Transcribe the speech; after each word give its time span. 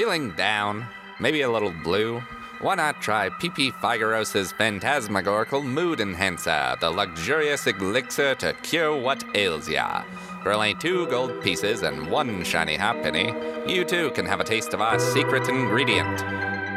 Feeling 0.00 0.30
down? 0.30 0.86
Maybe 1.18 1.42
a 1.42 1.50
little 1.50 1.74
blue? 1.84 2.22
Why 2.62 2.74
not 2.74 3.02
try 3.02 3.28
PP 3.28 3.74
Figaros' 3.82 4.50
Phantasmagorical 4.54 5.62
Mood 5.62 6.00
Enhancer, 6.00 6.74
the 6.80 6.88
luxurious 6.88 7.66
elixir 7.66 8.34
to 8.36 8.54
cure 8.62 8.96
what 8.96 9.22
ails 9.34 9.68
ya? 9.68 10.04
For 10.42 10.54
only 10.54 10.72
two 10.72 11.06
gold 11.08 11.42
pieces 11.42 11.82
and 11.82 12.10
one 12.10 12.42
shiny 12.44 12.76
halfpenny, 12.76 13.34
you 13.70 13.84
too 13.84 14.10
can 14.12 14.24
have 14.24 14.40
a 14.40 14.44
taste 14.44 14.72
of 14.72 14.80
our 14.80 14.98
secret 14.98 15.50
ingredient. 15.50 16.24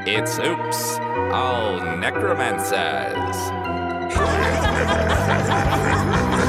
It's 0.06 0.38
Oops, 0.38 0.98
all 1.32 1.80
necromancers. 1.96 3.38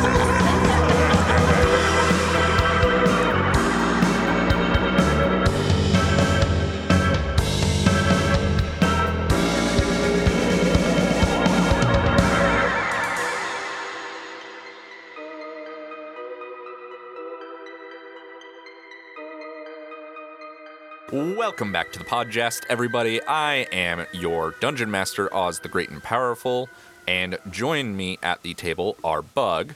Welcome 21.45 21.73
back 21.73 21.93
to 21.93 21.99
the 21.99 22.07
podcast, 22.07 22.63
everybody. 22.71 23.23
I 23.23 23.67
am 23.71 24.07
your 24.15 24.53
Dungeon 24.61 24.91
Master, 24.91 25.33
Oz 25.33 25.59
the 25.59 25.69
Great 25.69 25.91
and 25.91 26.03
Powerful, 26.03 26.71
and 27.07 27.37
join 27.51 27.99
me 27.99 28.19
at 28.23 28.43
the 28.43 28.55
table 28.55 28.97
are 29.05 29.21
Bug, 29.21 29.75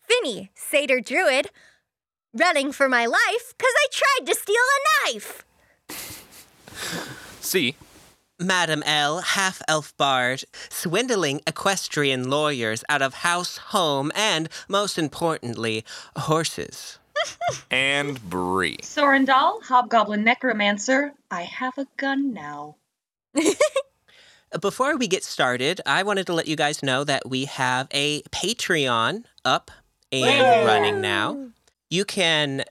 Finny, 0.00 0.50
Satyr 0.56 0.98
Druid, 1.00 1.50
running 2.34 2.72
for 2.72 2.88
my 2.88 3.06
life 3.06 3.54
because 3.56 3.72
I 3.76 3.86
tried 3.92 4.26
to 4.26 4.34
steal 4.34 4.56
a 4.56 5.12
knife. 5.12 5.44
C, 7.40 7.76
Madam 8.40 8.82
L, 8.82 9.20
half 9.20 9.62
elf 9.68 9.96
bard, 9.96 10.42
swindling 10.68 11.42
equestrian 11.46 12.28
lawyers 12.28 12.82
out 12.88 13.02
of 13.02 13.14
house, 13.14 13.56
home, 13.56 14.10
and, 14.16 14.48
most 14.68 14.98
importantly, 14.98 15.84
horses. 16.16 16.98
And 17.70 18.20
Bree. 18.28 18.78
Sorendal, 18.82 19.62
Hobgoblin 19.62 20.24
Necromancer, 20.24 21.14
I 21.30 21.42
have 21.42 21.78
a 21.78 21.86
gun 21.96 22.32
now. 22.32 22.76
Before 24.60 24.96
we 24.96 25.08
get 25.08 25.24
started, 25.24 25.80
I 25.86 26.02
wanted 26.02 26.26
to 26.26 26.34
let 26.34 26.46
you 26.46 26.56
guys 26.56 26.82
know 26.82 27.04
that 27.04 27.28
we 27.28 27.46
have 27.46 27.88
a 27.90 28.22
Patreon 28.24 29.24
up 29.44 29.70
and 30.10 30.66
running 30.66 31.00
now. 31.00 31.48
You 31.88 32.04
can 32.04 32.64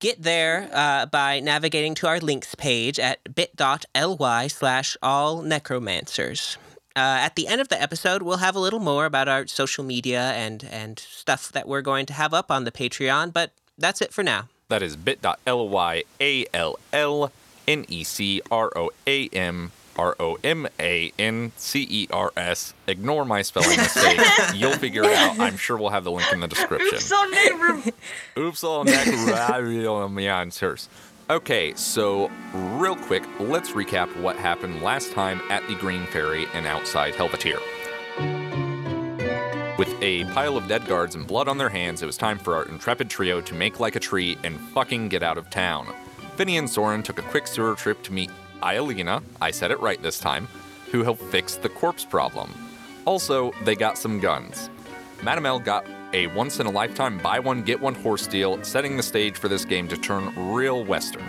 get 0.00 0.22
there 0.22 0.68
uh, 0.72 1.06
by 1.06 1.40
navigating 1.40 1.94
to 1.94 2.06
our 2.06 2.20
links 2.20 2.54
page 2.54 2.98
at 2.98 3.34
bit.ly 3.34 4.46
slash 4.48 4.96
all 5.02 5.40
necromancers. 5.40 6.58
Uh, 6.96 7.18
at 7.20 7.34
the 7.36 7.48
end 7.48 7.60
of 7.60 7.68
the 7.68 7.80
episode, 7.80 8.22
we'll 8.22 8.36
have 8.36 8.54
a 8.54 8.60
little 8.60 8.78
more 8.78 9.06
about 9.06 9.26
our 9.26 9.46
social 9.46 9.82
media 9.82 10.32
and, 10.32 10.62
and 10.70 10.98
stuff 10.98 11.50
that 11.52 11.66
we're 11.66 11.82
going 11.82 12.06
to 12.06 12.12
have 12.12 12.34
up 12.34 12.50
on 12.50 12.64
the 12.64 12.70
Patreon, 12.70 13.32
but 13.32 13.52
that's 13.78 14.00
it 14.00 14.12
for 14.12 14.22
now. 14.22 14.48
That 14.68 14.82
is 14.82 14.96
bit.ly 14.96 16.04
A 16.20 16.46
L 16.54 16.78
L 16.92 17.32
N 17.68 17.84
E 17.88 18.04
C 18.04 18.40
R 18.50 18.70
O 18.76 18.90
A 19.06 19.28
M 19.28 19.72
R 19.96 20.16
O 20.18 20.38
M 20.42 20.66
A 20.80 21.12
N 21.18 21.52
C 21.56 21.86
E 21.88 22.08
R 22.10 22.32
S. 22.36 22.74
Ignore 22.86 23.24
my 23.24 23.42
spelling 23.42 23.76
mistake. 23.76 24.20
You'll 24.54 24.72
figure 24.72 25.04
it 25.04 25.14
out. 25.16 25.38
I'm 25.38 25.56
sure 25.56 25.76
we'll 25.76 25.90
have 25.90 26.04
the 26.04 26.10
link 26.10 26.32
in 26.32 26.40
the 26.40 26.48
description. 26.48 26.96
Oops 26.96 27.12
on 27.12 27.30
neighbor. 27.30 27.92
Oops 28.38 28.64
on 28.64 28.88
answers. 30.28 30.88
Okay, 31.30 31.72
so 31.74 32.30
real 32.52 32.96
quick, 32.96 33.22
let's 33.40 33.70
recap 33.70 34.14
what 34.20 34.36
happened 34.36 34.82
last 34.82 35.12
time 35.12 35.40
at 35.48 35.66
the 35.68 35.74
Green 35.76 36.04
Ferry 36.06 36.46
and 36.52 36.66
outside 36.66 37.14
Helvettyr. 37.14 37.58
With 39.76 40.00
a 40.00 40.22
pile 40.26 40.56
of 40.56 40.68
dead 40.68 40.86
guards 40.86 41.16
and 41.16 41.26
blood 41.26 41.48
on 41.48 41.58
their 41.58 41.68
hands, 41.68 42.00
it 42.00 42.06
was 42.06 42.16
time 42.16 42.38
for 42.38 42.54
our 42.54 42.64
intrepid 42.66 43.10
trio 43.10 43.40
to 43.40 43.54
make 43.54 43.80
like 43.80 43.96
a 43.96 44.00
tree 44.00 44.38
and 44.44 44.60
fucking 44.68 45.08
get 45.08 45.24
out 45.24 45.36
of 45.36 45.50
town. 45.50 45.92
Finny 46.36 46.58
and 46.58 46.68
Sorrin 46.68 47.02
took 47.02 47.18
a 47.18 47.22
quick 47.22 47.48
sewer 47.48 47.74
trip 47.74 48.00
to 48.04 48.12
meet 48.12 48.30
Iolina, 48.62 49.20
I 49.42 49.50
said 49.50 49.72
it 49.72 49.80
right 49.80 50.00
this 50.00 50.20
time, 50.20 50.46
who 50.92 51.02
helped 51.02 51.24
fix 51.24 51.56
the 51.56 51.68
corpse 51.68 52.04
problem. 52.04 52.54
Also, 53.04 53.50
they 53.64 53.74
got 53.74 53.98
some 53.98 54.20
guns. 54.20 54.70
Madam 55.24 55.44
L 55.44 55.58
got 55.58 55.84
a 56.12 56.28
once 56.28 56.60
in 56.60 56.66
a 56.66 56.70
lifetime 56.70 57.18
buy 57.18 57.40
one, 57.40 57.62
get 57.62 57.80
one 57.80 57.96
horse 57.96 58.28
deal, 58.28 58.62
setting 58.62 58.96
the 58.96 59.02
stage 59.02 59.36
for 59.36 59.48
this 59.48 59.64
game 59.64 59.88
to 59.88 59.96
turn 59.96 60.32
real 60.54 60.84
Western. 60.84 61.24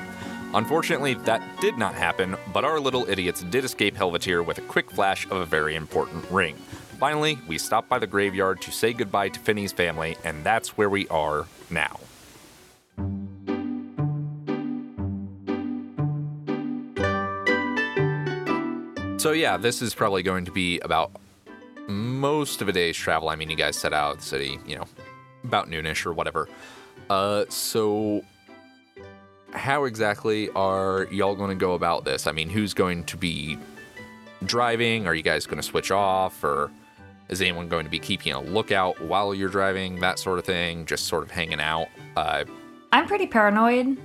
Unfortunately, 0.53 1.15
that 1.15 1.41
did 1.59 1.79
not 1.79 1.95
happen, 1.95 2.37
but 2.53 2.63
our 2.63 2.79
little 2.79 3.09
idiots 3.09 3.41
did 3.41 3.65
escape 3.65 3.95
Helvettyr 3.95 4.45
with 4.45 4.59
a 4.59 4.61
quick 4.61 4.91
flash 4.91 5.25
of 5.25 5.37
a 5.37 5.45
very 5.45 5.75
important 5.75 6.23
ring. 6.29 6.55
Finally, 6.99 7.37
we 7.47 7.57
stopped 7.57 7.89
by 7.89 7.99
the 7.99 8.07
graveyard 8.07 8.61
to 8.61 8.71
say 8.71 8.93
goodbye 8.93 9.29
to 9.29 9.39
Finny's 9.39 9.73
family, 9.73 10.15
and 10.23 10.43
that's 10.43 10.77
where 10.77 10.89
we 10.89 11.07
are 11.09 11.45
now. 11.69 11.99
So, 19.17 19.31
yeah, 19.31 19.57
this 19.57 19.81
is 19.81 19.93
probably 19.95 20.23
going 20.23 20.45
to 20.45 20.51
be 20.51 20.79
about 20.79 21.11
most 21.87 22.61
of 22.61 22.69
a 22.69 22.71
day's 22.71 22.95
travel. 22.95 23.29
I 23.29 23.35
mean, 23.35 23.49
you 23.49 23.55
guys 23.55 23.75
set 23.75 23.91
out 23.91 24.13
of 24.13 24.17
the 24.19 24.25
city, 24.25 24.59
you 24.65 24.75
know, 24.75 24.85
about 25.43 25.69
noonish 25.69 26.05
or 26.05 26.13
whatever. 26.13 26.47
Uh, 27.09 27.45
so, 27.49 28.23
how 29.51 29.85
exactly 29.85 30.49
are 30.51 31.07
y'all 31.11 31.35
going 31.35 31.49
to 31.49 31.55
go 31.55 31.73
about 31.73 32.05
this? 32.05 32.27
I 32.27 32.31
mean, 32.31 32.49
who's 32.49 32.73
going 32.73 33.03
to 33.05 33.17
be 33.17 33.57
driving? 34.43 35.07
Are 35.07 35.15
you 35.15 35.23
guys 35.23 35.45
going 35.45 35.57
to 35.57 35.63
switch 35.63 35.91
off? 35.91 36.43
Or 36.43 36.71
is 37.29 37.41
anyone 37.41 37.67
going 37.67 37.85
to 37.85 37.91
be 37.91 37.99
keeping 37.99 38.33
a 38.33 38.41
lookout 38.41 38.99
while 39.01 39.33
you're 39.33 39.49
driving? 39.49 39.99
That 39.99 40.19
sort 40.19 40.39
of 40.39 40.45
thing, 40.45 40.85
just 40.85 41.05
sort 41.05 41.23
of 41.23 41.31
hanging 41.31 41.59
out. 41.59 41.87
Uh, 42.15 42.45
I'm 42.91 43.07
pretty 43.07 43.27
paranoid. 43.27 43.97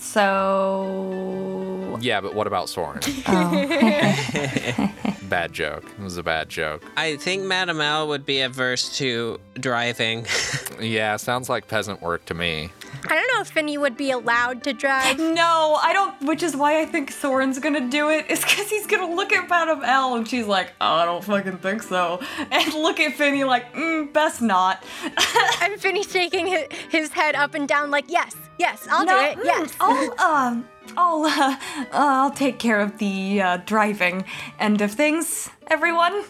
So. 0.00 1.98
yeah, 2.00 2.20
but 2.20 2.34
what 2.34 2.46
about 2.46 2.66
Sorrin? 2.68 3.00
Oh. 3.32 4.92
bad 5.28 5.52
joke. 5.52 5.84
It 5.84 6.02
was 6.02 6.16
a 6.16 6.22
bad 6.22 6.48
joke. 6.48 6.82
I 6.96 7.16
think 7.16 7.44
Madam 7.44 7.80
L 7.80 8.08
would 8.08 8.26
be 8.26 8.40
averse 8.40 8.96
to 8.98 9.38
driving. 9.54 10.26
Yeah, 10.80 11.16
sounds 11.18 11.50
like 11.50 11.68
peasant 11.68 12.00
work 12.00 12.24
to 12.24 12.32
me. 12.32 12.70
I 13.04 13.14
don't 13.14 13.28
know 13.34 13.42
if 13.42 13.48
Finny 13.48 13.76
would 13.76 13.98
be 13.98 14.12
allowed 14.12 14.64
to 14.64 14.72
drive. 14.72 15.18
no, 15.18 15.78
I 15.82 15.92
don't. 15.92 16.18
Which 16.22 16.42
is 16.42 16.56
why 16.56 16.80
I 16.80 16.86
think 16.86 17.12
Sorrin's 17.12 17.58
gonna 17.58 17.86
do 17.90 18.08
it. 18.08 18.30
Is 18.30 18.40
because 18.40 18.70
he's 18.70 18.86
gonna 18.86 19.14
look 19.14 19.30
at 19.30 19.46
Madame 19.46 19.84
L 19.84 20.14
and 20.14 20.26
she's 20.26 20.46
like, 20.46 20.72
oh, 20.80 20.94
I 20.94 21.04
don't 21.04 21.22
fucking 21.22 21.58
think 21.58 21.82
so. 21.82 22.18
And 22.50 22.72
look 22.72 22.98
at 22.98 23.12
Finny 23.14 23.44
like, 23.44 23.74
mm, 23.74 24.10
best 24.14 24.40
not. 24.40 24.82
and 25.60 25.78
Finny 25.78 26.02
shaking 26.02 26.46
his, 26.46 26.64
his 26.88 27.10
head 27.12 27.34
up 27.34 27.52
and 27.52 27.68
down 27.68 27.90
like, 27.90 28.06
yes, 28.08 28.34
yes, 28.60 28.86
I'll 28.90 29.04
No, 29.04 29.18
do 29.18 29.24
it, 29.30 29.38
mm, 29.38 29.44
yes. 29.44 29.74
I'll 29.80 30.20
um, 30.20 30.68
I'll 30.96 31.24
uh, 31.24 31.56
uh, 31.60 31.86
I'll 31.92 32.30
take 32.30 32.58
care 32.58 32.80
of 32.80 32.98
the 32.98 33.40
uh, 33.40 33.56
driving 33.58 34.24
end 34.58 34.80
of 34.82 34.92
things, 34.92 35.48
everyone. 35.68 36.22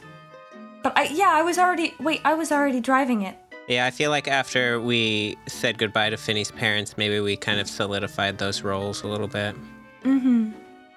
But 0.83 0.97
I 0.97 1.05
yeah, 1.05 1.31
I 1.31 1.43
was 1.43 1.59
already 1.59 1.95
wait, 2.01 2.21
I 2.25 2.35
was 2.35 2.51
already 2.53 2.81
driving 2.81 3.23
it. 3.23 3.37
Yeah, 3.69 3.87
I 3.87 3.91
feel 3.91 4.11
like 4.11 4.27
after 4.27 4.81
we 4.81 5.37
said 5.47 5.79
goodbye 5.79 6.11
to 6.11 6.17
Finny's 6.17 6.51
parents, 6.51 6.97
maybe 6.97 7.21
we 7.21 7.37
kind 7.37 7.61
of 7.61 7.69
solidified 7.69 8.39
those 8.39 8.63
roles 8.63 9.03
a 9.03 9.07
little 9.07 9.29
bit. 9.29 9.55
Mm-hmm. 10.03 10.51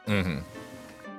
Mm-hmm. 0.07 0.39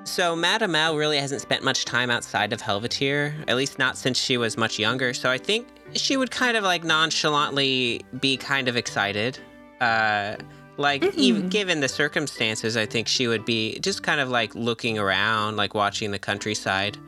So 0.05 0.37
Madam 0.37 0.75
L 0.75 0.97
really 0.97 1.19
hasn't 1.19 1.41
spent 1.41 1.63
much 1.63 1.85
time 1.85 2.11
outside 2.11 2.53
of 2.53 2.61
Helvettyr, 2.61 3.33
at 3.49 3.57
least 3.57 3.79
not 3.79 3.97
since 3.97 4.19
she 4.19 4.37
was 4.37 4.57
much 4.57 4.79
younger. 4.79 5.15
So 5.15 5.31
I 5.31 5.39
think 5.39 5.67
she 5.93 6.17
would 6.17 6.31
kind 6.31 6.57
of 6.57 6.65
like 6.65 6.85
nonchalantly 6.85 8.05
be 8.21 8.37
kind 8.37 8.69
of 8.69 8.77
excited. 8.77 9.39
Uh, 9.81 10.37
like 10.77 11.05
even 11.17 11.49
given 11.49 11.81
the 11.81 11.89
circumstances, 11.89 12.77
I 12.77 12.87
think 12.87 13.07
she 13.07 13.29
would 13.29 13.45
be 13.45 13.79
just 13.79 14.03
kind 14.03 14.21
of 14.21 14.29
like 14.29 14.55
looking 14.55 14.99
around, 14.99 15.57
like 15.57 15.75
watching 15.75 16.11
the 16.11 16.19
countryside. 16.19 16.99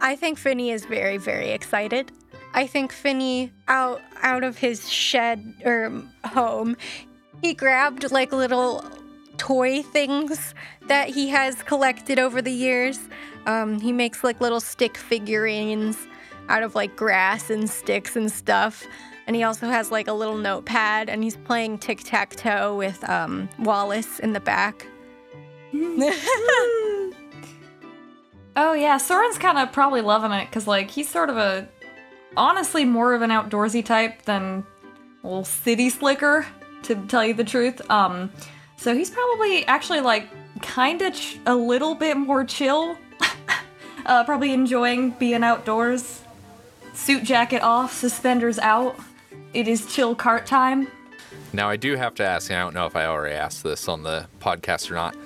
I 0.00 0.16
think 0.16 0.38
Finny 0.38 0.70
is 0.70 0.86
very, 0.86 1.18
very 1.18 1.50
excited. 1.50 2.12
I 2.54 2.66
think 2.66 2.92
Finny 2.92 3.52
out 3.68 4.00
out 4.22 4.42
of 4.42 4.56
his 4.56 4.88
shed 4.90 5.54
or 5.64 6.02
home, 6.24 6.76
he 7.42 7.54
grabbed 7.54 8.10
like 8.10 8.32
little 8.32 8.84
toy 9.36 9.82
things 9.82 10.54
that 10.88 11.08
he 11.08 11.28
has 11.28 11.62
collected 11.62 12.18
over 12.18 12.42
the 12.42 12.52
years. 12.52 12.98
Um, 13.46 13.80
he 13.80 13.92
makes 13.92 14.24
like 14.24 14.40
little 14.40 14.60
stick 14.60 14.96
figurines 14.96 15.98
out 16.48 16.62
of 16.62 16.74
like 16.74 16.96
grass 16.96 17.50
and 17.50 17.68
sticks 17.68 18.16
and 18.16 18.30
stuff. 18.32 18.86
And 19.30 19.36
he 19.36 19.44
also 19.44 19.68
has 19.68 19.92
like 19.92 20.08
a 20.08 20.12
little 20.12 20.36
notepad 20.36 21.08
and 21.08 21.22
he's 21.22 21.36
playing 21.36 21.78
tic 21.78 22.00
tac 22.02 22.34
toe 22.34 22.74
with 22.74 23.08
um, 23.08 23.48
Wallace 23.60 24.18
in 24.18 24.32
the 24.32 24.40
back. 24.40 24.88
Oh 28.56 28.72
yeah, 28.72 28.98
Sorrin's 28.98 29.38
kind 29.38 29.56
of 29.56 29.70
probably 29.70 30.00
loving 30.00 30.32
it 30.32 30.46
because 30.46 30.66
like 30.66 30.90
he's 30.90 31.08
sort 31.08 31.30
of 31.30 31.36
a 31.36 31.68
honestly 32.36 32.84
more 32.84 33.14
of 33.14 33.22
an 33.22 33.30
outdoorsy 33.30 33.84
type 33.84 34.22
than 34.22 34.66
a 35.22 35.26
little 35.26 35.44
city 35.44 35.88
slicker 35.90 36.44
to 36.82 36.96
tell 37.06 37.24
you 37.24 37.32
the 37.32 37.44
truth. 37.44 37.80
Um, 37.88 38.32
so 38.76 38.92
he's 38.96 39.10
probably 39.10 39.64
actually 39.66 40.00
like 40.00 40.28
kind 40.60 41.00
of 41.02 41.14
ch- 41.14 41.38
a 41.46 41.54
little 41.54 41.94
bit 41.94 42.16
more 42.16 42.44
chill. 42.44 42.98
uh, 44.06 44.24
probably 44.24 44.52
enjoying 44.52 45.10
being 45.10 45.44
outdoors. 45.44 46.20
Suit 46.92 47.22
jacket 47.22 47.62
off, 47.62 47.94
suspenders 47.94 48.58
out. 48.58 48.98
It 49.52 49.68
is 49.68 49.86
chill 49.92 50.14
cart 50.14 50.46
time. 50.46 50.88
Now, 51.52 51.68
I 51.68 51.76
do 51.76 51.96
have 51.96 52.14
to 52.16 52.24
ask, 52.24 52.50
and 52.50 52.58
I 52.58 52.62
don't 52.62 52.74
know 52.74 52.86
if 52.86 52.96
I 52.96 53.06
already 53.06 53.34
asked 53.34 53.62
this 53.62 53.88
on 53.88 54.02
the 54.02 54.26
podcast 54.40 54.90
or 54.90 54.94
not. 54.94 55.16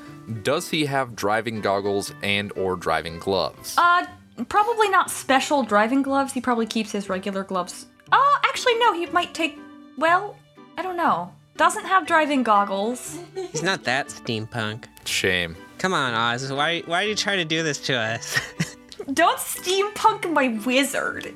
Does 0.42 0.68
he 0.70 0.86
have 0.86 1.14
driving 1.14 1.60
goggles 1.60 2.14
and 2.22 2.50
or 2.56 2.76
driving 2.76 3.18
gloves? 3.18 3.74
Uh, 3.76 4.06
probably 4.48 4.88
not 4.88 5.10
special 5.10 5.62
driving 5.62 6.02
gloves. 6.02 6.32
He 6.32 6.40
probably 6.40 6.66
keeps 6.66 6.92
his 6.92 7.08
regular 7.08 7.44
gloves. 7.44 7.86
Oh, 8.12 8.38
actually, 8.44 8.78
no. 8.78 8.94
He 8.94 9.06
might 9.06 9.34
take. 9.34 9.58
Well, 9.98 10.36
I 10.78 10.82
don't 10.82 10.96
know. 10.96 11.32
Doesn't 11.56 11.84
have 11.84 12.06
driving 12.06 12.42
goggles. 12.42 13.18
He's 13.52 13.62
not 13.62 13.84
that 13.84 14.08
steampunk. 14.08 14.86
Shame. 15.04 15.56
Come 15.78 15.92
on, 15.92 16.14
Oz. 16.14 16.50
Why 16.50 16.80
why 16.86 17.04
are 17.04 17.06
you 17.06 17.14
trying 17.14 17.38
to 17.38 17.44
do 17.44 17.62
this 17.62 17.78
to 17.82 17.94
us? 17.94 18.38
Don't 19.12 19.38
steampunk 19.38 20.32
my 20.32 20.48
wizard. 20.64 21.34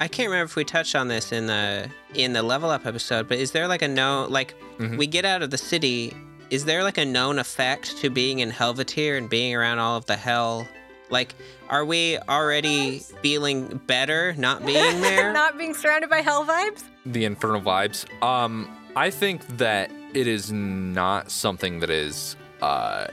I 0.00 0.06
can't 0.08 0.28
remember 0.30 0.44
if 0.44 0.56
we 0.56 0.64
touched 0.64 0.94
on 0.94 1.08
this 1.08 1.32
in 1.32 1.46
the 1.46 1.90
in 2.14 2.32
the 2.32 2.42
level 2.42 2.70
up 2.70 2.86
episode, 2.86 3.28
but 3.28 3.38
is 3.38 3.50
there 3.52 3.66
like 3.66 3.82
a 3.82 3.88
known 3.88 4.30
like 4.30 4.54
we 4.96 5.06
get 5.06 5.24
out 5.24 5.42
of 5.42 5.50
the 5.50 5.58
city? 5.58 6.14
Is 6.50 6.64
there 6.64 6.82
like 6.82 6.98
a 6.98 7.04
known 7.04 7.38
effect 7.38 7.98
to 7.98 8.08
being 8.10 8.38
in 8.38 8.50
Helvettyr 8.50 9.18
and 9.18 9.28
being 9.28 9.54
around 9.54 9.80
all 9.80 9.96
of 9.96 10.06
the 10.06 10.16
hell? 10.16 10.66
Like, 11.10 11.34
are 11.68 11.84
we 11.84 12.18
already 12.28 13.00
feeling 13.22 13.80
better 13.86 14.34
not 14.38 14.64
being 14.64 15.00
there? 15.00 15.32
Not 15.32 15.58
being 15.58 15.74
surrounded 15.74 16.08
by 16.10 16.20
hell 16.20 16.44
vibes? 16.44 16.84
The 17.04 17.24
infernal 17.24 17.60
vibes. 17.60 18.06
Um, 18.22 18.70
I 18.94 19.10
think 19.10 19.46
that 19.58 19.90
it 20.14 20.26
is 20.26 20.50
not 20.52 21.30
something 21.30 21.80
that 21.80 21.90
is 21.90 22.36
uh 22.62 23.08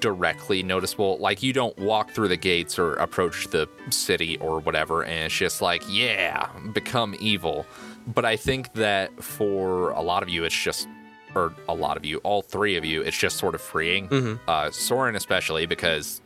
directly 0.00 0.62
noticeable. 0.62 1.18
Like 1.18 1.42
you 1.42 1.52
don't 1.52 1.76
walk 1.78 2.10
through 2.10 2.28
the 2.28 2.36
gates 2.36 2.78
or 2.78 2.94
approach 2.94 3.48
the 3.48 3.68
city 3.90 4.36
or 4.38 4.60
whatever, 4.60 5.02
and 5.04 5.26
it's 5.26 5.34
just 5.36 5.62
like, 5.62 5.82
yeah, 5.88 6.48
become 6.72 7.14
evil. 7.20 7.66
But 8.06 8.24
I 8.24 8.36
think 8.36 8.72
that 8.74 9.22
for 9.22 9.90
a 9.90 10.00
lot 10.00 10.22
of 10.22 10.28
you, 10.28 10.44
it's 10.44 10.54
just, 10.54 10.88
or 11.34 11.54
a 11.68 11.74
lot 11.74 11.96
of 11.96 12.04
you, 12.04 12.18
all 12.18 12.42
three 12.42 12.76
of 12.76 12.84
you, 12.84 13.02
it's 13.02 13.18
just 13.18 13.36
sort 13.36 13.54
of 13.54 13.60
freeing. 13.60 14.08
Uh, 14.46 14.66
Sorrin 14.66 15.16
especially 15.16 15.66
because 15.66 16.20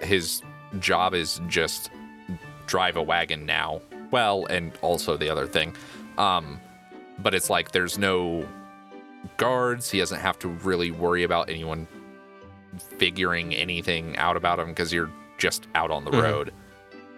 his 0.00 0.42
job 0.78 1.14
is 1.14 1.40
just 1.48 1.90
drive 2.66 2.96
a 2.96 3.02
wagon 3.02 3.44
now. 3.44 3.80
Well, 4.10 4.46
and 4.46 4.72
also 4.82 5.16
the 5.16 5.28
other 5.28 5.46
thing. 5.46 5.76
Um, 6.18 6.60
but 7.18 7.34
it's 7.34 7.50
like 7.50 7.72
there's 7.72 7.98
no 7.98 8.46
guards. 9.36 9.90
He 9.90 9.98
doesn't 9.98 10.20
have 10.20 10.38
to 10.40 10.48
really 10.48 10.90
worry 10.90 11.22
about 11.22 11.50
anyone 11.50 11.86
figuring 12.98 13.54
anything 13.54 14.16
out 14.16 14.36
about 14.36 14.58
him 14.58 14.68
because 14.68 14.92
you're 14.92 15.10
just 15.38 15.66
out 15.74 15.90
on 15.90 16.04
the 16.04 16.10
mm-hmm. 16.10 16.22
road. 16.22 16.52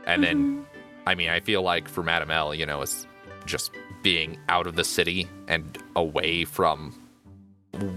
And 0.06 0.22
then, 0.22 0.37
mm-hmm. 0.37 0.62
I 1.06 1.14
mean, 1.14 1.28
I 1.28 1.40
feel 1.40 1.62
like 1.62 1.88
for 1.88 2.02
Madame 2.02 2.31
L, 2.31 2.54
you 2.54 2.66
know, 2.66 2.82
it's 2.82 3.06
just 3.46 3.72
being 4.02 4.38
out 4.49 4.66
of 4.66 4.76
the 4.76 4.84
city 4.84 5.28
and 5.49 5.78
away 5.96 6.44
from 6.44 6.99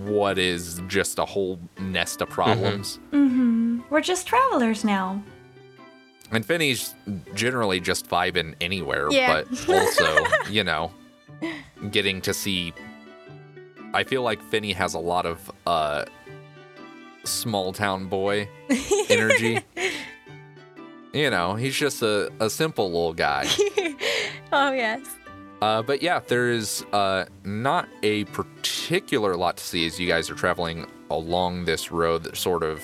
what 0.03 0.37
is 0.37 0.81
just 0.87 1.19
a 1.19 1.25
whole 1.25 1.59
nest 1.79 2.21
of 2.21 2.29
mm-hmm. 2.29 2.35
problems. 2.35 2.99
We're 3.89 4.01
just 4.01 4.27
travelers 4.27 4.83
now. 4.83 5.23
And 6.31 6.45
Finny's 6.45 6.95
generally 7.33 7.79
just 7.79 8.09
vibing 8.09 8.55
anywhere, 8.59 9.09
Yeah. 9.11 9.43
but 9.43 9.69
also, 9.73 10.25
you 10.49 10.63
know, 10.63 10.91
getting 11.91 12.21
to 12.21 12.33
see. 12.33 12.73
I 13.93 14.03
feel 14.03 14.23
like 14.23 14.41
Finny 14.41 14.73
has 14.73 14.93
a 14.93 14.99
lot 14.99 15.25
of 15.25 15.51
uh, 15.65 16.05
small 17.25 17.73
town 17.73 18.07
boy 18.07 18.47
energy. 19.09 19.59
you 21.13 21.29
know, 21.29 21.55
he's 21.55 21.75
just 21.75 22.01
a, 22.01 22.31
a 22.39 22.49
simple 22.49 22.87
little 22.87 23.13
guy. 23.13 23.47
Oh, 24.51 24.71
yes. 24.71 25.01
Uh, 25.61 25.81
but 25.81 26.01
yeah, 26.01 26.19
there 26.19 26.49
is 26.49 26.85
uh, 26.93 27.25
not 27.43 27.89
a 28.03 28.23
particular 28.25 29.35
lot 29.35 29.57
to 29.57 29.63
see 29.63 29.85
as 29.85 29.99
you 29.99 30.07
guys 30.07 30.29
are 30.29 30.35
traveling 30.35 30.85
along 31.09 31.65
this 31.65 31.91
road 31.91 32.23
that 32.23 32.37
sort 32.37 32.63
of 32.63 32.81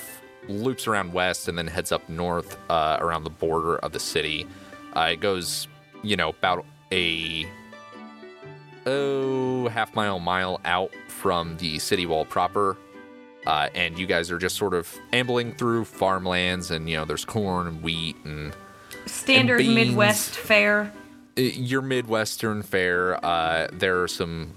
loops 0.49 0.87
around 0.87 1.13
west 1.13 1.47
and 1.47 1.57
then 1.57 1.67
heads 1.67 1.91
up 1.93 2.07
north 2.09 2.57
uh, 2.69 2.97
around 2.99 3.23
the 3.23 3.29
border 3.29 3.77
of 3.77 3.93
the 3.93 3.99
city. 4.01 4.45
Uh, 4.95 5.09
it 5.13 5.21
goes, 5.21 5.67
you 6.03 6.17
know, 6.17 6.29
about 6.29 6.65
a 6.91 7.47
oh 8.85 9.69
half 9.69 9.95
mile 9.95 10.19
mile 10.19 10.59
out 10.65 10.91
from 11.07 11.55
the 11.57 11.79
city 11.79 12.05
wall 12.05 12.25
proper. 12.25 12.75
Uh, 13.47 13.69
and 13.73 13.97
you 13.97 14.05
guys 14.05 14.29
are 14.31 14.37
just 14.37 14.55
sort 14.55 14.73
of 14.73 14.93
ambling 15.13 15.53
through 15.53 15.85
farmlands, 15.85 16.69
and 16.71 16.89
you 16.89 16.95
know 16.97 17.05
there's 17.05 17.25
corn 17.25 17.67
and 17.67 17.81
wheat 17.81 18.15
and 18.23 18.53
Standard 19.07 19.57
beans. 19.59 19.73
Midwest 19.89 20.35
fare. 20.35 20.91
your 21.35 21.81
midwestern 21.81 22.61
fare 22.61 23.23
uh 23.25 23.67
there 23.73 24.01
are 24.03 24.07
some 24.07 24.51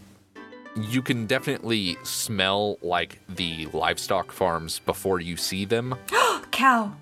you 0.77 1.01
can 1.01 1.25
definitely 1.27 1.97
smell 2.03 2.77
like 2.83 3.21
the 3.29 3.67
livestock 3.73 4.33
farms 4.33 4.81
before 4.81 5.21
you 5.21 5.37
see 5.37 5.65
them 5.65 5.95
Cow. 6.51 6.93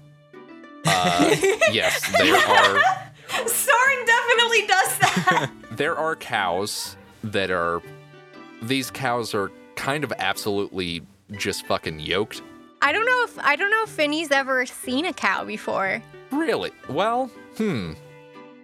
uh 0.86 1.36
yes 1.72 2.06
there 2.18 2.34
are 2.36 2.78
Sorrin 3.46 4.06
definitely 4.06 4.66
does 4.66 4.98
that. 4.98 5.50
there 5.72 5.96
are 5.96 6.14
cows 6.16 6.96
that 7.24 7.50
are 7.50 7.80
these 8.62 8.90
cows 8.90 9.34
are 9.34 9.50
kind 9.74 10.04
of 10.04 10.12
absolutely 10.18 11.02
just 11.36 11.66
fucking 11.66 12.00
yoked 12.00 12.42
I 12.80 12.92
don't 12.92 13.06
know 13.06 13.24
if 13.24 13.38
I 13.38 13.54
don't 13.56 13.70
know 13.70 13.82
if 13.84 13.90
Finny's 13.90 14.30
ever 14.30 14.66
seen 14.66 15.04
a 15.06 15.12
cow 15.12 15.44
before. 15.44 16.02
really 16.30 16.70
well 16.88 17.26
hmm 17.56 17.92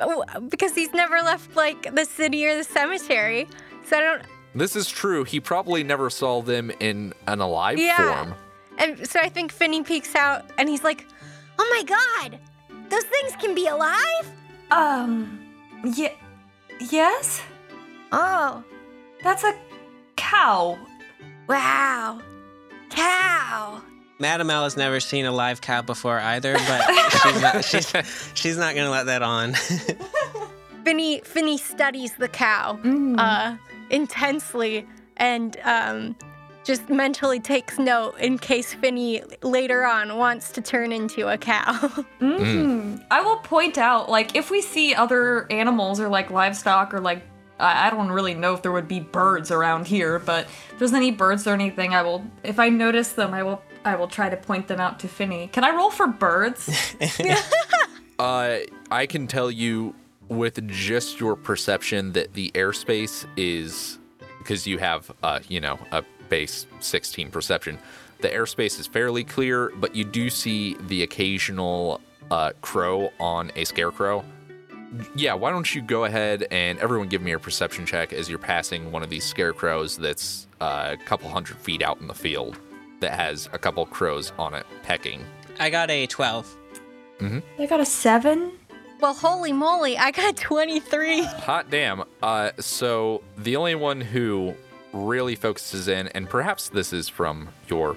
Oh, 0.00 0.24
Because 0.48 0.74
he's 0.76 0.92
never 0.92 1.16
left 1.22 1.56
like 1.56 1.92
the 1.94 2.04
city 2.04 2.46
or 2.46 2.56
the 2.56 2.62
cemetery. 2.64 3.48
So 3.86 3.96
I 3.98 4.00
don't 4.00 4.22
this 4.54 4.74
is 4.76 4.88
true 4.88 5.24
he 5.24 5.40
probably 5.40 5.82
never 5.84 6.08
saw 6.10 6.40
them 6.42 6.70
in 6.80 7.12
an 7.26 7.40
alive 7.40 7.78
Yeah. 7.78 8.24
form 8.24 8.34
and 8.78 9.08
so 9.08 9.18
I 9.20 9.28
think 9.28 9.50
Finny 9.52 9.82
peeks 9.82 10.14
out 10.14 10.44
and 10.58 10.68
he's 10.68 10.84
like, 10.84 11.04
Oh 11.58 11.68
my 11.76 11.82
god! 11.82 12.38
Those 12.90 13.02
things 13.04 13.32
can 13.40 13.54
be 13.54 13.66
alive? 13.66 14.24
um, 14.70 15.40
yeah, 15.96 16.12
yes? 16.90 17.42
Oh, 18.12 18.62
That's 19.24 19.42
a 19.44 19.54
cow. 20.16 20.78
wow. 21.48 22.20
Cow. 22.90 23.82
Madam 24.18 24.50
L 24.50 24.64
has 24.64 24.76
never 24.76 24.98
seen 25.00 25.24
a 25.26 25.32
live 25.32 25.60
cow 25.60 25.82
before 25.82 26.18
either, 26.18 26.54
but 26.54 27.10
she's 27.22 27.42
not, 27.42 27.64
she's, 27.64 28.32
she's 28.34 28.56
not 28.58 28.74
gonna 28.74 28.90
let 28.90 29.06
that 29.06 29.22
on. 29.22 29.54
Finny 30.84 31.20
Finny 31.20 31.58
studies 31.58 32.14
the 32.16 32.28
cow 32.28 32.78
uh, 33.18 33.56
intensely 33.90 34.86
and 35.18 35.56
um, 35.64 36.16
just 36.64 36.88
mentally 36.90 37.40
takes 37.40 37.78
note 37.78 38.18
in 38.18 38.38
case 38.38 38.74
Finny 38.74 39.22
later 39.42 39.84
on 39.86 40.16
wants 40.16 40.50
to 40.52 40.60
turn 40.60 40.92
into 40.92 41.28
a 41.28 41.36
cow. 41.38 41.72
Mm. 42.20 43.04
I 43.10 43.20
will 43.22 43.38
point 43.38 43.78
out, 43.78 44.10
like, 44.10 44.34
if 44.34 44.50
we 44.50 44.60
see 44.60 44.92
other 44.94 45.46
animals 45.50 46.00
or 46.00 46.08
like 46.08 46.30
livestock 46.30 46.92
or 46.92 47.00
like, 47.00 47.22
I 47.58 47.86
I 47.86 47.90
don't 47.90 48.10
really 48.10 48.34
know 48.34 48.54
if 48.54 48.62
there 48.62 48.72
would 48.72 48.88
be 48.88 49.00
birds 49.00 49.50
around 49.50 49.86
here, 49.86 50.18
but 50.18 50.46
if 50.72 50.78
there's 50.78 50.92
any 50.92 51.10
birds 51.10 51.46
or 51.46 51.54
anything, 51.54 51.94
I 51.94 52.02
will. 52.02 52.24
If 52.42 52.58
I 52.58 52.68
notice 52.68 53.12
them, 53.12 53.34
I 53.34 53.42
will. 53.42 53.62
I 53.84 53.94
will 53.94 54.08
try 54.08 54.28
to 54.28 54.36
point 54.36 54.68
them 54.68 54.80
out 54.80 54.98
to 55.00 55.08
Finny. 55.08 55.48
Can 55.48 55.64
I 55.64 55.74
roll 55.74 55.90
for 55.90 56.06
birds? 56.06 56.68
Uh, 58.18 58.58
I 58.90 59.06
can 59.06 59.28
tell 59.28 59.48
you 59.48 59.94
with 60.28 60.66
just 60.68 61.20
your 61.20 61.36
perception 61.36 62.12
that 62.12 62.34
the 62.34 62.50
airspace 62.54 63.24
is 63.36 63.98
because 64.38 64.66
you 64.66 64.78
have, 64.78 65.12
uh, 65.22 65.40
you 65.48 65.60
know, 65.60 65.78
a 65.92 66.02
base 66.28 66.66
16 66.80 67.30
perception. 67.30 67.78
The 68.20 68.28
airspace 68.28 68.80
is 68.80 68.86
fairly 68.86 69.22
clear, 69.22 69.70
but 69.76 69.94
you 69.94 70.04
do 70.04 70.30
see 70.30 70.74
the 70.88 71.04
occasional 71.04 72.00
uh, 72.30 72.52
crow 72.60 73.12
on 73.20 73.52
a 73.54 73.64
scarecrow. 73.64 74.24
Yeah, 75.14 75.34
why 75.34 75.50
don't 75.50 75.74
you 75.74 75.82
go 75.82 76.04
ahead 76.04 76.46
and 76.50 76.78
everyone 76.78 77.08
give 77.08 77.22
me 77.22 77.32
a 77.32 77.38
perception 77.38 77.84
check 77.86 78.12
as 78.12 78.28
you're 78.28 78.38
passing 78.38 78.90
one 78.90 79.02
of 79.02 79.10
these 79.10 79.24
scarecrows 79.24 79.96
that's 79.96 80.46
uh, 80.60 80.96
a 80.98 81.04
couple 81.04 81.28
hundred 81.28 81.56
feet 81.58 81.82
out 81.82 82.00
in 82.00 82.06
the 82.06 82.14
field 82.14 82.58
that 83.00 83.12
has 83.12 83.48
a 83.52 83.58
couple 83.58 83.84
crows 83.86 84.32
on 84.38 84.54
it 84.54 84.66
pecking. 84.82 85.24
I 85.60 85.70
got 85.70 85.90
a 85.90 86.06
12. 86.06 86.56
I 87.58 87.66
got 87.66 87.80
a 87.80 87.84
seven. 87.84 88.52
well, 89.00 89.12
holy 89.14 89.52
moly, 89.52 89.98
I 89.98 90.10
got 90.10 90.36
23. 90.36 91.22
Hot 91.24 91.68
damn. 91.70 92.04
Uh, 92.22 92.50
so 92.58 93.22
the 93.36 93.56
only 93.56 93.74
one 93.74 94.00
who 94.00 94.54
really 94.92 95.34
focuses 95.34 95.88
in, 95.88 96.08
and 96.08 96.28
perhaps 96.30 96.68
this 96.70 96.92
is 96.92 97.08
from 97.08 97.48
your 97.68 97.96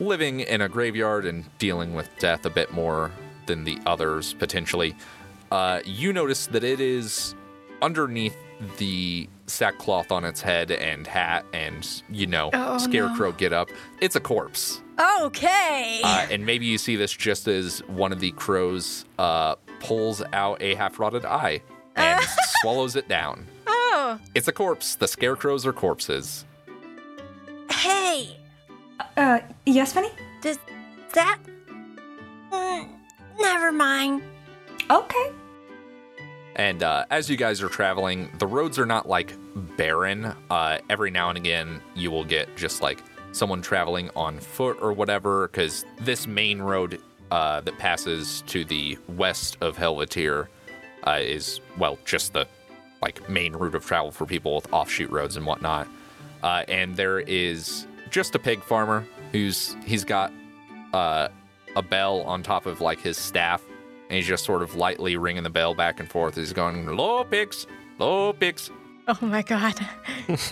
living 0.00 0.40
in 0.40 0.60
a 0.60 0.68
graveyard 0.68 1.24
and 1.24 1.44
dealing 1.58 1.94
with 1.94 2.08
death 2.18 2.44
a 2.44 2.50
bit 2.50 2.72
more 2.72 3.12
than 3.46 3.64
the 3.64 3.78
others 3.86 4.32
potentially, 4.34 4.94
uh, 5.50 5.80
you 5.84 6.12
notice 6.12 6.46
that 6.48 6.64
it 6.64 6.80
is 6.80 7.34
underneath 7.82 8.36
the 8.78 9.28
sackcloth 9.46 10.10
on 10.10 10.24
its 10.24 10.40
head 10.40 10.70
and 10.70 11.06
hat 11.06 11.44
and, 11.52 12.02
you 12.10 12.26
know, 12.26 12.50
Oh, 12.52 12.78
scarecrow 12.78 13.32
get 13.32 13.52
up. 13.52 13.68
It's 14.00 14.16
a 14.16 14.20
corpse. 14.20 14.80
Okay. 15.20 16.00
Uh, 16.02 16.26
and 16.30 16.44
maybe 16.46 16.64
you 16.66 16.78
see 16.78 16.96
this 16.96 17.12
just 17.12 17.46
as 17.48 17.80
one 17.86 18.12
of 18.12 18.20
the 18.20 18.30
crows 18.32 19.04
uh, 19.18 19.56
pulls 19.80 20.22
out 20.32 20.60
a 20.62 20.74
half 20.74 20.98
rotted 20.98 21.24
eye 21.26 21.60
and 21.96 22.24
swallows 22.62 22.96
it 22.96 23.08
down. 23.08 23.46
oh, 23.66 24.18
It's 24.34 24.48
a 24.48 24.52
corpse. 24.52 24.94
The 24.94 25.06
scarecrows 25.06 25.66
are 25.66 25.72
corpses. 25.74 26.44
hey, 27.70 28.36
Uh, 29.16 29.40
yes, 29.66 29.92
Finny? 29.92 30.10
does 30.40 30.58
that? 31.12 31.38
Mm, 32.50 32.88
never 33.38 33.70
mind. 33.70 34.22
Okay. 34.90 35.32
And 36.56 36.82
uh, 36.82 37.04
as 37.10 37.28
you 37.28 37.36
guys 37.36 37.62
are 37.62 37.68
traveling, 37.68 38.30
the 38.38 38.46
roads 38.46 38.78
are 38.78 38.86
not 38.86 39.08
like 39.08 39.34
barren. 39.76 40.32
Uh, 40.48 40.78
every 40.88 41.10
now 41.10 41.28
and 41.28 41.36
again, 41.36 41.82
you 41.94 42.10
will 42.10 42.24
get 42.24 42.56
just 42.56 42.80
like 42.80 43.02
someone 43.32 43.60
traveling 43.60 44.10
on 44.16 44.38
foot 44.40 44.78
or 44.80 44.92
whatever, 44.92 45.48
because 45.48 45.84
this 46.00 46.26
main 46.26 46.62
road 46.62 47.00
uh, 47.30 47.60
that 47.60 47.76
passes 47.78 48.42
to 48.46 48.64
the 48.64 48.96
west 49.08 49.58
of 49.60 49.76
Helvettyr 49.76 50.46
uh, 51.06 51.18
is, 51.20 51.60
well, 51.76 51.98
just 52.04 52.32
the 52.32 52.46
like 53.02 53.28
main 53.28 53.54
route 53.54 53.74
of 53.74 53.84
travel 53.84 54.10
for 54.10 54.24
people 54.24 54.54
with 54.54 54.72
offshoot 54.72 55.10
roads 55.10 55.36
and 55.36 55.44
whatnot. 55.44 55.86
Uh, 56.42 56.64
and 56.68 56.96
there 56.96 57.20
is 57.20 57.86
just 58.08 58.34
a 58.34 58.38
pig 58.38 58.62
farmer 58.62 59.06
who's 59.32 59.76
he's 59.84 60.04
got 60.04 60.32
uh, 60.94 61.28
a 61.74 61.82
bell 61.82 62.22
on 62.22 62.42
top 62.42 62.64
of 62.64 62.80
like 62.80 62.98
his 63.00 63.18
staff, 63.18 63.62
and 64.08 64.16
he's 64.16 64.26
just 64.26 64.44
sort 64.44 64.62
of 64.62 64.74
lightly 64.74 65.16
ringing 65.16 65.42
the 65.42 65.50
bell 65.50 65.74
back 65.74 66.00
and 66.00 66.08
forth. 66.10 66.36
He's 66.36 66.52
going, 66.52 66.86
"Low 66.96 67.24
pigs, 67.24 67.66
low 67.98 68.32
pigs." 68.32 68.70
Oh 69.08 69.18
my 69.20 69.42
god. 69.42 69.74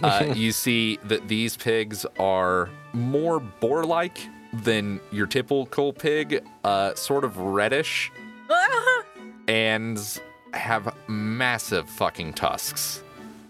Uh, 0.03 0.33
you 0.35 0.53
see 0.53 0.99
that 1.05 1.27
these 1.27 1.57
pigs 1.57 2.07
are 2.21 2.71
more 2.93 3.41
boar-like 3.41 4.19
than 4.53 5.01
your 5.11 5.27
typical 5.27 5.93
pig, 5.93 6.45
uh, 6.63 6.95
sort 6.95 7.25
of 7.25 7.37
reddish, 7.37 8.13
and 9.49 10.21
have 10.53 10.95
massive 11.09 11.89
fucking 11.91 12.33
tusks. 12.35 13.03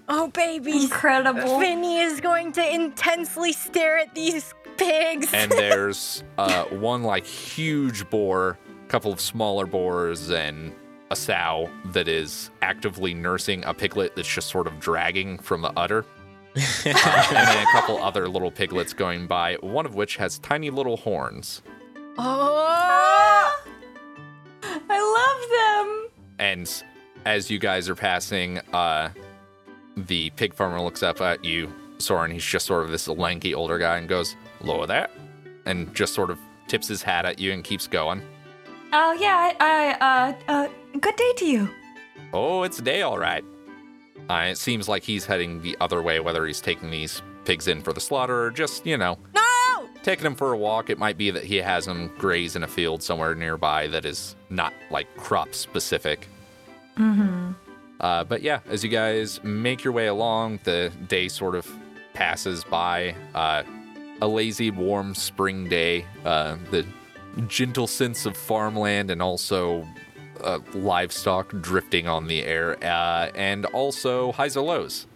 oh 0.09 0.29
baby. 0.29 0.85
Incredible. 0.85 1.61
Finny 1.61 1.99
is 2.01 2.21
going 2.21 2.53
to 2.53 2.75
intensely 2.75 3.53
stare 3.53 3.99
at 3.99 4.15
these 4.15 4.55
pigs. 4.79 5.33
and 5.35 5.51
there's 5.53 6.25
uh, 6.39 6.65
one 6.65 7.03
like 7.03 7.27
huge 7.27 8.09
boar, 8.09 8.59
a 8.64 8.64
couple 8.89 9.13
of 9.13 9.21
smaller 9.21 9.67
boars, 9.67 10.31
and 10.31 10.75
a 11.11 11.17
sow 11.17 11.71
that 11.87 12.09
is 12.09 12.51
actively 12.63 13.15
nursing 13.15 13.65
a 13.65 13.75
piglet 13.75 14.17
that's 14.17 14.33
just 14.33 14.49
sort 14.49 14.67
of 14.67 14.79
dragging 14.81 15.39
from 15.39 15.63
the 15.63 15.73
udder. 15.79 16.05
Uh, 16.57 16.61
and 16.87 16.97
then 16.97 17.63
a 17.63 17.73
couple 17.73 17.99
other 18.03 18.29
little 18.29 18.51
piglets 18.51 18.93
going 18.93 19.27
by, 19.27 19.55
one 19.61 19.87
of 19.87 19.95
which 19.95 20.17
has 20.17 20.39
tiny 20.39 20.71
little 20.71 20.97
horns. 20.97 21.63
oh. 22.19 23.61
I 24.67 25.01
love 25.01 25.89
them. 25.89 26.09
And 26.39 26.83
as 27.25 27.51
you 27.51 27.59
guys 27.59 27.89
are 27.89 27.95
passing, 27.95 28.59
uh, 28.73 29.11
the 29.97 30.31
pig 30.31 30.55
farmer 30.55 30.81
looks 30.81 31.03
up 31.03 31.21
at 31.21 31.45
you, 31.45 31.73
Sorrin. 31.99 32.33
He's 32.33 32.45
just 32.45 32.67
sort 32.67 32.85
of 32.85 32.91
this 32.91 33.09
lanky 33.09 33.55
older 33.55 33.79
guy 33.79 33.99
and 33.99 34.09
goes, 34.09 34.37
Lower 34.61 34.87
that. 34.87 35.11
And 35.67 35.95
just 35.95 36.15
sort 36.15 36.31
of 36.31 36.39
tips 36.67 36.89
his 36.89 37.03
hat 37.03 37.25
at 37.25 37.39
you 37.39 37.53
and 37.53 37.63
keeps 37.63 37.87
going. 37.87 38.23
Oh, 38.97 39.13
yeah, 39.13 39.53
I, 39.59 39.97
I, 39.99 40.29
uh, 40.29 40.35
uh, 40.47 40.69
good 41.01 41.17
day 41.17 41.33
to 41.39 41.47
you. 41.47 41.69
Oh, 42.33 42.63
it's 42.63 42.79
day, 42.79 43.03
all 43.03 43.19
right. 43.19 43.45
Uh, 44.31 44.47
it 44.51 44.57
seems 44.57 44.89
like 44.89 45.03
he's 45.03 45.25
heading 45.27 45.61
the 45.63 45.77
other 45.81 46.01
way, 46.01 46.21
whether 46.21 46.47
he's 46.47 46.61
taking 46.61 46.93
these 46.93 47.21
pigs 47.45 47.67
in 47.67 47.83
for 47.83 47.93
the 47.93 48.01
slaughter 48.01 48.45
or 48.45 48.51
just, 48.53 48.87
you 48.87 48.97
know, 48.97 49.19
No! 49.35 49.89
taking 50.05 50.23
them 50.23 50.37
for 50.37 50.53
a 50.53 50.57
walk. 50.57 50.91
It 50.91 50.99
might 50.99 51.19
be 51.19 51.33
that 51.33 51.43
he 51.43 51.57
has 51.57 51.87
them 51.87 52.09
graze 52.19 52.55
in 52.55 52.63
a 52.63 52.69
field 52.69 53.03
somewhere 53.03 53.35
nearby 53.35 53.89
that 53.89 54.05
is 54.05 54.37
not 54.49 54.73
like 54.93 55.09
crop 55.17 55.55
specific. 55.55 56.29
Mm-hmm. 56.97 57.51
Uh, 57.99 58.23
but 58.23 58.43
yeah, 58.43 58.61
as 58.69 58.85
you 58.85 58.91
guys 58.91 59.43
make 59.43 59.83
your 59.83 59.93
way 59.93 60.07
along, 60.07 60.61
the 60.63 60.93
day 61.09 61.27
sort 61.27 61.57
of 61.57 61.69
passes 62.13 62.63
by. 62.63 63.17
Uh, 63.35 63.65
a 64.23 64.29
lazy, 64.29 64.71
warm 64.71 65.15
spring 65.15 65.69
day. 65.69 66.07
Uh, 66.25 66.57
the 66.71 66.87
gentle 67.43 67.87
sense 67.87 68.27
of 68.27 68.37
farmland 68.37 69.11
and 69.11 69.21
also 69.23 69.87
uh, 70.41 70.59
livestock 70.75 71.49
drifting 71.61 72.07
on 72.07 72.27
the 72.27 72.43
air, 72.43 72.77
uh, 72.85 73.31
and 73.35 73.67
also 73.67 74.33
highs 74.33 74.57
or 74.57 74.65
lows. 74.65 75.07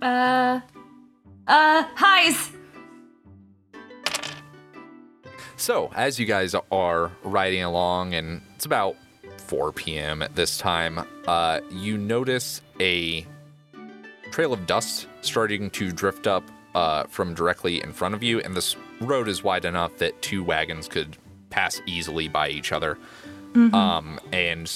Uh, 0.00 0.60
uh, 1.46 1.84
highs. 1.94 2.50
So, 5.56 5.92
as 5.94 6.18
you 6.18 6.26
guys 6.26 6.54
are 6.72 7.12
riding 7.22 7.62
along, 7.62 8.14
and 8.14 8.42
it's 8.56 8.66
about 8.66 8.96
4 9.38 9.72
p.m. 9.72 10.22
at 10.22 10.34
this 10.34 10.58
time, 10.58 11.06
uh, 11.26 11.60
you 11.70 11.96
notice 11.96 12.62
a 12.80 13.24
trail 14.30 14.52
of 14.52 14.66
dust 14.66 15.06
starting 15.20 15.70
to 15.70 15.92
drift 15.92 16.26
up 16.26 16.42
uh, 16.74 17.04
from 17.04 17.34
directly 17.34 17.82
in 17.82 17.92
front 17.92 18.14
of 18.14 18.22
you, 18.22 18.40
and 18.40 18.56
this 18.56 18.76
road 19.00 19.28
is 19.28 19.44
wide 19.44 19.64
enough 19.64 19.96
that 19.98 20.20
two 20.22 20.42
wagons 20.42 20.88
could 20.88 21.16
pass 21.52 21.80
easily 21.86 22.26
by 22.26 22.48
each 22.48 22.72
other. 22.72 22.98
Um, 23.54 24.18
and 24.32 24.70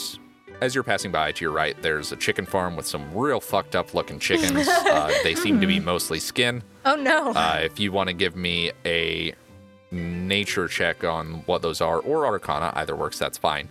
as 0.61 0.75
you're 0.75 0.85
passing 0.85 1.11
by 1.11 1.33
to 1.33 1.45
your 1.45 1.53
right, 1.53 1.81
there's 1.83 2.13
a 2.13 2.17
chicken 2.17 2.45
farm 2.47 2.77
with 2.77 2.87
some 2.87 3.15
real 3.15 3.41
fucked 3.41 3.75
up 3.75 3.95
looking 3.95 4.19
chickens. 4.19 4.69
uh, 4.69 5.13
they 5.23 5.35
seem 5.35 5.61
to 5.61 5.67
be 5.67 5.81
mostly 5.81 6.19
skin. 6.21 6.63
Oh 6.85 6.95
no. 6.95 7.33
Uh, 7.33 7.61
if 7.63 7.81
you 7.81 7.91
want 7.93 8.09
to 8.09 8.13
give 8.13 8.37
me 8.37 8.73
a 8.85 9.35
nature 9.91 10.69
check 10.69 11.05
on 11.05 11.43
what 11.47 11.63
those 11.63 11.81
are 11.81 12.01
or 12.01 12.27
arcana, 12.27 12.73
either 12.77 12.95
works, 12.95 13.19
that's 13.19 13.39
fine. 13.39 13.69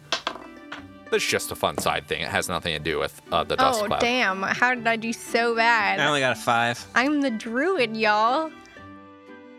That's 1.11 1.25
just 1.25 1.51
a 1.51 1.55
fun 1.55 1.77
side 1.77 2.07
thing. 2.07 2.21
It 2.21 2.29
has 2.29 2.49
nothing 2.49 2.73
to 2.73 2.79
do 2.79 2.97
with 2.97 3.21
uh, 3.31 3.43
the 3.43 3.55
dust 3.55 3.83
oh 3.83 3.87
cloud. 3.87 4.01
damn. 4.01 4.41
How 4.41 4.73
did 4.73 4.87
I 4.87 4.95
do 4.95 5.13
so 5.13 5.55
bad? 5.55 5.99
I 5.99 6.07
only 6.07 6.19
got 6.19 6.35
a 6.35 6.39
five. 6.39 6.83
I'm 6.95 7.21
the 7.21 7.29
druid, 7.29 7.95
y'all. 7.95 8.51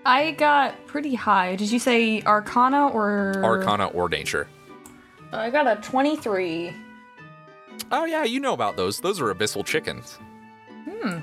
I 0.06 0.30
got 0.30 0.86
pretty 0.86 1.16
high. 1.16 1.56
Did 1.56 1.72
you 1.72 1.80
say 1.80 2.22
Arcana 2.22 2.86
or 2.86 3.34
Arcana 3.42 3.86
or 3.88 4.08
nature. 4.08 4.46
I 5.32 5.50
got 5.50 5.66
a 5.66 5.80
23. 5.82 6.72
Oh 7.90 8.04
yeah, 8.04 8.22
you 8.22 8.38
know 8.38 8.52
about 8.52 8.76
those. 8.76 9.00
Those 9.00 9.20
are 9.20 9.34
abyssal 9.34 9.66
chickens. 9.66 10.16
Hmm. 10.88 11.18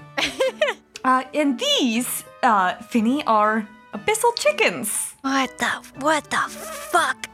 uh, 1.06 1.24
and 1.34 1.58
these, 1.58 2.26
uh, 2.44 2.76
Finny, 2.76 3.24
are 3.24 3.66
abyssal 3.94 4.36
chickens. 4.36 5.16
What 5.22 5.58
the 5.60 5.72
what 6.02 6.30
the 6.30 6.44
fuck? 6.50 7.30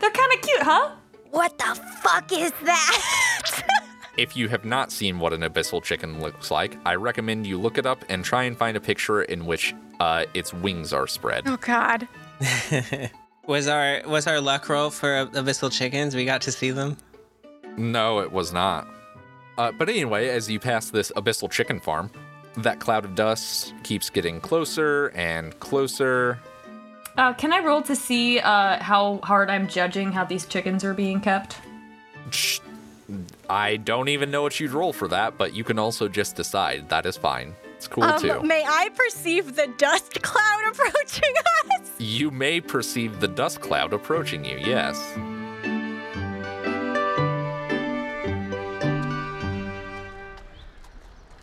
They're 0.00 0.10
kind 0.10 0.32
of 0.32 0.40
cute, 0.40 0.62
huh? 0.62 0.92
What 1.32 1.58
the 1.58 1.74
fuck 2.00 2.30
is 2.30 2.52
that? 2.62 3.62
If 4.18 4.36
you 4.36 4.48
have 4.48 4.66
not 4.66 4.92
seen 4.92 5.18
what 5.18 5.32
an 5.32 5.40
abyssal 5.40 5.82
chicken 5.82 6.20
looks 6.20 6.50
like, 6.50 6.76
I 6.84 6.96
recommend 6.96 7.46
you 7.46 7.58
look 7.58 7.78
it 7.78 7.86
up 7.86 8.04
and 8.10 8.22
try 8.22 8.42
and 8.42 8.54
find 8.54 8.76
a 8.76 8.80
picture 8.80 9.22
in 9.22 9.46
which 9.46 9.74
uh, 10.02 10.24
its 10.34 10.52
wings 10.52 10.92
are 10.92 11.06
spread. 11.06 11.44
oh 11.46 11.56
god. 11.58 12.08
Was 13.46 13.66
our 13.66 14.02
was 14.06 14.28
our 14.28 14.40
luck 14.40 14.68
roll 14.68 14.90
for 14.90 15.26
abyssal 15.26 15.70
chickens? 15.72 16.14
We 16.14 16.24
got 16.24 16.42
to 16.42 16.52
see 16.52 16.70
them. 16.70 16.96
No, 17.76 18.20
it 18.20 18.30
was 18.30 18.52
not. 18.52 18.86
Uh, 19.58 19.72
but 19.72 19.88
anyway, 19.88 20.28
as 20.28 20.48
you 20.48 20.60
pass 20.60 20.90
this 20.90 21.10
abyssal 21.16 21.50
chicken 21.50 21.80
farm, 21.80 22.08
that 22.56 22.78
cloud 22.78 23.04
of 23.04 23.16
dust 23.16 23.74
keeps 23.82 24.10
getting 24.10 24.40
closer 24.40 25.08
and 25.16 25.58
closer. 25.58 26.38
Uh, 27.16 27.32
can 27.34 27.52
I 27.52 27.58
roll 27.64 27.82
to 27.82 27.96
see 27.96 28.38
uh, 28.38 28.80
how 28.80 29.18
hard 29.24 29.50
I'm 29.50 29.66
judging 29.66 30.12
how 30.12 30.24
these 30.24 30.46
chickens 30.46 30.84
are 30.84 30.94
being 30.94 31.20
kept? 31.20 31.56
I 33.50 33.76
don't 33.76 34.08
even 34.08 34.30
know 34.30 34.42
what 34.42 34.60
you'd 34.60 34.70
roll 34.70 34.92
for 34.92 35.08
that, 35.08 35.36
but 35.36 35.52
you 35.52 35.64
can 35.64 35.80
also 35.80 36.06
just 36.08 36.36
decide. 36.36 36.88
That 36.90 37.06
is 37.06 37.16
fine. 37.16 37.54
It's 37.82 37.88
cool 37.88 38.08
too. 38.20 38.30
Um, 38.30 38.46
may 38.46 38.64
I 38.64 38.90
perceive 38.94 39.56
the 39.56 39.66
dust 39.76 40.22
cloud 40.22 40.68
approaching 40.68 41.34
us? 41.68 41.90
You 41.98 42.30
may 42.30 42.60
perceive 42.60 43.18
the 43.18 43.26
dust 43.26 43.60
cloud 43.60 43.92
approaching 43.92 44.44
you, 44.44 44.56
yes. 44.56 44.96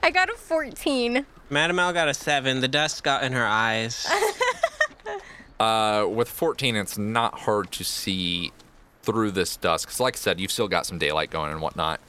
I 0.02 0.12
got 0.14 0.30
a 0.30 0.36
14. 0.38 1.26
Madam 1.50 1.78
L 1.78 1.92
got 1.92 2.08
a 2.08 2.14
seven. 2.14 2.62
The 2.62 2.70
dust 2.70 3.04
got 3.04 3.24
in 3.24 3.34
her 3.34 3.46
eyes. 3.46 4.10
Uh, 5.60 6.08
with 6.10 6.30
14, 6.30 6.78
it's 6.78 6.98
not 6.98 7.40
hard 7.40 7.70
to 7.70 7.84
see 7.84 8.54
through 9.04 9.30
this 9.30 9.58
dust. 9.58 9.86
Because, 9.86 10.00
like 10.00 10.16
I 10.16 10.18
said, 10.18 10.40
you've 10.40 10.54
still 10.54 10.70
got 10.70 10.86
some 10.86 10.98
daylight 10.98 11.32
going 11.32 11.52
and 11.52 11.62
whatnot. 11.62 12.00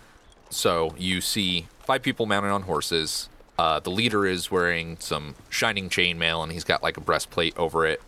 So 0.51 0.95
you 0.97 1.21
see 1.21 1.67
five 1.81 2.05
people 2.05 2.27
mounted 2.27 2.51
on 2.51 2.63
horses. 2.63 3.29
Uh, 3.61 3.79
the 3.79 3.91
leader 3.91 4.25
is 4.25 4.51
wearing 4.51 4.97
some 5.01 5.35
shining 5.51 5.91
chainmail, 5.91 6.43
and 6.43 6.51
he's 6.51 6.65
got 6.65 6.83
like 6.83 6.97
a 6.97 7.01
breastplate 7.01 7.55
over 7.59 7.85
it. 7.85 8.01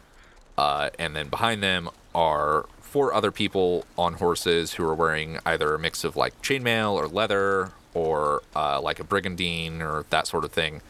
Uh, 0.56 0.88
and 0.98 1.14
then 1.14 1.28
behind 1.28 1.62
them 1.62 1.90
are 2.14 2.64
four 2.80 3.12
other 3.12 3.30
people 3.30 3.84
on 3.98 4.14
horses 4.14 4.72
who 4.74 4.84
are 4.90 4.94
wearing 4.94 5.38
either 5.44 5.74
a 5.74 5.78
mix 5.78 6.04
of 6.04 6.16
like 6.16 6.32
chainmail 6.40 6.94
or 6.94 7.06
leather 7.06 7.72
or 7.92 8.40
uh, 8.56 8.80
like 8.80 8.98
a 8.98 9.04
brigandine 9.04 9.82
or 9.82 10.06
that 10.08 10.26
sort 10.26 10.42
of 10.42 10.52
thing. 10.52 10.80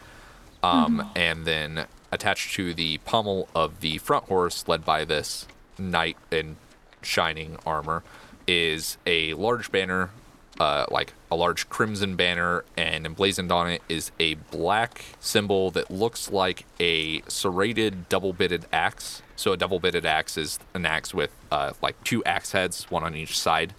Um, 0.62 1.10
And 1.16 1.44
then 1.44 1.86
attached 2.12 2.54
to 2.54 2.72
the 2.72 2.98
pommel 2.98 3.48
of 3.56 3.80
the 3.80 3.98
front 3.98 4.26
horse, 4.26 4.68
led 4.68 4.84
by 4.84 5.04
this 5.04 5.48
knight 5.76 6.16
in 6.30 6.54
shining 7.02 7.56
armor, 7.66 8.04
is 8.46 8.96
a 9.06 9.34
large 9.34 9.72
banner, 9.72 10.10
uh, 10.60 10.86
like 10.90 11.14
a 11.30 11.36
large 11.36 11.68
crimson 11.68 12.16
banner, 12.16 12.64
and 12.76 13.06
emblazoned 13.06 13.50
on 13.50 13.70
it 13.70 13.82
is 13.88 14.12
a 14.20 14.34
black 14.34 15.04
symbol 15.20 15.70
that 15.72 15.90
looks 15.90 16.30
like 16.30 16.66
a 16.78 17.22
serrated 17.22 18.08
double 18.08 18.32
bitted 18.32 18.66
axe. 18.72 19.22
So 19.36 19.52
a 19.52 19.56
double 19.56 19.80
bitted 19.80 20.06
axe 20.06 20.36
is 20.36 20.58
an 20.74 20.86
axe 20.86 21.12
with 21.12 21.34
uh, 21.50 21.72
like 21.82 22.02
two 22.04 22.22
axe 22.24 22.52
heads, 22.52 22.90
one 22.90 23.02
on 23.02 23.14
each 23.14 23.38
side. 23.38 23.74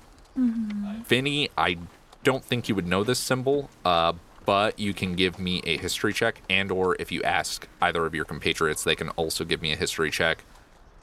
Finny, 1.05 1.49
I 1.57 1.77
don't 2.23 2.43
think 2.43 2.67
you 2.67 2.75
would 2.75 2.87
know 2.87 3.03
this 3.03 3.19
symbol, 3.19 3.69
uh, 3.85 4.13
but 4.45 4.77
you 4.79 4.93
can 4.93 5.15
give 5.15 5.39
me 5.39 5.61
a 5.65 5.77
history 5.77 6.11
check, 6.11 6.41
and 6.49 6.71
or 6.71 6.95
if 6.99 7.11
you 7.11 7.21
ask 7.23 7.67
either 7.81 8.05
of 8.05 8.15
your 8.15 8.25
compatriots, 8.25 8.83
they 8.83 8.95
can 8.95 9.09
also 9.09 9.45
give 9.45 9.61
me 9.61 9.71
a 9.71 9.75
history 9.75 10.11
check. 10.11 10.43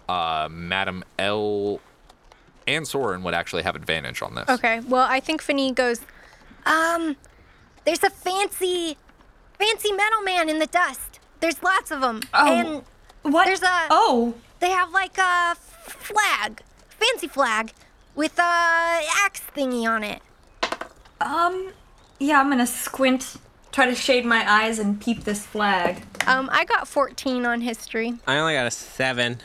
Uh, 0.08 0.48
Madam 0.50 1.04
L 1.18 1.80
and 2.74 2.86
Sorrin 2.86 3.22
would 3.22 3.34
actually 3.34 3.62
have 3.62 3.76
advantage 3.76 4.22
on 4.22 4.34
this. 4.34 4.48
Okay. 4.48 4.80
Well, 4.80 5.06
I 5.08 5.20
think 5.20 5.42
Finny 5.42 5.72
goes, 5.72 6.00
um, 6.66 7.16
there's 7.84 8.02
a 8.02 8.10
fancy, 8.10 8.96
fancy 9.58 9.92
metal 9.92 10.22
man 10.22 10.48
in 10.48 10.58
the 10.58 10.66
dust. 10.66 11.20
There's 11.40 11.62
lots 11.62 11.90
of 11.90 12.00
them. 12.00 12.20
Oh. 12.34 12.52
And 12.52 12.84
What? 13.32 13.44
There's 13.46 13.62
a- 13.62 13.86
Oh. 13.90 14.34
they 14.60 14.70
have 14.70 14.90
like 14.92 15.16
a 15.18 15.54
flag, 15.56 16.62
fancy 16.88 17.28
flag, 17.28 17.72
with 18.14 18.38
a 18.38 18.42
axe 19.24 19.42
thingy 19.56 19.86
on 19.88 20.02
it. 20.04 20.20
Um. 21.20 21.72
Yeah, 22.18 22.38
I'm 22.40 22.50
gonna 22.50 22.66
squint, 22.66 23.36
try 23.72 23.86
to 23.86 23.94
shade 23.94 24.26
my 24.26 24.44
eyes, 24.50 24.78
and 24.78 25.00
peep 25.00 25.24
this 25.24 25.46
flag. 25.46 26.02
Um, 26.26 26.50
I 26.52 26.66
got 26.66 26.86
14 26.86 27.46
on 27.46 27.62
history. 27.62 28.12
I 28.26 28.36
only 28.36 28.52
got 28.54 28.66
a 28.66 28.70
seven. 28.70 29.40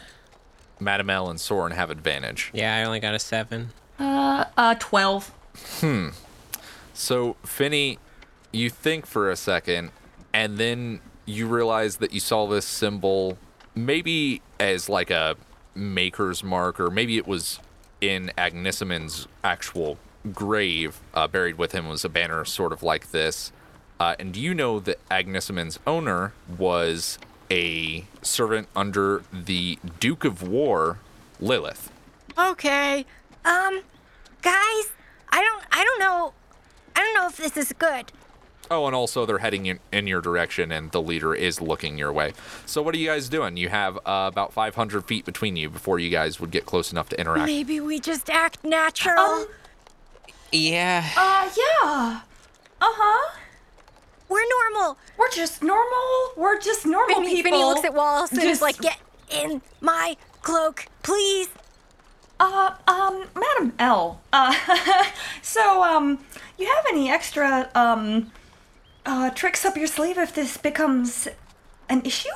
Madam 0.80 1.10
L 1.10 1.30
and 1.30 1.40
Sorrin 1.40 1.74
have 1.74 1.90
advantage. 1.90 2.52
Yeah, 2.54 2.76
I 2.76 2.84
only 2.84 3.00
got 3.00 3.16
a 3.16 3.20
seven. 3.20 3.72
Uh, 4.00 4.46
uh, 4.58 4.76
twelve. 4.80 5.32
Hmm. 5.80 6.10
So, 6.94 7.36
Finny, 7.44 8.00
you 8.52 8.70
think 8.70 9.06
for 9.06 9.30
a 9.30 9.36
second, 9.36 9.92
and 10.34 10.58
then 10.58 11.02
you 11.26 11.48
realize 11.48 11.98
that 11.98 12.14
you 12.14 12.20
saw 12.20 12.48
this 12.48 12.66
symbol 12.66 13.38
maybe 13.74 14.42
as 14.60 14.88
like 14.88 15.10
a 15.10 15.36
maker's 15.74 16.44
mark, 16.44 16.80
or 16.80 16.90
maybe 16.90 17.18
it 17.18 17.28
was 17.28 17.60
in 18.02 18.32
Agnesimon's 18.38 19.28
actual 19.44 19.98
grave. 20.34 21.00
Uh, 21.14 21.28
buried 21.28 21.58
with 21.58 21.72
him 21.74 21.88
was 21.88 22.06
a 22.06 22.10
banner 22.10 22.46
sort 22.46 22.72
of 22.72 22.82
like 22.84 23.12
this. 23.12 23.52
Uh, 24.00 24.16
and 24.20 24.34
do 24.34 24.42
you 24.42 24.54
know 24.54 24.80
that 24.80 25.00
Agnesimon's 25.10 25.80
owner 25.88 26.34
was 26.58 27.18
a 27.52 28.06
servant 28.22 28.68
under 28.76 29.24
the 29.32 29.78
Duke 30.00 30.24
of 30.26 30.42
War, 30.48 31.00
Lilith? 31.40 31.92
Okay. 32.38 33.06
Um, 33.44 33.82
guys, 34.42 34.92
I 35.30 35.42
don't, 35.42 35.64
I 35.72 35.84
don't 35.84 36.00
know, 36.00 36.34
I 36.96 37.00
don't 37.02 37.14
know 37.14 37.28
if 37.28 37.38
this 37.38 37.56
is 37.58 37.74
good. 37.78 38.12
Oh, 38.72 38.88
and 38.88 38.96
also 38.96 39.28
they're 39.28 39.38
heading 39.38 39.68
in, 39.68 39.80
in 39.92 40.08
your 40.08 40.22
direction, 40.22 40.72
and 40.72 40.92
the 40.92 41.02
leader 41.02 41.36
is 41.36 41.62
looking 41.62 42.00
your 42.00 42.12
way. 42.12 42.34
So, 42.66 42.82
what 42.82 42.96
are 42.96 42.98
you 42.98 43.08
guys 43.08 43.30
doing? 43.30 43.58
You 43.58 43.70
have 43.70 43.98
uh, 43.98 44.28
about 44.32 44.54
500 44.54 45.06
feet 45.06 45.24
between 45.24 45.56
you 45.56 45.70
before 45.70 46.00
you 46.00 46.10
guys 46.10 46.40
would 46.40 46.50
get 46.50 46.66
close 46.66 46.92
enough 46.92 47.08
to 47.10 47.20
interact. 47.20 47.46
Maybe 47.46 47.80
we 47.80 48.00
just 48.00 48.28
act 48.30 48.64
natural. 48.64 49.20
Um, 49.20 49.48
Yeah. 50.52 51.08
Uh, 51.16 51.50
yeah. 51.56 52.22
Uh 52.82 52.92
huh. 52.92 53.38
We're 54.30 54.48
normal. 54.50 54.98
We're 55.18 55.30
just 55.32 55.62
normal. 55.62 56.32
We're 56.36 56.60
just 56.60 56.86
normal 56.86 57.16
Finny, 57.16 57.36
people. 57.36 57.52
Finny 57.52 57.64
looks 57.64 57.86
at 57.86 57.94
Wallace 57.94 58.32
and 58.32 58.44
is 58.44 58.62
like, 58.62 58.78
"Get 58.80 58.98
in 59.30 59.62
my 59.82 60.18
cloak, 60.42 60.88
please." 61.04 61.50
Uh, 62.40 62.74
um, 62.88 63.26
Madam 63.34 63.74
L. 63.80 64.22
Uh, 64.34 64.54
so, 65.42 65.84
um, 65.84 66.20
you 66.58 66.66
have 66.68 66.86
any 66.90 67.10
extra, 67.10 67.70
um, 67.76 68.32
uh, 69.06 69.30
tricks 69.30 69.64
up 69.64 69.78
your 69.78 69.88
sleeve 69.88 70.18
if 70.18 70.34
this 70.36 70.58
becomes 70.58 71.30
an 71.88 72.02
issue? 72.04 72.28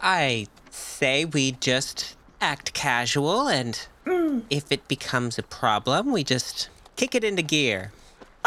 I 0.00 0.46
say 0.70 1.24
we 1.26 1.52
just 1.52 2.16
act 2.40 2.72
casual, 2.72 3.46
and 3.48 3.86
Mm. 4.06 4.44
if 4.50 4.70
it 4.70 4.86
becomes 4.88 5.36
a 5.38 5.42
problem, 5.42 6.12
we 6.12 6.22
just 6.22 6.68
kick 6.94 7.14
it 7.14 7.24
into 7.24 7.42
gear. 7.42 7.92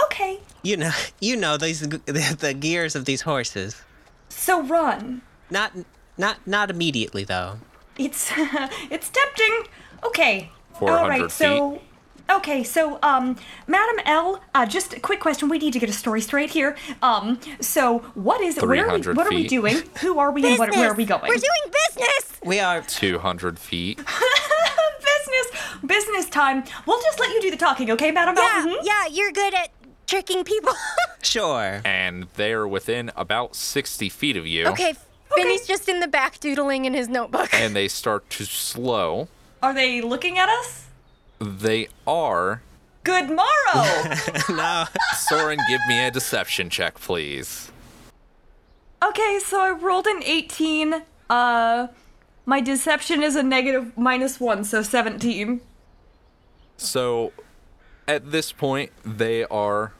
Okay. 0.06 0.40
You 0.64 0.78
know, 0.78 0.92
you 1.20 1.36
know 1.36 1.58
these 1.58 1.82
the, 1.82 2.38
the 2.40 2.54
gears 2.54 2.96
of 2.96 3.06
these 3.06 3.22
horses. 3.22 3.82
So 4.30 4.62
run. 4.64 5.22
Not 5.50 5.74
not 6.18 6.46
not 6.46 6.70
immediately 6.70 7.24
though. 7.24 7.60
It's, 7.98 8.32
it's 8.90 9.10
tempting. 9.10 9.64
Okay. 10.04 10.50
400 10.74 11.02
All 11.02 11.10
right, 11.10 11.32
so. 11.32 11.82
Okay, 12.32 12.64
so, 12.64 13.00
um, 13.02 13.38
Madam 13.66 14.00
L, 14.06 14.40
uh, 14.54 14.64
just 14.64 14.94
a 14.94 15.00
quick 15.00 15.20
question. 15.20 15.50
We 15.50 15.58
need 15.58 15.74
to 15.74 15.80
get 15.80 15.90
a 15.90 15.94
story 15.94 16.22
straight 16.22 16.52
here. 16.52 16.78
Um, 17.02 17.40
so 17.60 18.00
what 18.14 18.40
is, 18.40 18.58
where 18.58 18.88
are 18.88 18.94
we, 18.94 19.02
300 19.02 19.18
what 19.18 19.26
are 19.26 19.32
we 19.32 19.42
feet. 19.42 19.50
doing? 19.50 19.78
Who 20.02 20.20
are 20.20 20.32
we 20.32 20.46
and 20.46 20.60
what, 20.60 20.70
where 20.70 20.92
are 20.92 20.94
we 20.94 21.06
going? 21.06 21.24
We're 21.24 21.38
doing 21.38 21.74
business. 21.88 22.40
We 22.46 22.60
are 22.60 22.82
200 22.82 23.58
feet. 23.58 23.98
business, 25.28 25.62
business 25.84 26.30
time. 26.30 26.64
We'll 26.86 27.02
just 27.02 27.20
let 27.20 27.30
you 27.34 27.42
do 27.42 27.50
the 27.50 27.58
talking, 27.58 27.90
okay, 27.92 28.12
Madam 28.12 28.36
Yeah, 28.38 28.64
L? 28.64 28.68
Mhm. 28.68 28.76
yeah, 28.84 29.08
you're 29.08 29.32
good 29.32 29.56
at 29.56 29.70
tricking 30.10 30.44
people. 30.44 30.74
sure. 31.22 31.82
And 31.86 32.28
they're 32.36 32.68
within 32.68 33.12
about 33.16 33.56
60 33.56 34.10
feet 34.10 34.36
of 34.36 34.48
you. 34.48 34.68
okay, 34.68 34.96
Finny's 35.36 35.68
just 35.68 35.88
in 35.88 36.00
the 36.00 36.08
back 36.08 36.40
doodling 36.40 36.86
in 36.86 36.94
his 36.94 37.08
notebook. 37.08 37.54
And 37.54 37.76
they 37.76 37.88
start 37.88 38.30
to 38.32 38.46
slow. 38.46 39.28
Are 39.62 39.74
they 39.74 40.02
looking 40.02 40.40
at 40.40 40.50
us? 40.50 40.88
They 41.40 41.90
are. 42.08 42.62
Good 43.04 43.30
morrow. 43.30 43.46
no. 44.50 44.86
Sorrin, 45.16 45.60
give 45.70 45.82
me 45.88 46.06
a 46.06 46.12
deception 46.12 46.70
check, 46.70 46.96
please. 46.96 47.72
okay, 49.04 49.40
so 49.44 49.62
I 49.62 49.72
rolled 49.72 50.08
an 50.08 50.22
18. 50.24 51.04
Uh, 51.30 51.88
my 52.46 52.60
deception 52.60 53.22
is 53.22 53.36
a 53.36 53.44
negative 53.44 53.96
minus 53.98 54.40
one, 54.40 54.64
so 54.64 54.82
17. 54.82 55.62
So, 56.78 57.32
at 58.08 58.32
this 58.32 58.52
point, 58.52 58.92
they 59.06 59.44
are 59.46 59.94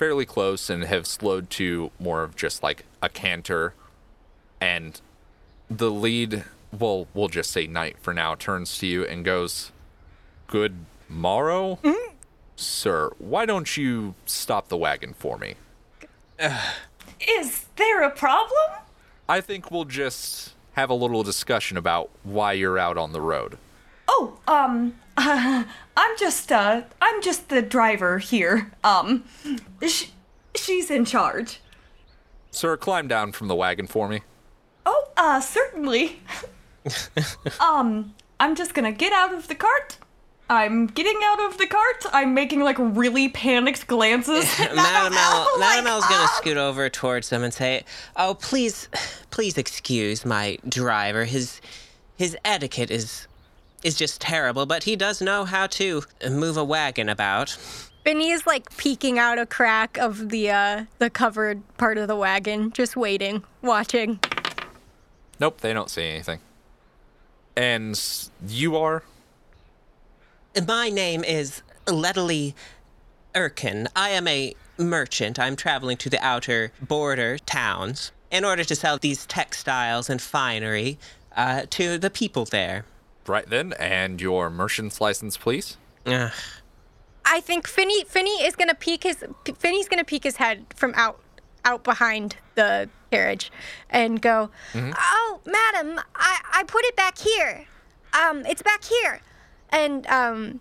fairly 0.00 0.24
close 0.24 0.70
and 0.70 0.84
have 0.84 1.06
slowed 1.06 1.50
to 1.50 1.90
more 1.98 2.22
of 2.22 2.34
just 2.34 2.62
like 2.62 2.86
a 3.02 3.08
canter. 3.10 3.74
And 4.58 4.98
the 5.68 5.90
lead, 5.90 6.44
well, 6.72 7.06
we'll 7.12 7.28
just 7.28 7.50
say 7.50 7.66
knight 7.66 7.98
for 8.00 8.14
now, 8.14 8.34
turns 8.34 8.78
to 8.78 8.86
you 8.86 9.04
and 9.04 9.26
goes, 9.26 9.72
Good 10.46 10.86
morrow? 11.06 11.78
Sir, 12.56 13.10
why 13.18 13.44
don't 13.44 13.76
you 13.76 14.14
stop 14.24 14.68
the 14.68 14.76
wagon 14.78 15.12
for 15.12 15.36
me? 15.36 15.56
Is 17.28 17.66
there 17.76 18.02
a 18.02 18.10
problem? 18.10 18.70
I 19.28 19.42
think 19.42 19.70
we'll 19.70 19.84
just 19.84 20.54
have 20.72 20.88
a 20.88 20.94
little 20.94 21.22
discussion 21.22 21.76
about 21.76 22.08
why 22.22 22.54
you're 22.54 22.78
out 22.78 22.96
on 22.96 23.12
the 23.12 23.20
road. 23.20 23.58
Oh, 24.08 24.38
um, 24.48 24.94
I'm 25.96 26.16
just, 26.18 26.50
uh, 26.50 26.82
I'm 27.02 27.22
just 27.22 27.48
the 27.48 27.60
driver 27.62 28.18
here. 28.18 28.72
Um, 28.82 29.24
sh- 29.86 30.06
she's 30.54 30.90
in 30.90 31.04
charge. 31.04 31.60
Sir, 32.50 32.76
climb 32.76 33.06
down 33.06 33.32
from 33.32 33.48
the 33.48 33.54
wagon 33.54 33.86
for 33.86 34.08
me. 34.08 34.22
Oh, 34.86 35.08
uh, 35.16 35.40
certainly. 35.40 36.20
um, 37.60 38.14
I'm 38.40 38.54
just 38.54 38.72
gonna 38.74 38.92
get 38.92 39.12
out 39.12 39.34
of 39.34 39.48
the 39.48 39.54
cart. 39.54 39.98
I'm 40.48 40.86
getting 40.88 41.20
out 41.24 41.40
of 41.44 41.58
the 41.58 41.66
cart. 41.66 42.06
I'm 42.12 42.34
making 42.34 42.60
like 42.60 42.76
really 42.78 43.28
panicked 43.28 43.86
glances. 43.86 44.44
at 44.58 44.74
Madam 44.74 45.12
L, 45.12 45.48
L, 45.52 45.58
Madam 45.60 45.84
like, 45.84 45.92
L's 45.92 46.04
gonna 46.06 46.24
"Ah." 46.24 46.34
scoot 46.38 46.56
over 46.56 46.88
towards 46.88 47.28
them 47.28 47.44
and 47.44 47.52
say, 47.54 47.84
"Oh, 48.16 48.34
please, 48.34 48.88
please 49.30 49.58
excuse 49.58 50.24
my 50.24 50.58
driver. 50.68 51.24
His 51.24 51.60
his 52.16 52.36
etiquette 52.44 52.90
is 52.90 53.28
is 53.82 53.94
just 53.94 54.20
terrible, 54.20 54.66
but 54.66 54.84
he 54.84 54.96
does 54.96 55.20
know 55.20 55.44
how 55.44 55.66
to 55.68 56.02
move 56.28 56.56
a 56.56 56.64
wagon 56.64 57.08
about." 57.08 57.56
Finny 58.04 58.30
is 58.30 58.46
like 58.46 58.74
peeking 58.76 59.18
out 59.18 59.38
a 59.38 59.44
crack 59.44 59.98
of 59.98 60.30
the 60.30 60.50
uh 60.50 60.84
the 60.98 61.10
covered 61.10 61.62
part 61.76 61.98
of 61.98 62.08
the 62.08 62.16
wagon, 62.16 62.72
just 62.72 62.96
waiting, 62.96 63.44
watching. 63.62 64.18
Nope, 65.38 65.60
they 65.60 65.72
don't 65.72 65.90
see 65.90 66.04
anything. 66.04 66.40
And 67.56 68.00
you 68.46 68.76
are? 68.76 69.02
My 70.66 70.88
name 70.88 71.24
is 71.24 71.62
Ledley 71.86 72.54
Erkin. 73.34 73.86
I 73.94 74.10
am 74.10 74.26
a 74.28 74.54
merchant. 74.78 75.38
I'm 75.38 75.56
traveling 75.56 75.96
to 75.98 76.10
the 76.10 76.22
outer 76.24 76.72
border 76.80 77.38
towns 77.38 78.12
in 78.30 78.44
order 78.44 78.64
to 78.64 78.74
sell 78.74 78.98
these 78.98 79.26
textiles 79.26 80.08
and 80.08 80.20
finery 80.20 80.98
uh, 81.36 81.62
to 81.70 81.98
the 81.98 82.10
people 82.10 82.44
there. 82.44 82.84
Right 83.26 83.48
then, 83.48 83.74
and 83.74 84.20
your 84.20 84.50
merchant's 84.50 85.00
license, 85.00 85.36
please. 85.36 85.76
Ugh. 86.06 86.32
I 87.24 87.40
think 87.40 87.68
Finny 87.68 88.04
Finny 88.04 88.42
is 88.42 88.56
gonna 88.56 88.74
peek 88.74 89.04
his 89.04 89.24
Finny's 89.58 89.88
gonna 89.88 90.04
peek 90.04 90.24
his 90.24 90.36
head 90.36 90.66
from 90.74 90.92
out 90.96 91.20
out 91.64 91.84
behind 91.84 92.36
the 92.54 92.88
carriage 93.10 93.52
and 93.88 94.20
go, 94.20 94.50
"Oh, 94.74 95.40
madam, 95.44 96.00
I 96.14 96.40
I 96.52 96.64
put 96.64 96.84
it 96.84 96.96
back 96.96 97.18
here. 97.18 97.66
Um, 98.12 98.44
it's 98.46 98.62
back 98.62 98.84
here." 98.84 99.20
And 99.68 100.06
um, 100.08 100.60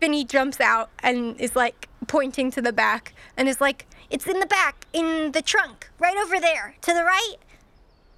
Finny 0.00 0.24
jumps 0.24 0.60
out 0.60 0.90
and 0.98 1.40
is 1.40 1.56
like 1.56 1.88
pointing 2.06 2.50
to 2.50 2.60
the 2.60 2.72
back 2.72 3.14
and 3.36 3.48
is 3.48 3.60
like, 3.60 3.86
"It's 4.10 4.26
in 4.26 4.40
the 4.40 4.46
back, 4.46 4.86
in 4.92 5.32
the 5.32 5.42
trunk, 5.42 5.88
right 5.98 6.16
over 6.16 6.40
there, 6.40 6.74
to 6.82 6.92
the 6.92 7.04
right." 7.04 7.36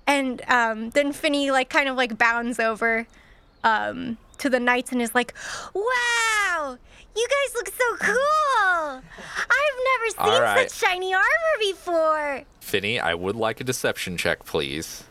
And 0.06 0.42
um, 0.48 0.90
then 0.90 1.12
Finny 1.12 1.50
like 1.50 1.68
kind 1.68 1.88
of 1.88 1.96
like 1.96 2.18
bounds 2.18 2.58
over 2.58 3.06
um, 3.64 4.18
to 4.38 4.50
the 4.50 4.60
knights 4.60 4.92
and 4.92 5.00
is 5.02 5.14
like, 5.14 5.34
"Wow, 5.74 6.78
you 7.16 7.28
guys 7.28 7.54
look 7.54 7.68
so 7.68 7.96
cool! 8.00 9.02
I've 9.50 9.78
never 9.90 10.30
seen 10.30 10.42
right. 10.42 10.70
such 10.70 10.78
shiny 10.78 11.14
armor 11.14 11.24
before." 11.60 12.42
Finny, 12.60 12.98
I 12.98 13.14
would 13.14 13.36
like 13.36 13.60
a 13.60 13.64
deception 13.64 14.16
check, 14.16 14.44
please. 14.44 15.04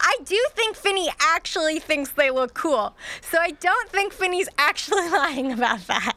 I 0.00 0.18
do 0.24 0.38
think 0.54 0.76
Finny 0.76 1.08
actually 1.18 1.78
thinks 1.78 2.10
they 2.10 2.30
look 2.30 2.54
cool, 2.54 2.94
so 3.22 3.38
I 3.38 3.52
don't 3.52 3.88
think 3.88 4.12
Finny's 4.12 4.48
actually 4.58 5.08
lying 5.10 5.52
about 5.52 5.86
that. 5.86 6.14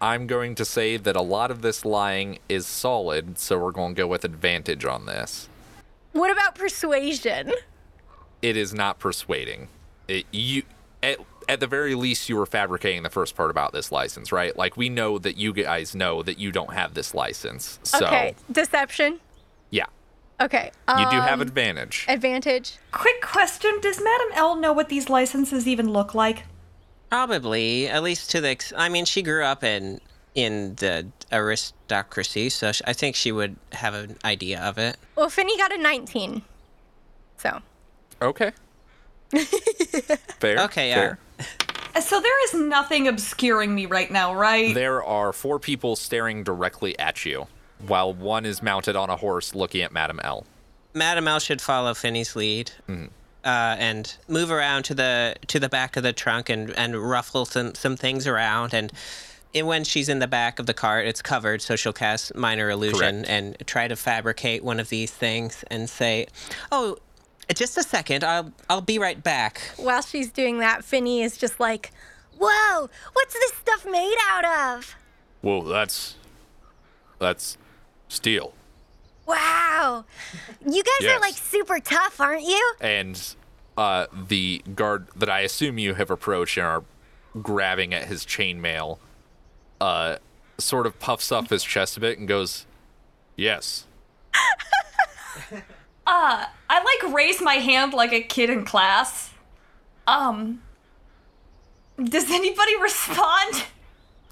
I'm 0.00 0.26
going 0.26 0.56
to 0.56 0.64
say 0.64 0.96
that 0.96 1.14
a 1.14 1.22
lot 1.22 1.52
of 1.52 1.62
this 1.62 1.84
lying 1.84 2.40
is 2.48 2.66
solid, 2.66 3.38
so 3.38 3.56
we're 3.58 3.70
going 3.70 3.94
to 3.94 4.02
go 4.02 4.06
with 4.08 4.24
advantage 4.24 4.84
on 4.84 5.06
this. 5.06 5.48
What 6.12 6.30
about 6.30 6.56
persuasion? 6.56 7.52
It 8.42 8.56
is 8.56 8.74
not 8.74 8.98
persuading. 8.98 9.68
It, 10.08 10.26
you, 10.32 10.64
at, 11.02 11.18
at 11.48 11.60
the 11.60 11.66
very 11.66 11.94
least, 11.94 12.28
you 12.28 12.36
were 12.36 12.46
fabricating 12.46 13.02
the 13.02 13.10
first 13.10 13.34
part 13.36 13.50
about 13.50 13.72
this 13.72 13.90
license, 13.92 14.30
right? 14.32 14.56
Like 14.56 14.76
we 14.76 14.88
know 14.88 15.18
that 15.18 15.36
you 15.36 15.52
guys 15.52 15.94
know 15.94 16.22
that 16.22 16.38
you 16.38 16.52
don't 16.52 16.72
have 16.74 16.94
this 16.94 17.14
license, 17.14 17.78
so 17.82 18.06
Okay, 18.06 18.34
deception. 18.50 19.20
yeah, 19.70 19.86
Okay. 20.40 20.70
you 20.88 21.04
do 21.10 21.16
have 21.20 21.34
um, 21.34 21.42
advantage. 21.42 22.04
advantage. 22.08 22.76
Quick 22.92 23.20
question: 23.22 23.78
Does 23.80 23.98
Madame 24.02 24.28
L 24.34 24.56
know 24.56 24.72
what 24.72 24.88
these 24.88 25.08
licenses 25.08 25.66
even 25.66 25.92
look 25.92 26.14
like? 26.14 26.44
Probably, 27.10 27.88
at 27.88 28.02
least 28.02 28.30
to 28.30 28.40
the. 28.40 28.48
Ex- 28.48 28.72
I 28.76 28.88
mean, 28.88 29.04
she 29.04 29.22
grew 29.22 29.44
up 29.44 29.62
in 29.64 30.00
in 30.34 30.76
the 30.76 31.06
aristocracy, 31.30 32.48
so 32.48 32.72
sh- 32.72 32.80
I 32.86 32.92
think 32.94 33.16
she 33.16 33.32
would 33.32 33.56
have 33.72 33.92
an 33.92 34.16
idea 34.24 34.60
of 34.60 34.78
it. 34.78 34.96
Well, 35.14 35.28
Finny 35.28 35.58
got 35.58 35.72
a 35.72 35.76
19. 35.78 36.40
So, 37.36 37.60
Okay. 38.22 38.52
fair. 40.38 40.58
Okay, 40.64 40.88
yeah. 40.88 40.94
fair. 40.94 41.18
Uh, 41.94 42.00
So 42.00 42.20
there 42.20 42.44
is 42.44 42.54
nothing 42.54 43.06
obscuring 43.08 43.74
me 43.74 43.86
right 43.86 44.10
now, 44.10 44.34
right? 44.34 44.74
There 44.74 45.02
are 45.04 45.32
four 45.32 45.58
people 45.58 45.94
staring 45.96 46.42
directly 46.42 46.98
at 46.98 47.24
you, 47.26 47.46
while 47.86 48.14
one 48.14 48.46
is 48.46 48.62
mounted 48.62 48.96
on 48.96 49.10
a 49.10 49.16
horse 49.16 49.54
looking 49.54 49.82
at 49.82 49.92
Madame 49.92 50.20
L. 50.24 50.46
Madam 50.94 51.28
L 51.28 51.38
should 51.38 51.60
follow 51.60 51.94
Finny's 51.94 52.34
lead. 52.36 52.72
Uh, 53.44 53.74
and 53.78 54.16
move 54.28 54.52
around 54.52 54.84
to 54.84 54.94
the 54.94 55.34
to 55.48 55.58
the 55.58 55.68
back 55.68 55.96
of 55.96 56.04
the 56.04 56.12
trunk 56.12 56.48
and, 56.48 56.70
and 56.78 56.94
ruffle 56.96 57.44
some, 57.44 57.74
some 57.74 57.96
things 57.96 58.24
around 58.24 58.72
and, 58.72 58.92
and 59.52 59.66
when 59.66 59.82
she's 59.82 60.08
in 60.08 60.20
the 60.20 60.28
back 60.28 60.60
of 60.60 60.66
the 60.66 60.74
cart 60.74 61.08
it's 61.08 61.20
covered 61.20 61.60
so 61.60 61.74
she'll 61.74 61.92
cast 61.92 62.32
minor 62.36 62.70
illusion 62.70 63.24
Correct. 63.24 63.28
and 63.28 63.56
try 63.66 63.88
to 63.88 63.96
fabricate 63.96 64.62
one 64.62 64.78
of 64.78 64.90
these 64.90 65.10
things 65.10 65.64
and 65.72 65.90
say 65.90 66.28
oh 66.70 66.98
just 67.54 67.76
a 67.76 67.82
second 67.82 68.24
I'll 68.24 68.52
I'll 68.68 68.80
be 68.80 68.98
right 68.98 69.22
back 69.22 69.60
while 69.76 70.02
she's 70.02 70.30
doing 70.30 70.58
that, 70.58 70.84
Finny 70.84 71.22
is 71.22 71.36
just 71.36 71.60
like, 71.60 71.92
Whoa, 72.38 72.88
what's 73.12 73.34
this 73.34 73.52
stuff 73.54 73.86
made 73.90 74.16
out 74.28 74.76
of? 74.76 74.96
Whoa, 75.42 75.62
that's 75.62 76.16
that's 77.18 77.58
steel. 78.08 78.54
Wow. 79.26 80.04
You 80.66 80.82
guys 80.82 81.08
are 81.08 81.20
like 81.20 81.34
super 81.34 81.78
tough, 81.78 82.20
aren't 82.20 82.42
you? 82.42 82.74
And 82.80 83.34
uh, 83.76 84.06
the 84.28 84.62
guard 84.74 85.08
that 85.16 85.30
I 85.30 85.40
assume 85.40 85.78
you 85.78 85.94
have 85.94 86.10
approached 86.10 86.56
and 86.56 86.66
are 86.66 86.84
grabbing 87.40 87.94
at 87.94 88.06
his 88.06 88.26
chainmail, 88.26 88.98
uh, 89.80 90.16
sort 90.58 90.86
of 90.86 90.98
puffs 90.98 91.32
up 91.32 91.48
his 91.50 91.64
chest 91.64 91.96
a 91.96 92.00
bit 92.00 92.18
and 92.18 92.28
goes, 92.28 92.66
"Yes." 93.36 93.86
I 96.06 96.82
like 96.82 97.14
raise 97.14 97.40
my 97.40 97.54
hand 97.54 97.92
like 97.92 98.12
a 98.12 98.22
kid 98.22 98.50
in 98.50 98.64
class. 98.64 99.30
Um. 100.06 100.62
Does 102.02 102.30
anybody 102.30 102.76
respond? 102.80 103.64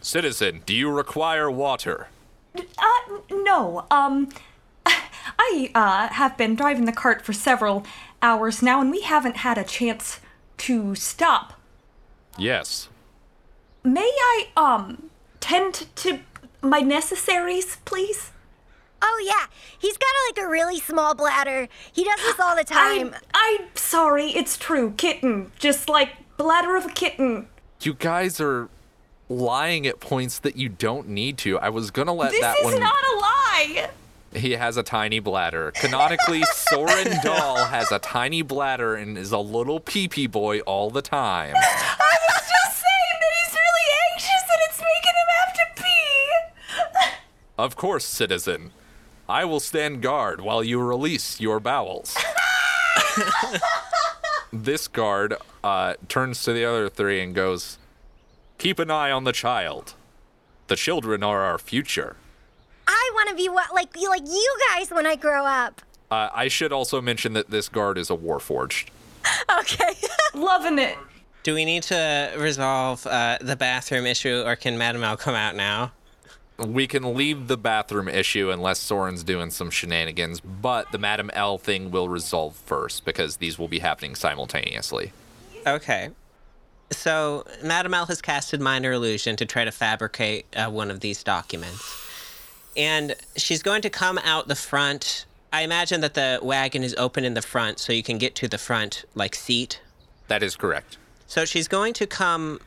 Citizen, 0.00 0.62
do 0.64 0.74
you 0.74 0.90
require 0.90 1.50
water? 1.50 2.08
Uh, 2.56 3.18
no. 3.30 3.86
Um, 3.90 4.30
I 4.86 5.70
uh 5.74 6.08
have 6.08 6.36
been 6.36 6.54
driving 6.54 6.86
the 6.86 6.92
cart 6.92 7.22
for 7.22 7.32
several 7.32 7.84
hours 8.22 8.62
now, 8.62 8.80
and 8.80 8.90
we 8.90 9.02
haven't 9.02 9.38
had 9.38 9.58
a 9.58 9.64
chance 9.64 10.20
to 10.58 10.94
stop. 10.94 11.60
Yes. 12.38 12.88
May 13.84 14.10
I 14.10 14.48
um 14.56 15.10
tend 15.40 15.86
to 15.96 16.20
my 16.62 16.80
necessaries, 16.80 17.76
please? 17.84 18.30
Oh, 19.02 19.24
yeah. 19.26 19.46
He's 19.78 19.96
got 19.96 20.08
like 20.28 20.44
a 20.44 20.48
really 20.48 20.78
small 20.80 21.14
bladder. 21.14 21.68
He 21.92 22.04
does 22.04 22.20
this 22.20 22.38
all 22.40 22.54
the 22.56 22.64
time. 22.78 23.14
I'm 23.14 23.14
I'm 23.34 23.66
sorry. 23.74 24.26
It's 24.30 24.56
true. 24.56 24.92
Kitten, 24.96 25.52
just 25.58 25.88
like 25.88 26.10
bladder 26.36 26.76
of 26.76 26.86
a 26.86 26.90
kitten. 26.90 27.48
You 27.80 27.94
guys 27.94 28.40
are 28.40 28.68
lying 29.28 29.86
at 29.86 30.00
points 30.00 30.38
that 30.40 30.56
you 30.56 30.68
don't 30.68 31.08
need 31.08 31.38
to. 31.38 31.58
I 31.58 31.68
was 31.70 31.90
gonna 31.90 32.12
let 32.12 32.32
This 32.32 32.40
that 32.40 32.58
is 32.58 32.64
one. 32.64 32.72
This 32.74 32.78
is 32.78 32.84
not 32.84 32.94
a 33.14 33.16
lie. 33.18 33.90
He 34.34 34.52
has 34.52 34.76
a 34.76 34.82
tiny 34.82 35.18
bladder. 35.18 35.72
Canonically, 35.72 36.42
Soren 36.52 37.08
Dahl 37.24 37.64
has 37.64 37.90
a 37.90 37.98
tiny 37.98 38.42
bladder 38.42 38.94
and 38.94 39.18
is 39.18 39.32
a 39.32 39.38
little 39.38 39.80
pee-pee 39.80 40.28
boy 40.28 40.60
all 40.60 40.90
the 40.90 41.02
time. 41.02 41.54
I 41.56 42.16
was 42.28 42.48
just 42.48 42.76
saying 42.76 43.18
that 43.20 43.32
he's 43.44 43.54
really 43.54 43.86
anxious 44.12 44.42
and 44.52 44.60
it's 44.68 44.78
making 44.78 45.16
him 45.18 45.28
have 45.40 45.54
to 45.54 45.82
pee. 45.82 47.16
Of 47.58 47.76
course, 47.76 48.04
citizen. 48.06 48.70
I 49.30 49.44
will 49.44 49.60
stand 49.60 50.02
guard 50.02 50.40
while 50.40 50.64
you 50.64 50.80
release 50.82 51.40
your 51.40 51.60
bowels. 51.60 52.16
this 54.52 54.88
guard 54.88 55.34
uh, 55.62 55.94
turns 56.08 56.42
to 56.44 56.52
the 56.52 56.64
other 56.64 56.88
three 56.88 57.20
and 57.22 57.34
goes, 57.34 57.78
Keep 58.58 58.78
an 58.78 58.90
eye 58.90 59.10
on 59.10 59.24
the 59.24 59.32
child. 59.32 59.94
The 60.66 60.76
children 60.76 61.22
are 61.22 61.42
our 61.42 61.58
future. 61.58 62.16
I 62.86 63.10
want 63.14 63.28
to 63.30 63.34
be 63.36 63.48
what, 63.48 63.72
like, 63.74 63.88
you- 63.96 64.08
like 64.10 64.26
you 64.26 64.58
guys 64.68 64.90
when 64.90 65.06
I 65.06 65.16
grow 65.16 65.44
up. 65.46 65.80
Uh, 66.10 66.28
I 66.34 66.48
should 66.48 66.72
also 66.72 67.00
mention 67.00 67.32
that 67.34 67.50
this 67.50 67.68
guard 67.68 67.96
is 67.98 68.10
a 68.10 68.16
warforged. 68.16 68.88
Okay. 69.60 69.94
Loving 70.34 70.78
it. 70.80 70.96
do 71.44 71.54
we 71.54 71.64
need 71.64 71.84
to 71.84 72.34
resolve 72.36 73.06
uh, 73.06 73.38
the 73.40 73.54
bathroom 73.56 74.06
issue 74.06 74.42
or 74.44 74.56
can 74.56 74.76
Madam 74.76 75.04
L 75.04 75.16
come 75.16 75.34
out 75.36 75.54
now 75.54 75.92
We 76.66 76.86
can 76.86 77.14
leave 77.14 77.48
the 77.48 77.56
bathroom 77.56 78.08
issue 78.08 78.50
unless 78.50 78.80
Sorrin's 78.80 79.24
doing 79.24 79.50
some 79.50 79.70
shenanigans, 79.70 80.40
but 80.40 80.92
the 80.92 80.98
Madam 80.98 81.30
L 81.32 81.56
thing 81.56 81.90
will 81.90 82.08
resolve 82.08 82.54
first 82.54 83.04
because 83.04 83.38
these 83.38 83.58
will 83.58 83.68
be 83.68 83.78
happening 83.78 84.14
simultaneously. 84.14 85.12
Okay. 85.66 86.10
So, 86.92 87.46
Madam 87.62 87.94
L 87.94 88.06
has 88.06 88.20
casted 88.20 88.60
Minor 88.60 88.92
Illusion 88.92 89.36
to 89.36 89.46
try 89.46 89.64
to 89.64 89.70
fabricate 89.70 90.44
uh, 90.56 90.68
one 90.70 90.90
of 90.90 91.00
these 91.00 91.22
documents. 91.22 92.06
And 92.76 93.14
she's 93.36 93.62
going 93.62 93.82
to 93.82 93.90
come 93.90 94.18
out 94.18 94.48
the 94.48 94.56
front. 94.56 95.24
I 95.52 95.62
imagine 95.62 96.00
that 96.00 96.14
the 96.14 96.40
wagon 96.42 96.82
is 96.82 96.94
open 96.96 97.24
in 97.24 97.34
the 97.34 97.42
front 97.42 97.78
so 97.78 97.92
you 97.92 98.02
can 98.02 98.18
get 98.18 98.34
to 98.36 98.48
the 98.48 98.58
front, 98.58 99.04
like, 99.14 99.34
seat. 99.34 99.80
That 100.28 100.42
is 100.42 100.56
correct. 100.56 100.98
So, 101.26 101.44
she's 101.44 101.68
going 101.68 101.94
to 101.94 102.06
come 102.06 102.60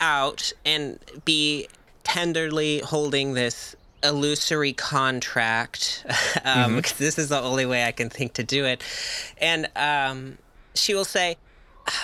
out 0.00 0.52
and 0.64 0.98
be 1.24 1.68
tenderly 2.06 2.78
holding 2.78 3.34
this 3.34 3.74
illusory 4.04 4.72
contract 4.72 6.06
um, 6.44 6.76
because 6.76 6.92
this 6.98 7.18
is 7.18 7.30
the 7.30 7.40
only 7.40 7.66
way 7.66 7.84
I 7.84 7.90
can 7.90 8.08
think 8.10 8.34
to 8.34 8.44
do 8.44 8.64
it. 8.64 8.80
And 9.38 9.68
um, 9.74 10.38
she 10.74 10.94
will 10.94 11.04
say, 11.04 11.36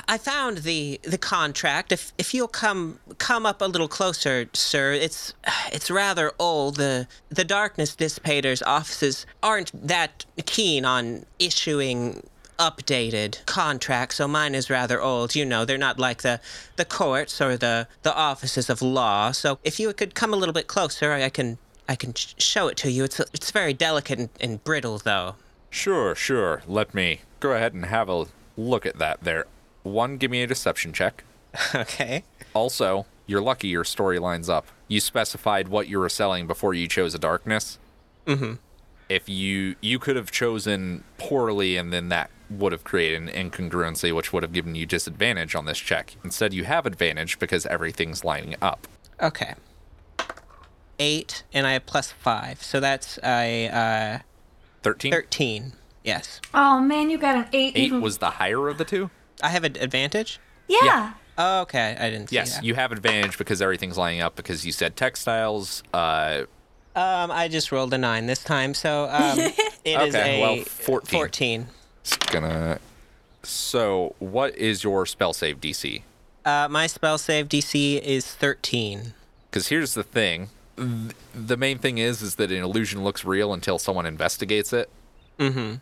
I 0.08 0.18
found 0.18 0.58
the 0.58 1.00
the 1.02 1.18
contract. 1.18 1.90
If 1.92 2.12
if 2.18 2.34
you'll 2.34 2.48
come 2.48 2.98
come 3.18 3.46
up 3.46 3.60
a 3.60 3.64
little 3.64 3.88
closer, 3.88 4.48
sir, 4.52 4.92
it's 4.92 5.34
it's 5.72 5.90
rather 5.90 6.32
old. 6.38 6.76
The 6.76 7.08
the 7.30 7.44
darkness 7.44 7.96
dissipator's 7.96 8.62
offices 8.62 9.26
aren't 9.42 9.70
that 9.88 10.24
keen 10.46 10.84
on 10.84 11.26
issuing 11.40 12.22
updated 12.58 13.44
contract, 13.46 14.14
so 14.14 14.28
mine 14.28 14.54
is 14.54 14.70
rather 14.70 15.00
old. 15.00 15.34
You 15.34 15.44
know, 15.44 15.64
they're 15.64 15.78
not 15.78 15.98
like 15.98 16.22
the 16.22 16.40
the 16.76 16.84
courts 16.84 17.40
or 17.40 17.56
the 17.56 17.88
the 18.02 18.14
offices 18.14 18.70
of 18.70 18.82
law. 18.82 19.32
So 19.32 19.58
if 19.64 19.78
you 19.80 19.92
could 19.92 20.14
come 20.14 20.32
a 20.32 20.36
little 20.36 20.52
bit 20.52 20.66
closer, 20.66 21.12
I, 21.12 21.24
I 21.24 21.28
can 21.30 21.58
I 21.88 21.96
can 21.96 22.14
sh- 22.14 22.34
show 22.38 22.68
it 22.68 22.76
to 22.78 22.90
you. 22.90 23.04
It's 23.04 23.20
it's 23.20 23.50
very 23.50 23.74
delicate 23.74 24.18
and, 24.18 24.28
and 24.40 24.64
brittle, 24.64 24.98
though. 24.98 25.36
Sure, 25.70 26.14
sure. 26.14 26.62
Let 26.66 26.94
me 26.94 27.20
go 27.40 27.52
ahead 27.52 27.74
and 27.74 27.86
have 27.86 28.08
a 28.08 28.26
look 28.56 28.86
at 28.86 28.98
that 28.98 29.22
there. 29.22 29.46
One, 29.82 30.16
give 30.16 30.30
me 30.30 30.42
a 30.42 30.46
deception 30.46 30.92
check. 30.92 31.24
okay. 31.74 32.24
Also, 32.54 33.06
you're 33.26 33.40
lucky 33.40 33.68
your 33.68 33.84
story 33.84 34.18
lines 34.18 34.48
up. 34.48 34.66
You 34.88 35.00
specified 35.00 35.68
what 35.68 35.88
you 35.88 35.98
were 35.98 36.08
selling 36.08 36.46
before 36.46 36.74
you 36.74 36.88
chose 36.88 37.14
a 37.14 37.18
darkness. 37.18 37.78
Mm-hmm. 38.26 38.54
If 39.08 39.28
you 39.28 39.76
you 39.80 39.98
could 39.98 40.16
have 40.16 40.30
chosen 40.30 41.04
poorly, 41.18 41.76
and 41.76 41.92
then 41.92 42.08
that 42.10 42.30
would 42.58 42.72
have 42.72 42.84
created 42.84 43.22
an 43.28 43.50
incongruency, 43.50 44.14
which 44.14 44.32
would 44.32 44.42
have 44.42 44.52
given 44.52 44.74
you 44.74 44.86
disadvantage 44.86 45.54
on 45.54 45.64
this 45.64 45.78
check. 45.78 46.16
Instead, 46.24 46.52
you 46.52 46.64
have 46.64 46.86
advantage 46.86 47.38
because 47.38 47.66
everything's 47.66 48.24
lining 48.24 48.54
up. 48.62 48.86
Okay. 49.20 49.54
Eight, 50.98 51.42
and 51.52 51.66
I 51.66 51.72
have 51.72 51.86
plus 51.86 52.12
five, 52.12 52.62
so 52.62 52.78
that's 52.78 53.18
a 53.24 53.68
uh, 53.68 54.18
Thirteen. 54.82 55.10
thirteen. 55.12 55.72
Yes, 56.04 56.40
Oh 56.52 56.80
man, 56.80 57.10
you 57.10 57.18
got 57.18 57.36
an 57.36 57.46
eight. 57.52 57.72
Eight 57.76 57.84
even- 57.86 58.00
was 58.00 58.18
the 58.18 58.30
higher 58.30 58.68
of 58.68 58.78
the 58.78 58.84
two. 58.84 59.10
I 59.42 59.48
have 59.48 59.64
an 59.64 59.76
advantage. 59.80 60.38
yeah. 60.68 60.78
yeah. 60.84 61.12
Oh, 61.38 61.60
okay, 61.62 61.96
I 61.98 62.10
didn't 62.10 62.28
see 62.28 62.36
Yes, 62.36 62.56
that. 62.56 62.64
you 62.64 62.74
have 62.74 62.92
advantage 62.92 63.38
because 63.38 63.62
everything's 63.62 63.96
lining 63.96 64.20
up 64.20 64.36
because 64.36 64.66
you 64.66 64.70
said 64.72 64.96
textiles. 64.96 65.82
Uh, 65.94 66.42
Um, 66.94 67.30
I 67.30 67.48
just 67.48 67.72
rolled 67.72 67.94
a 67.94 67.98
nine 67.98 68.26
this 68.26 68.44
time, 68.44 68.74
so 68.74 69.04
um, 69.10 69.38
it 69.84 69.98
is 70.00 70.14
Okay, 70.14 70.38
a 70.38 70.40
well, 70.42 70.64
14. 70.64 71.18
14. 71.18 71.66
It's 72.02 72.16
gonna. 72.16 72.78
So, 73.42 74.14
what 74.18 74.54
is 74.56 74.84
your 74.84 75.06
spell 75.06 75.32
save 75.32 75.60
DC? 75.60 76.02
Uh, 76.44 76.68
my 76.70 76.86
spell 76.86 77.18
save 77.18 77.48
DC 77.48 78.00
is 78.00 78.26
13. 78.34 79.14
Because 79.50 79.68
here's 79.68 79.94
the 79.94 80.02
thing: 80.04 80.48
Th- 80.76 81.12
the 81.34 81.56
main 81.56 81.78
thing 81.78 81.98
is, 81.98 82.22
is 82.22 82.36
that 82.36 82.50
an 82.52 82.62
illusion 82.62 83.02
looks 83.04 83.24
real 83.24 83.52
until 83.52 83.78
someone 83.78 84.06
investigates 84.06 84.72
it, 84.72 84.88
Mm-hmm. 85.38 85.74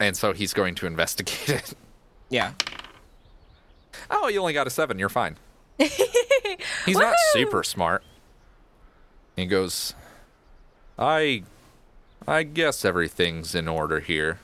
and 0.00 0.16
so 0.16 0.32
he's 0.32 0.52
going 0.54 0.74
to 0.76 0.86
investigate 0.92 1.48
it. 1.48 1.74
Yeah. 2.30 2.52
oh, 4.10 4.28
you 4.28 4.40
only 4.40 4.52
got 4.54 4.66
a 4.66 4.70
seven. 4.70 4.98
You're 4.98 5.08
fine. 5.10 5.36
he's 5.78 6.96
not 6.96 7.14
super 7.32 7.62
smart. 7.62 8.02
He 9.36 9.46
goes, 9.46 9.94
I, 10.98 11.42
I 12.28 12.42
guess 12.42 12.84
everything's 12.84 13.54
in 13.54 13.66
order 13.68 14.00
here. 14.00 14.38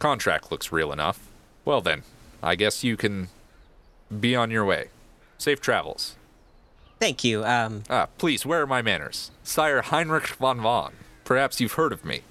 Contract 0.00 0.50
looks 0.50 0.72
real 0.72 0.90
enough. 0.92 1.28
Well 1.64 1.80
then, 1.80 2.02
I 2.42 2.56
guess 2.56 2.82
you 2.82 2.96
can 2.96 3.28
be 4.18 4.34
on 4.34 4.50
your 4.50 4.64
way. 4.64 4.88
Safe 5.38 5.60
travels. 5.60 6.16
Thank 6.98 7.22
you. 7.22 7.44
Um, 7.44 7.84
Ah, 7.88 8.08
please, 8.18 8.44
where 8.44 8.62
are 8.62 8.66
my 8.66 8.82
manners? 8.82 9.30
Sire 9.44 9.82
Heinrich 9.82 10.26
von 10.26 10.60
Von. 10.60 10.92
Perhaps 11.24 11.60
you've 11.60 11.74
heard 11.74 11.92
of 11.92 12.04
me. 12.04 12.22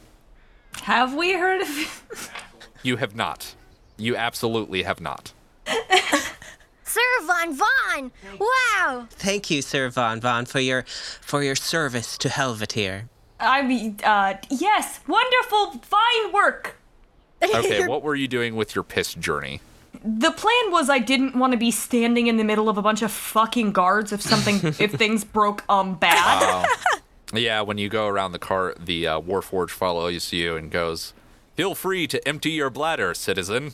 Have 0.82 1.14
we 1.16 1.34
heard 1.34 1.62
of? 1.62 2.34
You 2.82 2.96
have 2.98 3.14
not. 3.14 3.56
You 3.98 4.16
absolutely 4.16 4.84
have 4.84 5.02
not. 5.02 5.34
Sir 6.84 7.02
Von 7.24 7.54
Von! 7.54 8.12
Wow! 8.40 9.06
thank 9.10 9.52
you, 9.52 9.62
Sir 9.62 9.90
Von 9.90 10.22
Von, 10.22 10.46
for 10.46 10.60
your 10.62 10.84
for 11.22 11.44
your 11.44 11.56
service 11.58 12.18
to 12.20 12.30
Helvettyr. 12.30 13.10
I 13.40 13.62
mean, 13.64 13.98
uh, 14.04 14.36
yes, 14.50 15.02
wonderful, 15.08 15.82
fine 15.82 16.32
work. 16.34 16.78
Okay, 17.42 17.88
what 17.88 18.04
were 18.04 18.16
you 18.16 18.28
doing 18.28 18.56
with 18.56 18.76
your 18.76 18.84
piss 18.84 19.14
journey? 19.14 19.62
The 20.04 20.32
plan 20.32 20.72
was 20.72 20.90
I 20.90 21.00
didn't 21.00 21.36
want 21.36 21.52
to 21.54 21.58
be 21.58 21.72
standing 21.72 22.28
in 22.28 22.38
the 22.38 22.44
middle 22.44 22.70
of 22.70 22.78
a 22.78 22.82
bunch 22.82 23.02
of 23.02 23.12
fucking 23.12 23.72
guards 23.72 24.12
if 24.12 24.22
something, 24.22 24.56
if 24.80 24.94
things 24.94 25.24
broke 25.24 25.64
um 25.70 25.96
bad. 25.96 26.66
Yeah, 27.32 27.62
when 27.62 27.78
you 27.78 27.90
go 27.90 28.08
around 28.08 28.32
the 28.32 28.40
cart, 28.40 28.84
the 28.84 29.06
uh, 29.06 29.22
Warforge 29.22 29.70
follows 29.70 30.34
you 30.34 30.56
and 30.56 30.72
goes, 30.72 31.14
Feel 31.56 31.76
free 31.76 32.08
to 32.08 32.28
empty 32.28 32.50
your 32.52 32.72
bladder, 32.72 33.14
citizen. 33.14 33.74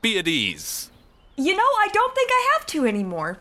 Be 0.00 0.18
at 0.18 0.26
ease. 0.26 0.90
You 1.36 1.54
know, 1.54 1.62
I 1.62 1.88
don't 1.92 2.14
think 2.14 2.30
I 2.32 2.52
have 2.54 2.66
to 2.68 2.86
anymore. 2.86 3.38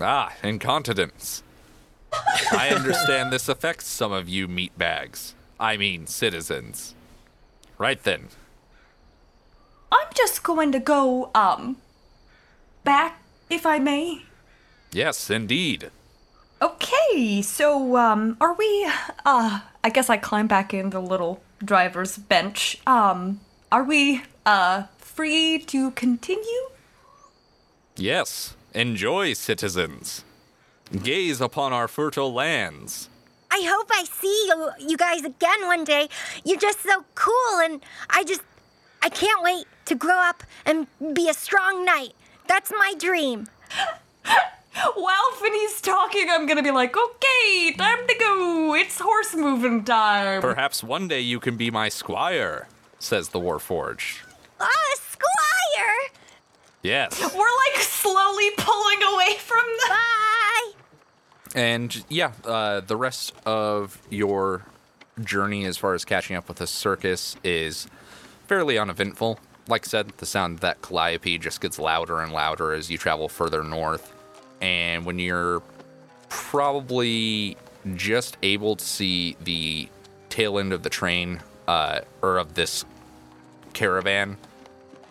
Ah, 0.00 0.32
incontinence. 0.42 1.44
I 2.50 2.70
understand 2.70 3.32
this 3.32 3.48
affects 3.48 3.86
some 3.86 4.12
of 4.12 4.28
you 4.28 4.48
meatbags. 4.48 5.34
I 5.60 5.76
mean, 5.76 6.06
citizens. 6.06 6.94
Right 7.78 8.02
then. 8.02 8.28
I'm 9.92 10.08
just 10.14 10.42
going 10.42 10.72
to 10.72 10.80
go 10.80 11.30
um 11.34 11.76
back, 12.84 13.22
if 13.50 13.66
I 13.66 13.78
may. 13.78 14.22
Yes, 14.92 15.30
indeed. 15.30 15.90
Okay, 16.62 17.42
so 17.42 17.96
um 17.96 18.36
are 18.40 18.54
we 18.54 18.86
uh 19.26 19.60
I 19.82 19.90
guess 19.90 20.08
I 20.08 20.16
climb 20.16 20.46
back 20.46 20.72
in 20.72 20.90
the 20.90 21.00
little 21.00 21.42
driver's 21.64 22.16
bench. 22.16 22.78
Um 22.86 23.40
are 23.70 23.84
we 23.84 24.22
uh 24.46 24.84
free 24.98 25.58
to 25.58 25.90
continue? 25.92 26.62
Yes, 27.96 28.56
enjoy, 28.74 29.34
citizens. 29.34 30.24
Gaze 31.02 31.40
upon 31.40 31.72
our 31.72 31.88
fertile 31.88 32.32
lands. 32.32 33.08
I 33.56 33.62
hope 33.62 33.88
I 33.92 34.02
see 34.02 34.46
you, 34.48 34.70
you 34.80 34.96
guys 34.96 35.22
again 35.22 35.66
one 35.68 35.84
day. 35.84 36.08
You're 36.44 36.58
just 36.58 36.80
so 36.80 37.04
cool, 37.14 37.60
and 37.62 37.80
I 38.10 38.24
just. 38.24 38.42
I 39.00 39.08
can't 39.10 39.44
wait 39.44 39.66
to 39.84 39.94
grow 39.94 40.16
up 40.16 40.42
and 40.66 40.88
be 41.14 41.28
a 41.28 41.34
strong 41.34 41.84
knight. 41.84 42.14
That's 42.48 42.72
my 42.72 42.94
dream. 42.98 43.46
While 44.96 45.30
Finny's 45.34 45.80
talking, 45.80 46.28
I'm 46.30 46.46
gonna 46.46 46.64
be 46.64 46.72
like, 46.72 46.96
okay, 46.96 47.72
time 47.78 48.04
to 48.08 48.14
go. 48.18 48.74
It's 48.74 48.98
horse 48.98 49.36
moving 49.36 49.84
time. 49.84 50.40
Perhaps 50.40 50.82
one 50.82 51.06
day 51.06 51.20
you 51.20 51.38
can 51.38 51.56
be 51.56 51.70
my 51.70 51.88
squire, 51.88 52.66
says 52.98 53.28
the 53.28 53.38
Warforged. 53.38 54.22
Ah, 54.58 54.94
Squire! 54.96 56.10
Yes. 56.82 57.20
We're 57.20 57.38
like 57.38 57.82
slowly 57.82 58.50
pulling 58.56 59.02
away 59.14 59.36
from 59.38 59.64
the. 59.64 59.86
Bye! 59.90 60.83
And 61.54 62.04
yeah, 62.08 62.32
uh, 62.44 62.80
the 62.80 62.96
rest 62.96 63.32
of 63.46 64.00
your 64.10 64.66
journey 65.22 65.64
as 65.64 65.76
far 65.76 65.94
as 65.94 66.04
catching 66.04 66.36
up 66.36 66.48
with 66.48 66.58
the 66.58 66.66
circus 66.66 67.36
is 67.44 67.86
fairly 68.48 68.76
uneventful. 68.76 69.38
Like 69.68 69.86
I 69.86 69.88
said, 69.88 70.08
the 70.18 70.26
sound 70.26 70.54
of 70.54 70.60
that 70.60 70.82
calliope 70.82 71.38
just 71.38 71.60
gets 71.60 71.78
louder 71.78 72.20
and 72.20 72.32
louder 72.32 72.72
as 72.72 72.90
you 72.90 72.98
travel 72.98 73.28
further 73.28 73.62
north. 73.62 74.12
And 74.60 75.06
when 75.06 75.18
you're 75.18 75.62
probably 76.28 77.56
just 77.94 78.36
able 78.42 78.76
to 78.76 78.84
see 78.84 79.36
the 79.44 79.88
tail 80.28 80.58
end 80.58 80.72
of 80.72 80.82
the 80.82 80.90
train, 80.90 81.40
uh, 81.68 82.00
or 82.22 82.38
of 82.38 82.54
this 82.54 82.84
caravan, 83.72 84.36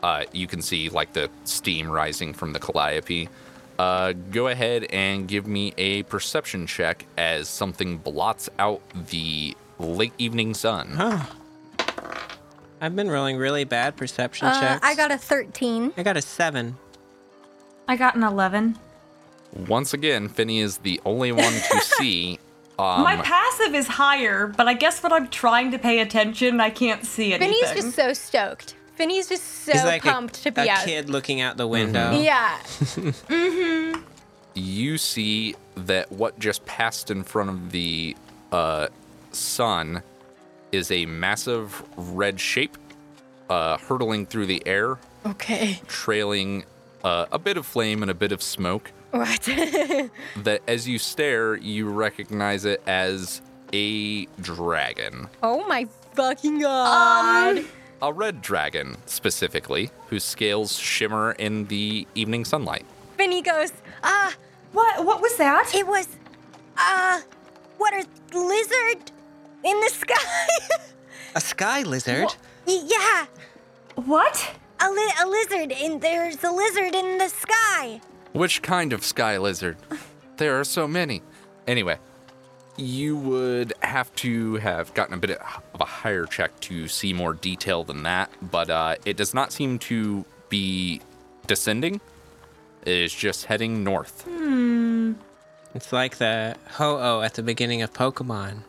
uh, 0.01 0.25
you 0.33 0.47
can 0.47 0.61
see 0.61 0.89
like 0.89 1.13
the 1.13 1.29
steam 1.45 1.89
rising 1.89 2.33
from 2.33 2.53
the 2.53 2.59
calliope. 2.59 3.29
Uh, 3.79 4.13
go 4.31 4.47
ahead 4.49 4.85
and 4.91 5.27
give 5.27 5.47
me 5.47 5.73
a 5.77 6.03
perception 6.03 6.67
check 6.67 7.05
as 7.17 7.49
something 7.49 7.97
blots 7.97 8.49
out 8.59 8.81
the 9.09 9.55
late 9.79 10.13
evening 10.17 10.53
sun. 10.53 10.95
I've 12.81 12.95
been 12.95 13.09
rolling 13.09 13.37
really 13.37 13.63
bad 13.63 13.95
perception 13.95 14.47
Uh, 14.47 14.59
checks. 14.59 14.85
I 14.85 14.95
got 14.95 15.11
a 15.11 15.17
13. 15.17 15.93
I 15.97 16.03
got 16.03 16.17
a 16.17 16.21
seven. 16.21 16.77
I 17.87 17.95
got 17.95 18.15
an 18.15 18.23
11. 18.23 18.77
Once 19.67 19.93
again, 19.93 20.27
Finny 20.27 20.59
is 20.59 20.79
the 20.79 20.99
only 21.05 21.31
one 21.31 21.53
to 21.53 21.79
see. 21.97 22.39
Um, 22.79 23.03
My 23.03 23.17
passive 23.17 23.73
is 23.75 23.87
higher, 23.87 24.47
but 24.47 24.67
I 24.67 24.73
guess 24.73 25.01
when 25.03 25.13
I'm 25.13 25.27
trying 25.29 25.71
to 25.71 25.79
pay 25.79 25.99
attention, 25.99 26.59
I 26.59 26.69
can't 26.71 27.05
see 27.05 27.33
anything. 27.33 27.53
Finny's 27.61 27.83
just 27.83 27.95
so 27.95 28.13
stoked. 28.13 28.75
Finny's 28.95 29.27
just 29.29 29.43
so 29.43 29.71
He's 29.71 29.83
like 29.83 30.05
a- 30.05 30.11
pumped 30.11 30.43
to 30.43 30.49
a, 30.49 30.51
be 30.51 30.69
out. 30.69 30.85
kid 30.85 31.09
looking 31.09 31.41
out 31.41 31.57
the 31.57 31.67
window. 31.67 32.11
Yeah. 32.19 32.57
mm-hmm. 32.63 34.01
you 34.53 34.97
see 34.97 35.55
that 35.75 36.11
what 36.11 36.37
just 36.39 36.65
passed 36.65 37.09
in 37.09 37.23
front 37.23 37.49
of 37.49 37.71
the 37.71 38.15
uh, 38.51 38.87
sun 39.31 40.03
is 40.71 40.91
a 40.91 41.05
massive 41.07 41.83
red 41.97 42.39
shape 42.39 42.77
uh, 43.49 43.77
hurtling 43.77 44.25
through 44.25 44.45
the 44.45 44.61
air, 44.65 44.97
Okay. 45.25 45.79
trailing 45.87 46.63
uh, 47.03 47.25
a 47.31 47.39
bit 47.39 47.57
of 47.57 47.65
flame 47.65 48.01
and 48.01 48.09
a 48.11 48.13
bit 48.13 48.31
of 48.31 48.41
smoke. 48.41 48.91
What? 49.11 49.47
That 50.37 50.61
as 50.67 50.87
you 50.87 50.97
stare, 50.99 51.55
you 51.55 51.89
recognize 51.89 52.65
it 52.65 52.81
as 52.87 53.41
a 53.71 54.25
dragon. 54.41 55.27
oh 55.41 55.65
my 55.67 55.87
fucking 56.13 56.59
god. 56.59 57.63
A 58.03 58.11
red 58.11 58.41
dragon, 58.41 58.97
specifically, 59.05 59.89
whose 60.07 60.25
scales 60.25 60.77
shimmer 60.77 61.31
in 61.39 61.67
the 61.67 62.05
evening 62.15 62.43
sunlight. 62.43 62.85
Finny 63.15 63.41
goes, 63.41 63.71
ah, 64.03 64.33
What? 64.73 65.05
What 65.05 65.21
was 65.21 65.37
that? 65.37 65.73
it 65.73 65.87
was, 65.87 66.09
uh, 66.77 67.21
what 67.77 67.93
a 67.93 68.05
lizard 68.37 69.11
in 69.63 69.79
the 69.79 69.89
sky. 69.89 70.47
A 71.35 71.39
sky 71.39 71.83
lizard? 71.83 72.35
Y- 72.67 72.83
yeah, 72.85 73.25
What? 73.95 74.51
a, 74.81 74.91
li- 74.91 75.13
a 75.23 75.25
lizard 75.25 75.71
in 75.71 75.99
there's 75.99 76.43
a 76.43 76.51
lizard 76.51 76.93
in 76.93 77.17
the 77.19 77.29
sky. 77.29 78.01
Which 78.33 78.61
kind 78.61 78.91
of 78.91 79.05
sky 79.05 79.37
lizard? 79.37 79.77
There 80.37 80.59
are 80.59 80.65
so 80.65 80.89
many. 80.89 81.21
Anyway, 81.67 81.99
you 82.77 83.15
would 83.17 83.73
have 83.81 84.13
to 84.15 84.55
have 84.55 84.93
gotten 84.93 85.13
a 85.13 85.17
bit 85.17 85.31
of 85.31 85.81
a 85.81 85.85
higher 85.85 86.25
check 86.25 86.59
to 86.61 86.87
see 86.87 87.13
more 87.13 87.33
detail 87.33 87.83
than 87.83 88.03
that, 88.03 88.31
but 88.51 88.69
uh, 88.69 88.95
it 89.05 89.17
does 89.17 89.33
not 89.33 89.51
seem 89.51 89.79
to 89.79 90.25
be 90.49 91.01
descending. 91.47 92.01
It 92.85 92.93
is 92.97 93.13
just 93.13 93.45
heading 93.45 93.83
north. 93.83 94.27
It's 95.75 95.91
like 95.93 96.17
the 96.17 96.55
Ho-Oh 96.71 97.21
at 97.21 97.35
the 97.35 97.43
beginning 97.43 97.81
of 97.81 97.93
Pokemon. 97.93 98.59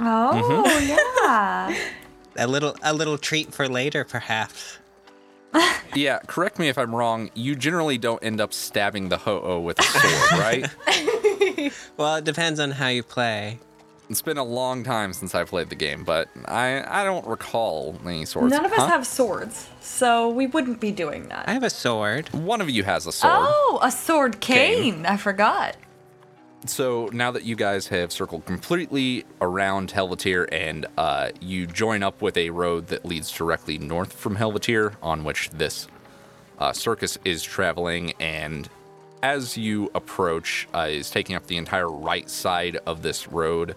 Oh 0.00 0.78
yeah. 0.80 1.76
A 2.36 2.46
little 2.46 2.74
a 2.82 2.94
little 2.94 3.18
treat 3.18 3.52
for 3.52 3.68
later, 3.68 4.04
perhaps. 4.04 4.78
Yeah, 5.94 6.20
correct 6.26 6.58
me 6.58 6.70
if 6.70 6.78
I'm 6.78 6.94
wrong. 6.94 7.30
You 7.34 7.54
generally 7.54 7.98
don't 7.98 8.24
end 8.24 8.40
up 8.40 8.54
stabbing 8.54 9.10
the 9.10 9.18
ho-oh 9.18 9.60
with 9.60 9.78
a 9.78 9.82
sword, 9.82 10.40
right? 10.40 10.64
Well, 11.96 12.16
it 12.16 12.24
depends 12.24 12.58
on 12.60 12.70
how 12.72 12.88
you 12.88 13.02
play. 13.02 13.58
It's 14.10 14.20
been 14.22 14.36
a 14.36 14.44
long 14.44 14.84
time 14.84 15.12
since 15.12 15.34
I 15.34 15.44
played 15.44 15.70
the 15.70 15.74
game, 15.74 16.04
but 16.04 16.28
I 16.46 16.82
I 16.86 17.04
don't 17.04 17.26
recall 17.26 17.96
any 18.04 18.24
swords. 18.26 18.50
None 18.52 18.64
of 18.66 18.72
us 18.72 18.78
Huh? 18.78 18.86
have 18.88 19.06
swords, 19.06 19.68
so 19.80 20.28
we 20.28 20.46
wouldn't 20.46 20.80
be 20.80 20.90
doing 20.90 21.28
that. 21.28 21.48
I 21.48 21.52
have 21.52 21.62
a 21.62 21.70
sword. 21.70 22.28
One 22.34 22.60
of 22.60 22.68
you 22.68 22.84
has 22.84 23.06
a 23.06 23.12
sword. 23.12 23.32
Oh, 23.36 23.78
a 23.82 23.90
sword 23.90 24.40
cane. 24.40 25.06
I 25.06 25.16
forgot. 25.16 25.76
So 26.66 27.08
now 27.12 27.30
that 27.32 27.44
you 27.44 27.56
guys 27.56 27.88
have 27.88 28.12
circled 28.12 28.44
completely 28.44 29.24
around 29.40 29.92
Helvettyr 29.92 30.46
and 30.52 30.86
uh, 30.96 31.30
you 31.40 31.66
join 31.66 32.02
up 32.04 32.20
with 32.22 32.36
a 32.36 32.50
road 32.50 32.86
that 32.88 33.04
leads 33.04 33.32
directly 33.32 33.78
north 33.78 34.12
from 34.12 34.36
Helvettyr, 34.36 34.94
on 35.02 35.24
which 35.24 35.50
this 35.50 35.88
uh, 36.60 36.72
circus 36.72 37.18
is 37.24 37.42
traveling, 37.42 38.12
and 38.20 38.68
as 39.22 39.56
you 39.56 39.90
approach, 39.94 40.68
uh, 40.74 40.86
is 40.90 41.10
taking 41.10 41.36
up 41.36 41.46
the 41.46 41.56
entire 41.56 41.88
right 41.88 42.28
side 42.28 42.78
of 42.86 43.02
this 43.02 43.28
road. 43.28 43.76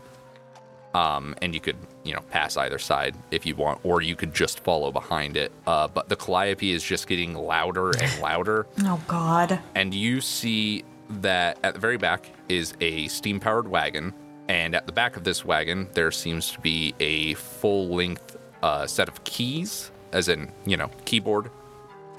Um, 0.94 1.36
and 1.42 1.54
you 1.54 1.60
could, 1.60 1.76
you 2.06 2.14
know, 2.14 2.22
pass 2.32 2.56
either 2.56 2.80
side 2.80 3.16
if 3.30 3.46
you 3.46 3.54
want, 3.56 3.82
or 3.84 4.02
you 4.02 4.16
could 4.16 4.34
just 4.34 4.62
follow 4.62 4.92
behind 4.94 5.36
it. 5.36 5.52
Uh, 5.68 5.90
but 5.90 6.08
the 6.08 6.16
Calliope 6.16 6.72
is 6.72 6.82
just 6.84 7.08
getting 7.08 7.34
louder 7.34 7.92
and 8.00 8.20
louder 8.22 8.66
Oh 8.84 9.02
God. 9.08 9.60
and 9.76 9.94
you 9.94 10.22
see 10.22 10.86
that 11.10 11.58
at 11.64 11.74
the 11.74 11.80
very 11.82 11.98
back 11.98 12.30
is 12.48 12.74
a 12.80 13.08
steam 13.10 13.40
powered 13.40 13.68
wagon 13.68 14.14
and 14.48 14.74
at 14.74 14.86
the 14.88 14.92
back 14.92 15.18
of 15.18 15.24
this 15.24 15.44
wagon 15.46 15.88
there 15.94 16.10
seems 16.12 16.52
to 16.52 16.60
be 16.62 16.96
a 17.00 17.34
full 17.36 17.90
length 17.90 18.38
uh, 18.64 18.88
set 18.88 19.08
of 19.08 19.24
keys 19.24 19.92
as 20.14 20.30
in 20.30 20.52
you 20.66 20.76
know 20.78 20.90
keyboard 21.06 21.52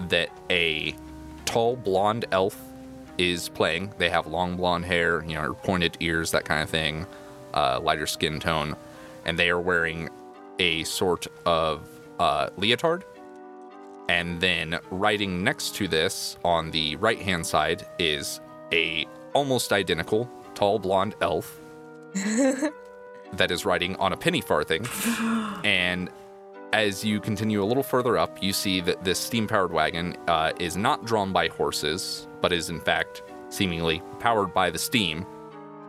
that 0.08 0.28
a 0.50 0.94
tall 1.46 1.74
blonde 1.74 2.26
elf 2.30 2.56
is 3.18 3.48
playing. 3.48 3.92
They 3.98 4.10
have 4.10 4.26
long 4.26 4.56
blonde 4.56 4.84
hair 4.84 5.24
you 5.24 5.34
know 5.34 5.54
pointed 5.54 5.96
ears 6.00 6.30
that 6.32 6.44
kind 6.44 6.62
of 6.62 6.70
thing 6.70 7.06
uh, 7.54 7.80
lighter 7.82 8.06
skin 8.06 8.38
tone. 8.38 8.76
And 9.24 9.38
they 9.38 9.50
are 9.50 9.60
wearing 9.60 10.08
a 10.58 10.84
sort 10.84 11.26
of 11.44 11.88
uh, 12.20 12.50
leotard. 12.56 13.02
And 14.08 14.40
then 14.40 14.78
riding 14.90 15.42
next 15.42 15.74
to 15.76 15.88
this 15.88 16.36
on 16.44 16.70
the 16.70 16.94
right 16.96 17.20
hand 17.20 17.44
side 17.44 17.86
is 17.98 18.40
a 18.72 19.06
almost 19.32 19.72
identical 19.72 20.30
tall 20.54 20.78
blonde 20.78 21.14
elf 21.20 21.58
that 22.14 23.50
is 23.50 23.64
riding 23.64 23.96
on 23.96 24.12
a 24.12 24.16
penny 24.16 24.40
farthing. 24.40 24.86
and 25.64 26.08
as 26.72 27.04
you 27.04 27.20
continue 27.20 27.62
a 27.62 27.64
little 27.64 27.82
further 27.82 28.16
up, 28.16 28.42
you 28.42 28.52
see 28.52 28.80
that 28.80 29.02
this 29.02 29.18
steam 29.18 29.48
powered 29.48 29.72
wagon 29.72 30.16
uh, 30.28 30.52
is 30.60 30.76
not 30.76 31.04
drawn 31.04 31.32
by 31.32 31.48
horses, 31.48 32.28
but 32.46 32.52
is 32.52 32.70
in 32.70 32.78
fact 32.78 33.24
seemingly 33.48 34.00
powered 34.20 34.54
by 34.54 34.70
the 34.70 34.78
steam. 34.78 35.26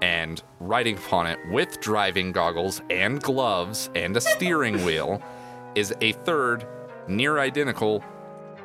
And 0.01 0.41
riding 0.59 0.97
upon 0.97 1.27
it 1.27 1.37
with 1.51 1.79
driving 1.81 2.31
goggles 2.31 2.81
and 2.89 3.21
gloves 3.21 3.91
and 3.93 4.17
a 4.17 4.21
steering 4.21 4.83
wheel 4.83 5.21
is 5.75 5.93
a 6.01 6.13
third, 6.13 6.65
near 7.07 7.37
identical 7.37 8.03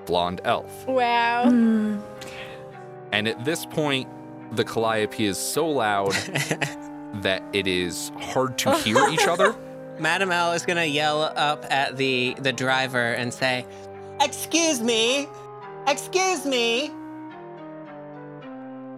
blonde 0.06 0.40
elf. 0.44 0.86
Wow. 0.86 1.50
Hmm. 1.50 2.00
And 3.12 3.28
at 3.28 3.44
this 3.44 3.66
point, 3.66 4.08
the 4.56 4.64
Calliope 4.64 5.22
is 5.26 5.36
so 5.36 5.68
loud 5.68 6.12
that 7.20 7.42
it 7.52 7.66
is 7.66 8.10
hard 8.20 8.56
to 8.60 8.74
hear 8.76 9.06
each 9.10 9.26
other. 9.28 9.54
Madam 9.98 10.32
L 10.32 10.54
is 10.54 10.64
gonna 10.64 10.86
yell 10.86 11.30
up 11.36 11.66
at 11.70 11.98
the 11.98 12.34
the 12.38 12.54
driver 12.54 13.12
and 13.12 13.34
say, 13.34 13.66
"Excuse 14.22 14.80
me, 14.80 15.28
excuse 15.86 16.46
me." 16.46 16.90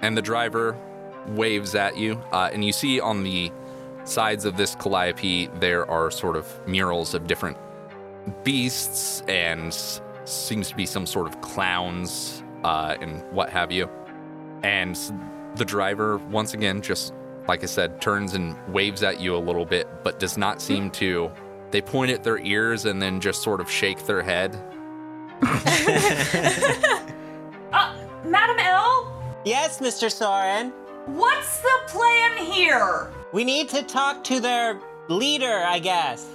And 0.04 0.14
the 0.14 0.22
driver 0.22 0.78
waves 1.28 1.74
at 1.74 1.96
you. 1.96 2.22
Uh, 2.30 2.50
and 2.52 2.62
you 2.62 2.72
see 2.72 3.00
on 3.00 3.24
the 3.24 3.50
sides 4.04 4.44
of 4.44 4.58
this 4.58 4.74
Calliope, 4.74 5.46
there 5.60 5.90
are 5.90 6.10
sort 6.10 6.36
of 6.36 6.46
murals 6.68 7.14
of 7.14 7.26
different 7.26 7.56
beasts 8.44 9.22
and 9.28 9.72
seems 10.26 10.68
to 10.68 10.76
be 10.76 10.84
some 10.84 11.06
sort 11.06 11.26
of 11.26 11.40
clowns 11.40 12.42
uh, 12.64 12.96
and 13.00 13.22
what 13.32 13.48
have 13.48 13.72
you. 13.72 13.88
And 14.62 14.94
the 15.56 15.64
driver, 15.64 16.18
once 16.30 16.52
again, 16.52 16.82
just 16.82 17.14
like 17.48 17.62
I 17.62 17.66
said, 17.66 18.02
turns 18.02 18.34
and 18.34 18.58
waves 18.68 19.02
at 19.02 19.20
you 19.20 19.34
a 19.34 19.38
little 19.38 19.64
bit, 19.64 19.88
but 20.02 20.18
does 20.18 20.36
not 20.36 20.60
seem 20.60 20.90
to. 20.92 21.30
They 21.70 21.80
point 21.80 22.10
at 22.10 22.22
their 22.22 22.38
ears 22.40 22.84
and 22.84 23.00
then 23.00 23.22
just 23.22 23.42
sort 23.42 23.58
of 23.58 23.70
shake 23.70 24.04
their 24.04 24.22
head. 24.22 24.60
Uh, 27.72 27.92
Madam 28.24 28.56
L, 28.60 28.73
Yes, 29.44 29.78
Mr. 29.78 30.08
Sorrin. 30.10 30.72
what's 31.06 31.60
the 31.60 31.80
plan 31.86 32.36
here? 32.38 33.10
We 33.32 33.44
need 33.44 33.68
to 33.70 33.82
talk 33.82 34.24
to 34.24 34.40
their 34.40 34.80
leader, 35.08 35.62
I 35.66 35.78
guess. 35.80 36.26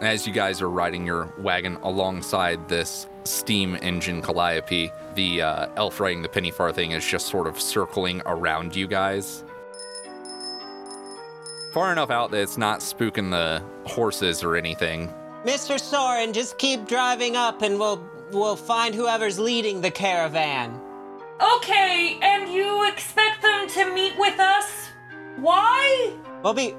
As 0.00 0.26
you 0.26 0.32
guys 0.32 0.60
are 0.60 0.68
riding 0.68 1.06
your 1.06 1.32
wagon 1.38 1.76
alongside 1.82 2.68
this 2.68 3.06
steam 3.22 3.76
engine 3.82 4.20
Calliope, 4.20 4.90
the 5.14 5.42
uh, 5.42 5.68
elf 5.76 6.00
riding 6.00 6.22
the 6.22 6.28
penny 6.28 6.50
farthing 6.50 6.90
is 6.90 7.06
just 7.06 7.28
sort 7.28 7.46
of 7.46 7.60
circling 7.60 8.20
around 8.26 8.74
you 8.74 8.88
guys. 8.88 9.44
Far 11.72 11.92
enough 11.92 12.10
out 12.10 12.32
that 12.32 12.40
it's 12.40 12.58
not 12.58 12.80
spooking 12.80 13.30
the 13.30 13.62
horses 13.88 14.42
or 14.42 14.56
anything. 14.56 15.12
Mr. 15.44 15.76
Sorrin, 15.78 16.32
just 16.32 16.58
keep 16.58 16.88
driving 16.88 17.36
up 17.36 17.62
and 17.62 17.78
we'll 17.78 18.02
we'll 18.32 18.56
find 18.56 18.94
whoever's 18.94 19.38
leading 19.38 19.80
the 19.80 19.90
caravan. 19.90 20.80
Okay, 21.52 22.18
and 22.22 22.50
you 22.52 22.88
expect 22.88 23.42
them 23.42 23.68
to 23.68 23.94
meet 23.94 24.18
with 24.18 24.38
us? 24.40 24.88
Why? 25.36 26.14
Well, 26.42 26.54
be 26.54 26.74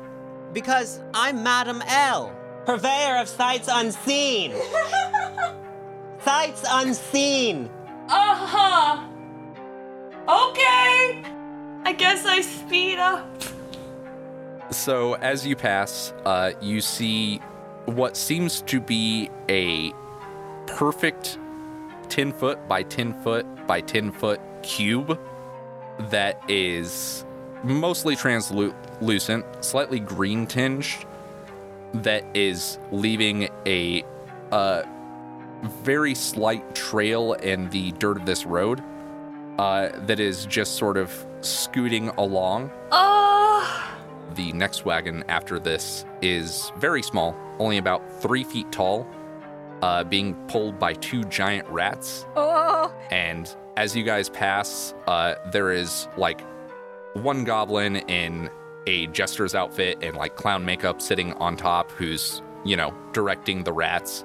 because 0.53 1.01
I'm 1.13 1.43
Madam 1.43 1.83
L, 1.87 2.35
purveyor 2.65 3.17
of 3.17 3.27
sights 3.27 3.69
unseen. 3.71 4.53
sights 6.23 6.65
unseen. 6.69 7.69
Uh 8.07 8.35
huh. 8.35 9.07
Okay. 10.27 11.23
I 11.83 11.93
guess 11.93 12.25
I 12.25 12.41
speed 12.41 12.97
up. 12.97 13.29
So 14.71 15.13
as 15.15 15.45
you 15.45 15.55
pass, 15.55 16.13
uh, 16.25 16.53
you 16.61 16.81
see 16.81 17.37
what 17.85 18.17
seems 18.17 18.61
to 18.61 18.79
be 18.81 19.29
a 19.49 19.93
perfect 20.65 21.37
10 22.09 22.33
foot 22.33 22.67
by 22.67 22.81
10 22.81 23.13
foot 23.21 23.45
by 23.67 23.81
10 23.81 24.11
foot 24.11 24.39
cube 24.65 25.19
that 26.09 26.41
is 26.49 27.23
mostly 27.63 28.15
translucent, 28.15 29.45
slightly 29.63 29.99
green 29.99 30.45
tinged, 30.45 31.05
that 31.93 32.25
is 32.33 32.77
leaving 32.91 33.49
a 33.65 34.03
uh, 34.51 34.83
very 35.83 36.13
slight 36.13 36.75
trail 36.75 37.33
in 37.33 37.69
the 37.69 37.91
dirt 37.93 38.17
of 38.17 38.25
this 38.25 38.45
road 38.45 38.83
uh, 39.57 39.89
that 40.05 40.19
is 40.19 40.45
just 40.45 40.75
sort 40.75 40.97
of 40.97 41.25
scooting 41.41 42.09
along. 42.17 42.71
Uh. 42.91 43.91
The 44.35 44.51
next 44.51 44.83
wagon 44.83 45.23
after 45.29 45.59
this 45.59 46.05
is 46.21 46.71
very 46.77 47.01
small, 47.01 47.35
only 47.59 47.77
about 47.77 48.21
three 48.21 48.43
feet 48.43 48.69
tall, 48.71 49.07
uh, 49.81 50.03
being 50.03 50.33
pulled 50.47 50.77
by 50.77 50.93
two 50.93 51.23
giant 51.25 51.67
rats. 51.69 52.25
Oh, 52.35 52.93
And 53.11 53.55
as 53.77 53.95
you 53.95 54.03
guys 54.03 54.29
pass, 54.29 54.93
uh, 55.07 55.35
there 55.51 55.71
is 55.71 56.07
like 56.17 56.41
one 57.13 57.43
goblin 57.43 57.97
in 57.97 58.49
a 58.87 59.07
jester's 59.07 59.55
outfit 59.55 59.97
and 60.01 60.15
like 60.15 60.35
clown 60.35 60.63
makeup 60.63 61.01
sitting 61.01 61.33
on 61.33 61.57
top 61.57 61.89
who's, 61.91 62.41
you 62.63 62.75
know, 62.77 62.93
directing 63.13 63.63
the 63.63 63.73
rats. 63.73 64.23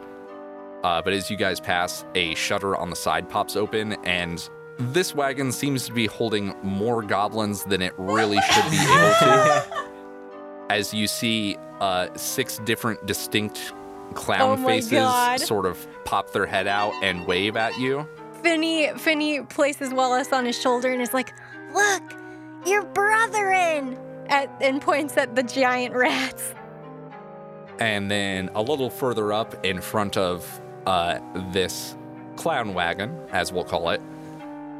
Uh, 0.85 1.03
but 1.03 1.13
as 1.13 1.31
you 1.31 1.37
guys 1.37 1.61
pass, 1.61 2.05
a 2.15 2.35
shutter 2.35 2.75
on 2.77 2.91
the 2.91 2.97
side 2.97 3.29
pops 3.29 3.55
open, 3.57 3.93
and 4.05 4.49
this 4.79 5.15
wagon 5.15 5.53
seems 5.53 5.85
to 5.87 5.93
be 5.93 6.07
holding 6.07 6.55
more 6.63 7.03
goblins 7.03 7.65
than 7.65 7.83
it 7.83 7.93
really 7.99 8.39
should 8.51 8.71
be 8.71 8.77
able 8.81 9.15
to. 9.21 9.87
As 10.71 10.95
you 10.95 11.07
see 11.07 11.57
uh, 11.81 12.09
six 12.17 12.59
different 12.61 13.05
distinct 13.07 13.73
clown 14.15 14.59
Oh 14.63 14.67
faces 14.67 14.93
God. 14.93 15.41
sort 15.41 15.67
of 15.67 15.87
pop 16.05 16.33
their 16.33 16.47
head 16.47 16.67
out 16.67 16.93
and 17.03 17.27
wave 17.27 17.57
at 17.57 17.79
you. 17.79 18.07
Finny, 18.43 18.91
Finny 18.97 19.43
places 19.43 19.93
Wallace 19.93 20.33
on 20.33 20.45
his 20.45 20.61
shoulder 20.61 20.91
and 20.91 21.01
is 21.01 21.15
like, 21.15 21.33
"Look, 21.73 22.03
your 22.67 22.85
brethren!" 22.85 23.99
At, 24.29 24.51
and 24.61 24.81
points 24.81 25.17
at 25.17 25.35
the 25.35 25.43
giant 25.43 25.95
rats. 25.95 26.55
And 27.81 28.11
then 28.11 28.51
a 28.55 28.63
little 28.63 28.91
further 28.91 29.33
up 29.33 29.65
in 29.65 29.81
front 29.81 30.17
of 30.17 30.61
uh, 30.87 31.19
this 31.53 31.97
clown 32.37 32.75
wagon, 32.75 33.19
as 33.33 33.53
we'll 33.53 33.65
call 33.65 33.91
it, 33.91 34.01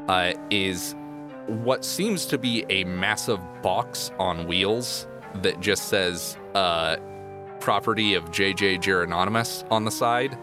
uh, 0.07 0.33
is 0.49 0.95
what 1.47 1.83
seems 1.83 2.25
to 2.27 2.37
be 2.37 2.65
a 2.69 2.83
massive 2.85 3.39
box 3.61 4.11
on 4.19 4.47
wheels 4.47 5.07
that 5.35 5.59
just 5.59 5.89
says 5.89 6.37
uh, 6.55 6.97
property 7.59 8.13
of 8.13 8.25
JJ 8.25 8.81
Gerononimus 8.81 9.65
on 9.69 9.83
the 9.83 9.91
side. 9.91 10.37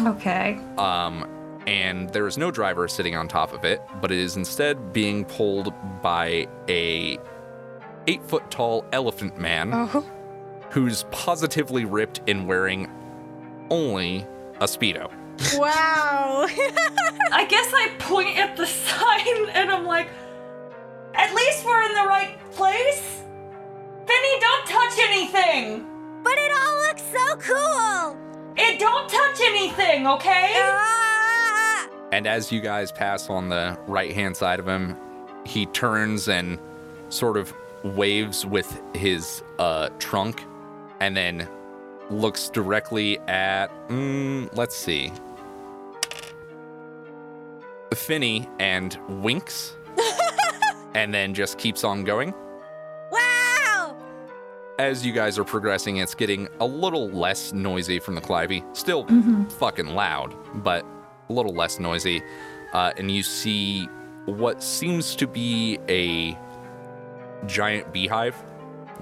Okay. 0.00 0.58
Um, 0.78 1.26
and 1.66 2.10
there 2.10 2.26
is 2.26 2.36
no 2.38 2.50
driver 2.50 2.88
sitting 2.88 3.14
on 3.14 3.28
top 3.28 3.52
of 3.52 3.64
it, 3.64 3.82
but 4.00 4.10
it 4.10 4.18
is 4.18 4.36
instead 4.36 4.92
being 4.92 5.24
pulled 5.24 5.72
by 6.02 6.46
a 6.68 7.18
eight 8.06 8.22
foot 8.24 8.50
tall 8.50 8.84
elephant 8.92 9.38
man 9.38 9.70
Oh. 9.74 10.04
who's 10.70 11.04
positively 11.10 11.84
ripped 11.84 12.20
and 12.28 12.46
wearing 12.46 12.90
only 13.70 14.26
a 14.56 14.64
Speedo. 14.64 15.10
Wow. 15.56 16.46
I 17.32 17.46
guess 17.48 17.72
I 17.72 17.90
point 17.98 18.36
at 18.38 18.56
the 18.56 18.66
sign 18.66 19.48
and 19.54 19.70
I'm 19.70 19.84
like, 19.86 20.08
at 21.14 21.34
least 21.34 21.64
we're 21.64 21.82
in 21.82 21.94
the 21.94 22.06
right 22.08 22.36
place. 22.52 23.22
Finny, 24.06 24.40
don't 24.40 24.66
touch 24.66 24.98
anything. 24.98 25.86
but 26.22 26.32
it 26.36 26.52
all 26.60 26.78
looks 26.88 27.02
so 27.02 27.36
cool. 27.54 28.16
It 28.56 28.78
don't 28.80 29.08
touch 29.08 29.40
anything, 29.42 30.06
okay? 30.06 30.52
Ah! 30.56 31.09
And 32.12 32.26
as 32.26 32.50
you 32.50 32.60
guys 32.60 32.90
pass 32.90 33.30
on 33.30 33.48
the 33.48 33.78
right 33.86 34.12
hand 34.12 34.36
side 34.36 34.58
of 34.58 34.66
him, 34.66 34.96
he 35.44 35.66
turns 35.66 36.28
and 36.28 36.58
sort 37.08 37.36
of 37.36 37.52
waves 37.82 38.44
with 38.44 38.80
his 38.94 39.42
uh, 39.58 39.88
trunk 39.98 40.44
and 41.00 41.16
then 41.16 41.48
looks 42.10 42.48
directly 42.48 43.18
at, 43.20 43.68
mm, 43.88 44.48
let's 44.56 44.76
see, 44.76 45.12
Finny 47.94 48.48
and 48.58 48.98
winks 49.08 49.76
and 50.94 51.14
then 51.14 51.34
just 51.34 51.58
keeps 51.58 51.84
on 51.84 52.04
going. 52.04 52.34
Wow. 53.10 53.96
As 54.78 55.04
you 55.04 55.12
guys 55.12 55.38
are 55.38 55.44
progressing, 55.44 55.98
it's 55.98 56.14
getting 56.14 56.48
a 56.60 56.66
little 56.66 57.08
less 57.10 57.52
noisy 57.52 57.98
from 57.98 58.14
the 58.14 58.20
Calliope. 58.20 58.64
Still 58.72 59.06
fucking 59.58 59.88
loud, 59.88 60.34
but 60.62 60.84
a 61.30 61.32
little 61.32 61.54
less 61.54 61.78
noisy. 61.78 62.22
Uh, 62.72 62.92
and 62.96 63.10
you 63.10 63.22
see 63.22 63.86
what 64.26 64.62
seems 64.62 65.16
to 65.16 65.26
be 65.26 65.78
a 65.88 66.36
giant 67.46 67.92
beehive, 67.92 68.36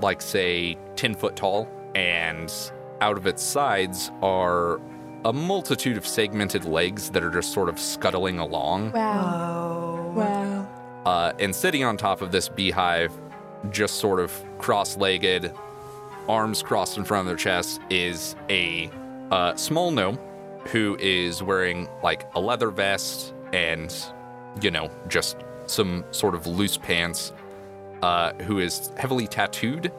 like, 0.01 0.23
say, 0.23 0.79
10 0.97 1.15
foot 1.15 1.35
tall. 1.37 1.69
And 1.95 2.53
out 3.01 3.17
of 3.17 3.27
its 3.27 3.43
sides 3.43 4.11
are 4.23 4.81
a 5.25 5.33
multitude 5.33 5.97
of 5.97 6.07
segmented 6.07 6.65
legs 6.65 7.11
that 7.11 7.25
are 7.25 7.31
just 7.31 7.53
sort 7.53 7.69
of 7.69 7.79
scuttling 7.79 8.39
along. 8.39 8.93
Wow. 8.93 10.13
Wow. 10.15 10.69
Uh, 11.05 11.33
and 11.39 11.55
sitting 11.55 11.85
on 11.85 11.97
top 11.97 12.21
of 12.23 12.31
this 12.31 12.49
beehive, 12.49 13.13
just 13.71 13.95
sort 13.97 14.21
of 14.21 14.33
cross 14.59 14.97
legged, 14.97 15.53
arms 16.29 16.63
crossed 16.63 16.99
in 16.99 17.05
front 17.05 17.23
of 17.23 17.27
their 17.27 17.37
chest, 17.37 17.81
is 17.91 18.37
a 18.49 18.91
uh, 19.31 19.55
small 19.57 19.91
gnome 19.91 20.19
who 20.71 20.97
is 21.01 21.43
wearing 21.43 21.89
like 22.03 22.29
a 22.35 22.41
leather 22.41 22.71
vest 22.71 23.35
and, 23.53 23.95
you 24.61 24.71
know, 24.71 24.91
just 25.09 25.39
some 25.67 26.05
sort 26.11 26.35
of 26.35 26.47
loose 26.47 26.77
pants, 26.77 27.33
uh, 28.03 28.33
who 28.35 28.59
is 28.59 28.93
heavily 28.97 29.27
tattooed 29.27 29.93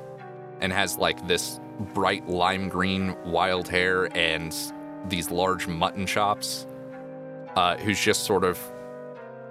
and 0.62 0.72
has 0.72 0.98
like 0.98 1.28
this 1.28 1.60
bright 1.94 2.28
lime 2.28 2.70
green 2.70 3.16
wild 3.26 3.68
hair 3.68 4.16
and 4.18 4.56
these 5.08 5.32
large 5.32 5.68
mutton 5.68 6.06
chops, 6.06 6.68
uh, 7.56 7.78
who's 7.78 8.00
just 8.00 8.24
sort 8.24 8.44
of 8.44 8.60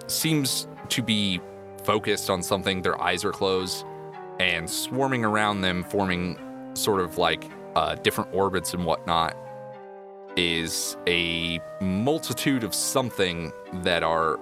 seems 0.07 0.69
to 0.89 1.03
be 1.03 1.41
focused 1.85 2.31
on 2.31 2.43
something. 2.43 2.83
Their 2.83 3.01
eyes 3.01 3.25
are 3.25 3.33
closed 3.33 3.85
and 4.39 4.69
swarming 4.69 5.25
around 5.25 5.63
them, 5.63 5.83
forming 5.83 6.39
sort 6.75 7.01
of 7.01 7.19
like 7.19 7.45
uh, 7.75 7.97
different 7.97 8.33
orbits 8.33 8.75
and 8.75 8.85
whatnot, 8.85 9.37
is 10.39 10.97
a 11.09 11.61
multitude 11.81 12.63
of 12.63 12.73
something 12.73 13.53
that 13.83 14.05
are 14.05 14.39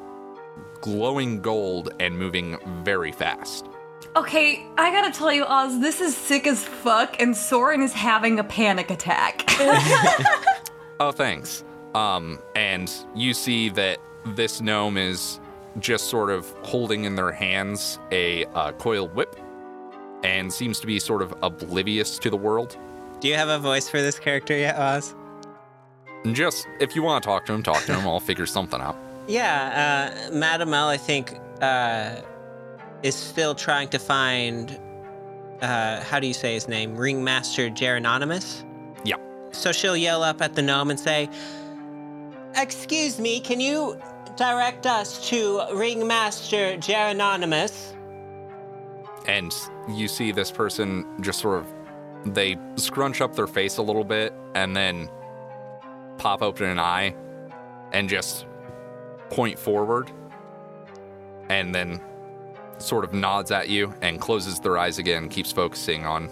glowing 0.82 1.40
gold 1.40 1.88
and 1.98 2.18
moving 2.18 2.58
very 2.84 3.10
fast. 3.10 3.66
Okay, 4.14 4.66
I 4.76 4.90
gotta 4.90 5.10
tell 5.10 5.32
you, 5.32 5.44
Oz, 5.46 5.80
this 5.80 6.02
is 6.02 6.14
sick 6.14 6.46
as 6.46 6.62
fuck, 6.62 7.20
and 7.20 7.34
Sorrin 7.34 7.82
is 7.82 7.94
having 7.94 8.38
a 8.38 8.44
panic 8.44 8.90
attack. 8.90 9.48
Oh, 10.98 11.12
thanks. 11.12 11.62
Um, 11.94 12.38
and 12.54 12.90
you 13.14 13.34
see 13.34 13.68
that 13.70 13.98
this 14.24 14.62
gnome 14.62 14.96
is 14.96 15.40
just 15.78 16.06
sort 16.06 16.30
of 16.30 16.48
holding 16.62 17.04
in 17.04 17.16
their 17.16 17.32
hands 17.32 17.98
a 18.10 18.46
uh, 18.46 18.72
coiled 18.72 19.14
whip 19.14 19.36
and 20.24 20.50
seems 20.50 20.80
to 20.80 20.86
be 20.86 20.98
sort 20.98 21.20
of 21.20 21.34
oblivious 21.42 22.18
to 22.20 22.30
the 22.30 22.36
world. 22.36 22.78
Do 23.20 23.28
you 23.28 23.34
have 23.34 23.50
a 23.50 23.58
voice 23.58 23.90
for 23.90 24.00
this 24.00 24.18
character 24.18 24.56
yet, 24.56 24.78
Oz? 24.78 25.14
Just 26.34 26.66
if 26.80 26.96
you 26.96 27.02
want 27.02 27.22
to 27.22 27.26
talk 27.26 27.46
to 27.46 27.52
him, 27.52 27.62
talk 27.62 27.82
to 27.84 27.94
him. 27.94 28.06
I'll 28.06 28.20
figure 28.20 28.46
something 28.46 28.80
out. 28.80 28.96
Yeah, 29.28 30.28
uh, 30.28 30.32
Madam 30.32 30.72
L, 30.72 30.88
I 30.88 30.96
think, 30.96 31.38
uh, 31.60 32.16
is 33.02 33.14
still 33.14 33.54
trying 33.54 33.88
to 33.88 33.98
find, 33.98 34.78
uh, 35.60 36.00
how 36.00 36.20
do 36.20 36.26
you 36.26 36.34
say 36.34 36.54
his 36.54 36.68
name? 36.68 36.96
Ringmaster 36.96 37.68
Gerononimus? 37.70 38.64
Yeah. 39.04 39.16
So 39.50 39.72
she'll 39.72 39.96
yell 39.96 40.22
up 40.22 40.40
at 40.42 40.54
the 40.54 40.62
gnome 40.62 40.90
and 40.90 41.00
say, 41.00 41.28
Excuse 42.54 43.18
me, 43.18 43.40
can 43.40 43.60
you 43.60 44.00
direct 44.36 44.86
us 44.86 45.28
to 45.28 45.62
Ringmaster 45.72 46.76
Gerononimus? 46.78 47.92
And 49.26 49.52
you 49.88 50.08
see 50.08 50.30
this 50.32 50.50
person 50.50 51.04
just 51.20 51.40
sort 51.40 51.58
of 51.58 51.66
they 52.34 52.56
scrunch 52.76 53.20
up 53.20 53.34
their 53.34 53.46
face 53.46 53.76
a 53.76 53.82
little 53.82 54.04
bit 54.04 54.32
and 54.54 54.74
then 54.76 55.08
pop 56.18 56.42
open 56.42 56.66
an 56.66 56.78
eye 56.78 57.14
and 57.92 58.08
just 58.08 58.46
point 59.30 59.58
forward 59.58 60.10
and 61.48 61.74
then 61.74 62.00
sort 62.78 63.04
of 63.04 63.12
nods 63.12 63.50
at 63.50 63.68
you 63.68 63.94
and 64.02 64.20
closes 64.20 64.60
their 64.60 64.78
eyes 64.78 64.98
again, 64.98 65.28
keeps 65.28 65.52
focusing 65.52 66.04
on 66.04 66.30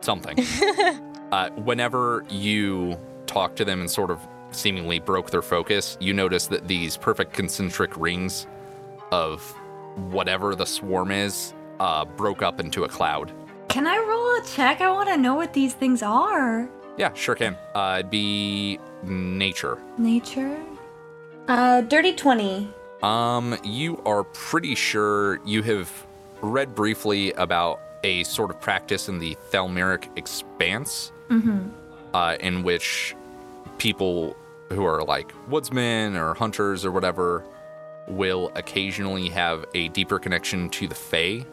something. 0.00 0.36
uh, 1.32 1.50
whenever 1.50 2.24
you 2.28 2.98
talk 3.26 3.56
to 3.56 3.64
them 3.64 3.80
and 3.80 3.90
sort 3.90 4.10
of 4.10 4.20
seemingly 4.50 4.98
broke 4.98 5.30
their 5.30 5.42
focus, 5.42 5.96
you 6.00 6.12
notice 6.12 6.46
that 6.48 6.68
these 6.68 6.96
perfect 6.96 7.32
concentric 7.32 7.96
rings 7.96 8.46
of 9.10 9.42
whatever 10.10 10.54
the 10.54 10.66
swarm 10.66 11.10
is 11.10 11.54
uh, 11.80 12.04
broke 12.04 12.42
up 12.42 12.60
into 12.60 12.84
a 12.84 12.88
cloud. 12.88 13.32
Can 13.68 13.86
I 13.86 13.96
roll 13.96 14.36
a 14.36 14.42
check? 14.46 14.80
I 14.80 14.90
wanna 14.90 15.16
know 15.16 15.34
what 15.34 15.52
these 15.52 15.74
things 15.74 16.02
are. 16.02 16.68
Yeah, 16.96 17.12
sure 17.14 17.34
can. 17.34 17.56
Uh, 17.74 17.96
it'd 17.98 18.10
be 18.10 18.78
nature. 19.02 19.78
Nature? 19.98 20.56
Uh, 21.48 21.80
dirty 21.82 22.14
20. 22.14 22.68
Um, 23.02 23.58
you 23.64 24.00
are 24.06 24.24
pretty 24.24 24.74
sure 24.74 25.40
you 25.44 25.62
have 25.62 25.90
read 26.40 26.74
briefly 26.74 27.32
about 27.32 27.80
a 28.02 28.22
sort 28.24 28.50
of 28.50 28.60
practice 28.60 29.08
in 29.08 29.18
the 29.18 29.36
Thalmeric 29.50 30.08
expanse, 30.16 31.12
uh, 32.14 32.36
in 32.40 32.62
which 32.62 33.14
people 33.78 34.36
who 34.70 34.84
are 34.86 35.02
like 35.04 35.32
woodsmen 35.48 36.16
or 36.16 36.34
hunters 36.34 36.84
or 36.84 36.92
whatever 36.92 37.44
will 38.06 38.52
occasionally 38.54 39.28
have 39.30 39.64
a 39.74 39.88
deeper 39.88 40.18
connection 40.18 40.68
to 40.70 40.86
the 40.86 40.94
Fae, 40.94 41.44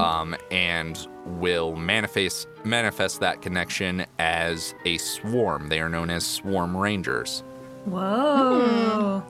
um, 0.00 0.36
and 0.50 1.06
will 1.38 1.76
manifest 1.76 2.48
manifest 2.64 3.20
that 3.20 3.42
connection 3.42 4.04
as 4.18 4.74
a 4.84 4.98
swarm. 4.98 5.68
They 5.68 5.80
are 5.80 5.88
known 5.88 6.10
as 6.10 6.26
swarm 6.26 6.76
rangers. 6.76 7.42
Whoa. 7.84 9.24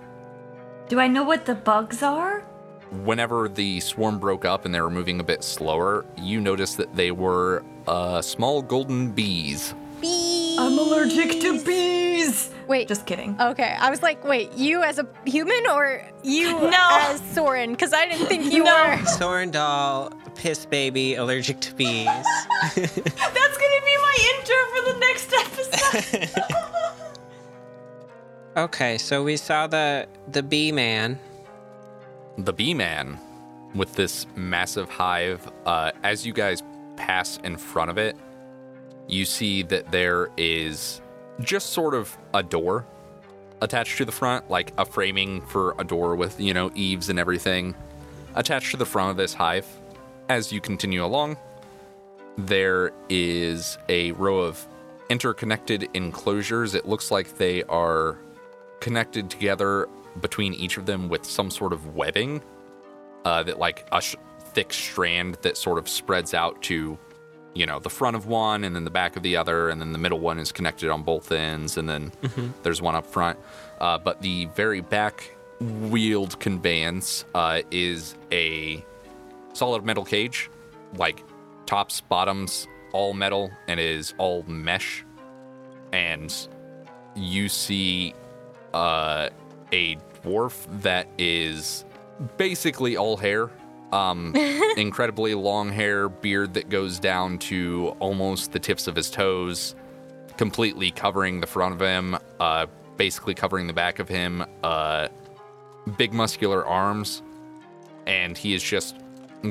Do 0.88 0.98
I 0.98 1.07
know 1.07 1.22
what 1.22 1.46
the 1.46 1.55
bugs 1.55 2.03
are? 2.03 2.44
whenever 3.05 3.48
the 3.48 3.80
swarm 3.80 4.18
broke 4.18 4.44
up 4.44 4.64
and 4.64 4.74
they 4.74 4.80
were 4.80 4.90
moving 4.90 5.20
a 5.20 5.24
bit 5.24 5.44
slower, 5.44 6.05
you 6.16 6.40
noticed 6.40 6.76
that 6.76 6.94
they 6.94 7.11
were 7.11 7.64
uh, 7.86 8.20
small 8.20 8.62
golden 8.62 9.11
bees. 9.12 9.74
Bees. 10.01 10.59
I'm 10.59 10.78
allergic 10.78 11.40
to 11.40 11.62
bees. 11.64 12.51
Wait. 12.66 12.86
Just 12.88 13.05
kidding. 13.07 13.36
Okay, 13.40 13.76
I 13.78 13.90
was 13.90 14.03
like, 14.03 14.24
wait, 14.24 14.53
you 14.53 14.82
as 14.82 14.98
a 14.98 15.07
human 15.26 15.66
or 15.72 16.03
you 16.22 16.53
No. 16.61 16.88
as 16.92 17.20
Sorrin? 17.34 17.70
Because 17.70 17.92
I 17.92 18.07
didn't 18.07 18.26
think 18.26 18.53
you 18.53 18.64
No. 18.64 18.72
were. 18.72 18.96
Sorendal, 19.18 20.12
piss 20.36 20.66
baby, 20.66 21.14
allergic 21.16 21.61
to 21.61 21.74
bees. 21.74 22.07
That's 22.74 22.76
gonna 22.76 23.82
be 23.84 23.96
my 24.03 24.16
intro 24.36 24.57
for 24.72 24.92
the 24.92 24.98
next 25.01 25.32
episode. 25.32 26.44
okay, 28.57 28.98
so 28.98 29.24
we 29.24 29.36
saw 29.36 29.66
the 29.66 30.07
the 30.28 30.42
bee 30.42 30.72
man. 30.72 31.18
The 32.38 32.53
bee 32.53 32.74
man 32.74 33.18
with 33.74 33.94
this 33.94 34.26
massive 34.34 34.88
hive, 34.88 35.51
uh, 35.66 35.92
as 36.03 36.24
you 36.26 36.32
guys 36.32 36.62
pass 36.96 37.38
in 37.44 37.57
front 37.57 37.90
of 37.90 37.98
it, 37.98 38.16
you 39.11 39.24
see 39.24 39.62
that 39.62 39.90
there 39.90 40.30
is 40.36 41.00
just 41.40 41.70
sort 41.70 41.94
of 41.94 42.16
a 42.32 42.42
door 42.42 42.86
attached 43.61 43.98
to 43.98 44.04
the 44.04 44.12
front, 44.12 44.50
like 44.50 44.72
a 44.78 44.84
framing 44.84 45.40
for 45.42 45.74
a 45.78 45.84
door 45.84 46.16
with, 46.16 46.40
you 46.40 46.54
know, 46.54 46.70
eaves 46.74 47.08
and 47.11 47.18
everything. 47.18 47.74
attached 48.34 48.70
to 48.72 48.76
the 48.76 48.86
front 48.86 49.11
of 49.11 49.16
this 49.16 49.34
hive, 49.34 49.66
as 50.28 50.52
you 50.52 50.61
continue 50.61 51.04
along, 51.04 51.36
there 52.38 52.92
is 53.08 53.78
a 53.88 54.12
row 54.12 54.40
of 54.40 54.66
interconnected 55.08 55.88
enclosures. 55.94 56.74
It 56.74 56.86
looks 56.86 57.11
like 57.11 57.36
they 57.38 57.64
are 57.64 58.18
connected 58.80 59.28
together 59.28 59.88
between 60.20 60.54
each 60.54 60.76
of 60.76 60.86
them 60.86 61.08
with 61.08 61.24
some 61.24 61.50
sort 61.50 61.72
of 61.72 61.94
webbing 61.94 62.42
uh, 63.24 63.42
that, 63.42 63.58
like, 63.58 63.86
a 63.92 64.00
sh- 64.00 64.16
thick 64.52 64.72
strand 64.72 65.36
that 65.42 65.56
sort 65.56 65.78
of 65.78 65.88
spreads 65.88 66.32
out 66.34 66.61
to, 66.62 66.98
you 67.55 67.66
know, 67.66 67.78
the 67.78 67.90
front 67.90 68.16
of 68.16 68.26
one 68.26 68.64
and 68.64 68.74
then 68.76 68.84
the 68.84 68.90
back 68.90 69.16
of 69.16 69.22
the 69.22 69.36
other, 69.36 69.68
and 69.70 69.80
then 69.80 69.92
the 69.92 69.98
middle 69.98 70.20
one 70.20 70.38
is 70.38 70.53
connected 70.53 70.90
on 70.90 71.03
both 71.03 71.32
ends, 71.32 71.76
and 71.76 71.88
then 71.88 72.12
there's 72.62 72.80
one 72.80 72.94
up 72.94 73.07
front. 73.07 73.38
Uh, 73.80 73.98
but 73.98 74.20
the 74.22 74.46
very 74.57 74.80
back 74.80 75.36
wheeled 75.61 76.38
conveyance 76.40 77.24
uh, 77.34 77.62
is 77.70 78.14
a 78.32 78.84
solid 79.53 79.84
metal 79.84 80.05
cage, 80.05 80.51
like 80.96 81.22
tops, 81.66 82.01
bottoms, 82.01 82.66
all 82.92 83.12
metal, 83.12 83.51
and 83.68 83.78
is 83.80 84.14
all 84.18 84.42
mesh. 84.44 85.05
And 85.92 86.34
you 87.14 87.48
see 87.48 88.14
uh, 88.72 89.28
a 89.72 89.96
dwarf 90.22 90.66
that 90.82 91.09
is 91.18 91.84
basically 92.36 92.96
all 92.96 93.16
hair. 93.16 93.51
Um, 93.93 94.34
incredibly 94.76 95.34
long 95.34 95.70
hair, 95.70 96.09
beard 96.09 96.55
that 96.55 96.68
goes 96.68 96.99
down 96.99 97.38
to 97.38 97.97
almost 97.99 98.53
the 98.53 98.59
tips 98.59 98.86
of 98.86 98.95
his 98.95 99.11
toes, 99.11 99.74
completely 100.36 100.91
covering 100.91 101.41
the 101.41 101.47
front 101.47 101.74
of 101.74 101.80
him, 101.80 102.16
uh, 102.38 102.66
basically 102.97 103.34
covering 103.34 103.66
the 103.66 103.72
back 103.72 103.99
of 103.99 104.09
him, 104.09 104.45
uh, 104.62 105.09
big 105.97 106.12
muscular 106.12 106.64
arms, 106.66 107.22
and 108.07 108.36
he 108.38 108.55
is 108.55 108.62
just 108.62 108.97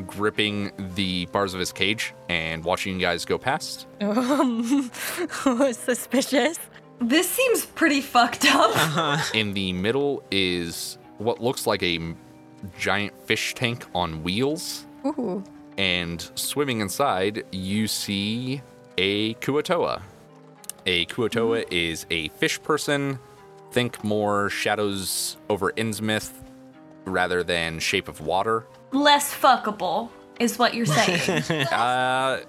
gripping 0.06 0.72
the 0.96 1.26
bars 1.28 1.54
of 1.54 1.60
his 1.60 1.72
cage 1.72 2.14
and 2.30 2.64
watching 2.64 2.94
you 2.96 3.02
guys 3.02 3.26
go 3.26 3.38
past. 3.38 3.88
Um, 4.02 4.92
suspicious. 5.74 6.60
This 7.02 7.30
seems 7.30 7.66
pretty 7.66 8.02
fucked 8.02 8.46
up. 8.46 9.20
In 9.34 9.54
the 9.54 9.74
middle 9.74 10.22
is 10.32 10.98
what 11.18 11.42
looks 11.42 11.66
like 11.66 11.82
a 11.82 11.96
m- 11.96 12.18
giant 12.78 13.14
fish 13.26 13.53
tank 13.55 13.86
on 13.93 14.24
wheels. 14.24 14.86
Ooh. 15.05 15.43
And 15.78 16.30
swimming 16.36 16.82
inside, 16.82 17.45
you 17.51 17.88
see 17.88 18.62
a 18.97 19.34
Kuo-toa. 19.36 20.01
A 20.86 21.05
Kuo-toa 21.05 21.64
is 21.72 22.05
a 22.10 22.28
fish 22.30 22.62
person. 22.62 23.20
Think 23.72 24.03
more 24.03 24.49
shadows 24.49 25.38
over 25.49 25.72
Innsmouth 25.74 26.32
rather 27.05 27.43
than 27.43 27.80
shape 27.80 28.07
of 28.07 28.22
water. 28.22 28.66
Less 28.91 29.34
fuckable 29.34 30.10
is 30.39 30.57
what 30.57 30.74
you're 30.74 30.86
saying. 30.86 31.43
Uh, 31.72 32.41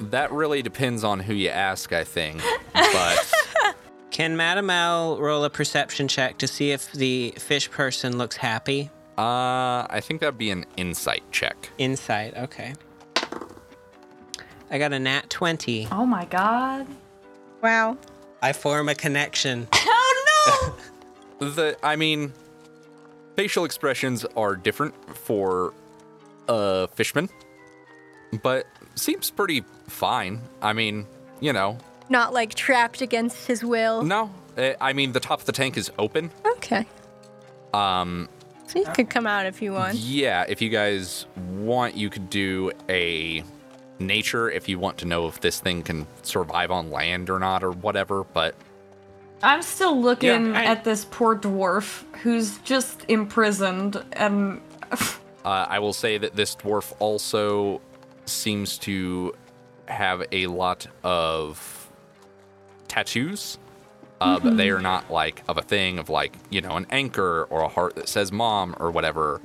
that 0.00 0.32
really 0.32 0.62
depends 0.62 1.04
on 1.04 1.20
who 1.20 1.34
you 1.34 1.50
ask, 1.50 1.92
I 1.92 2.04
think. 2.04 2.42
But 2.72 3.32
Can 4.10 4.36
Madam 4.36 4.70
L 4.70 5.18
roll 5.18 5.44
a 5.44 5.50
perception 5.50 6.08
check 6.08 6.38
to 6.38 6.48
see 6.48 6.70
if 6.72 6.90
the 6.92 7.34
fish 7.38 7.70
person 7.70 8.16
looks 8.18 8.36
happy? 8.36 8.90
Uh, 9.20 9.86
I 9.90 10.00
think 10.00 10.20
that'd 10.20 10.38
be 10.38 10.50
an 10.50 10.64
insight 10.76 11.22
check. 11.30 11.70
Insight, 11.78 12.36
okay. 12.36 12.74
I 14.70 14.78
got 14.78 14.92
a 14.92 14.98
nat 14.98 15.28
20. 15.30 15.88
oh 15.90 16.06
my 16.06 16.24
god. 16.26 16.86
Wow. 17.62 17.98
I 18.42 18.52
form 18.52 18.88
a 18.88 18.94
connection. 18.94 19.68
Oh 20.42 20.72
no! 21.38 21.46
The 21.54 21.76
I 21.82 21.96
mean, 21.96 22.32
facial 23.36 23.64
expressions 23.64 24.24
are 24.36 24.56
different 24.56 24.94
for 25.16 25.72
a 26.48 26.86
fishman, 26.88 27.28
but 28.42 28.66
seems 28.94 29.30
pretty 29.30 29.64
fine. 29.88 30.40
I 30.62 30.72
mean, 30.74 31.06
you 31.40 31.52
know, 31.52 31.78
Not 32.10 32.32
like 32.34 32.54
trapped 32.54 33.00
against 33.00 33.46
his 33.46 33.64
will. 33.64 34.02
no. 34.02 34.30
eh, 34.56 34.74
I 34.80 34.92
mean, 34.92 35.12
the 35.12 35.20
top 35.20 35.40
of 35.40 35.46
the 35.46 35.52
tank 35.52 35.76
is 35.78 35.90
open. 35.98 36.30
Okay. 36.56 36.84
Um, 37.74 38.28
So 38.72 38.78
you 38.78 38.86
could 38.86 39.10
come 39.10 39.26
out 39.26 39.46
if 39.46 39.60
you 39.60 39.72
want. 39.72 39.94
yeah, 39.96 40.44
if 40.48 40.62
you 40.62 40.68
guys 40.68 41.26
want, 41.56 41.96
you 41.96 42.08
could 42.10 42.30
do 42.30 42.70
a 42.88 43.42
nature 43.98 44.50
if 44.50 44.68
you 44.68 44.78
want 44.78 44.98
to 44.98 45.06
know 45.06 45.26
if 45.28 45.40
this 45.40 45.60
thing 45.60 45.82
can 45.82 46.06
survive 46.22 46.70
on 46.70 46.90
land 46.90 47.30
or 47.30 47.38
not 47.38 47.62
or 47.64 47.72
whatever. 47.72 48.24
But 48.24 48.54
I'm 49.42 49.62
still 49.62 50.00
looking 50.00 50.46
Yeah, 50.52 50.58
I- 50.60 50.64
at 50.66 50.84
this 50.84 51.04
poor 51.10 51.36
dwarf 51.36 52.04
who's 52.22 52.58
just 52.58 53.04
imprisoned 53.08 54.02
and 54.12 54.60
Uh, 55.42 55.64
I 55.68 55.78
will 55.78 55.94
say 55.94 56.18
that 56.18 56.36
this 56.36 56.54
dwarf 56.54 56.92
also 56.98 57.80
seems 58.26 58.76
to 58.78 59.34
have 59.86 60.22
a 60.32 60.46
lot 60.48 60.86
of 61.02 61.88
tattoos, 62.88 63.56
uh, 64.20 64.38
but 64.38 64.56
they 64.56 64.70
are 64.70 64.80
not 64.80 65.10
like 65.10 65.42
of 65.48 65.56
a 65.58 65.62
thing 65.62 65.98
of 65.98 66.08
like, 66.08 66.34
you 66.50 66.60
know, 66.60 66.76
an 66.76 66.86
anchor 66.90 67.44
or 67.50 67.62
a 67.62 67.68
heart 67.68 67.94
that 67.96 68.08
says 68.08 68.30
mom 68.32 68.74
or 68.78 68.90
whatever, 68.90 69.40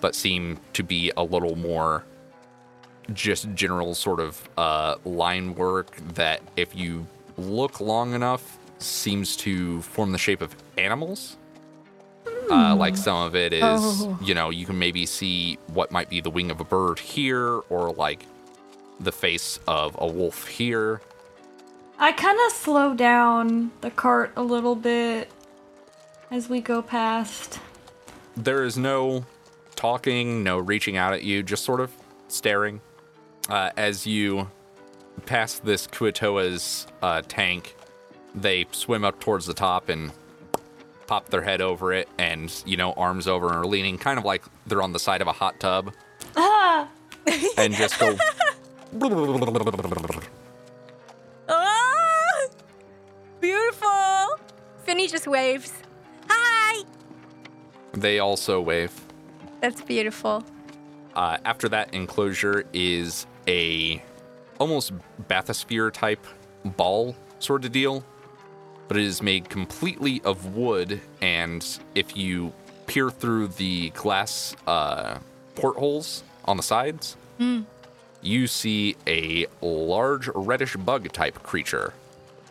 but 0.00 0.14
seem 0.14 0.58
to 0.74 0.82
be 0.82 1.10
a 1.16 1.22
little 1.22 1.56
more 1.56 2.04
just 3.14 3.52
general 3.54 3.94
sort 3.94 4.20
of 4.20 4.48
uh, 4.58 4.96
line 5.04 5.54
work 5.54 5.96
that 6.14 6.42
if 6.56 6.76
you 6.76 7.06
look 7.38 7.80
long 7.80 8.12
enough 8.14 8.58
seems 8.78 9.34
to 9.36 9.80
form 9.82 10.12
the 10.12 10.18
shape 10.18 10.40
of 10.42 10.54
animals. 10.76 11.36
Uh, 12.50 12.74
like 12.76 12.96
some 12.96 13.26
of 13.26 13.34
it 13.36 13.52
is, 13.52 13.62
Oh. 13.64 14.18
you 14.22 14.34
know, 14.34 14.50
you 14.50 14.64
can 14.64 14.78
maybe 14.78 15.04
see 15.04 15.58
what 15.68 15.90
might 15.90 16.08
be 16.08 16.20
the 16.20 16.30
wing 16.30 16.50
of 16.50 16.60
a 16.60 16.64
bird 16.64 16.98
here, 16.98 17.58
or 17.68 17.92
like 17.92 18.24
the 19.00 19.12
face 19.12 19.58
of 19.66 19.96
a 19.98 20.06
wolf 20.06 20.46
here. 20.48 21.00
I 22.00 22.12
kind 22.12 22.38
of 22.46 22.52
slow 22.52 22.94
down 22.94 23.72
the 23.80 23.90
cart 23.90 24.32
a 24.36 24.42
little 24.42 24.76
bit 24.76 25.28
as 26.30 26.48
we 26.48 26.60
go 26.60 26.80
past. 26.80 27.58
There 28.36 28.64
is 28.64 28.78
no 28.78 29.24
talking, 29.74 30.44
no 30.44 30.58
reaching 30.58 30.96
out 30.96 31.12
at 31.12 31.24
you, 31.24 31.42
just 31.42 31.64
sort 31.64 31.80
of 31.80 31.90
staring. 32.28 32.80
Uh, 33.48 33.70
as 33.76 34.06
you 34.06 34.48
pass 35.26 35.58
this 35.58 35.88
Kuo-toa's 35.88 36.86
uh, 37.02 37.22
tank, 37.26 37.74
they 38.32 38.66
swim 38.70 39.04
up 39.04 39.18
towards 39.18 39.46
the 39.46 39.54
top 39.54 39.88
and 39.88 40.12
pop 41.08 41.30
their 41.30 41.42
head 41.42 41.60
over 41.60 41.92
it 41.92 42.08
and, 42.18 42.62
you 42.64 42.76
know, 42.76 42.92
arms 42.92 43.26
over 43.26 43.48
and 43.48 43.56
are 43.56 43.66
leaning 43.66 43.98
kind 43.98 44.18
of 44.18 44.24
like 44.24 44.44
they're 44.66 44.82
on 44.82 44.92
the 44.92 44.98
side 45.00 45.20
of 45.20 45.26
a 45.26 45.32
hot 45.32 45.58
tub. 45.58 45.92
and 47.56 47.74
just 47.74 47.98
go. 47.98 48.16
Ah! 51.50 51.87
Beautiful. 53.40 54.38
Finny 54.84 55.06
just 55.08 55.26
waves. 55.26 55.72
Hi. 56.28 56.84
they 57.92 58.18
also 58.18 58.60
wave. 58.60 58.92
That's 59.60 59.80
beautiful. 59.80 60.44
Uh, 61.14 61.38
after 61.44 61.68
that 61.70 61.92
enclosure 61.94 62.64
is 62.72 63.26
a 63.46 64.02
almost 64.58 64.92
bathysphere 65.28 65.92
type 65.92 66.24
ball 66.64 67.16
sort 67.38 67.64
of 67.64 67.72
deal, 67.72 68.04
but 68.88 68.96
it 68.96 69.04
is 69.04 69.22
made 69.22 69.48
completely 69.48 70.20
of 70.24 70.54
wood. 70.54 71.00
And 71.20 71.66
if 71.94 72.16
you 72.16 72.52
peer 72.86 73.10
through 73.10 73.48
the 73.48 73.90
glass 73.90 74.54
uh, 74.66 75.18
portholes 75.54 76.22
on 76.44 76.56
the 76.56 76.62
sides, 76.62 77.16
you 78.20 78.46
see 78.46 78.96
a 79.06 79.46
large 79.60 80.28
reddish 80.34 80.76
bug 80.76 81.10
type 81.12 81.42
creature. 81.42 81.94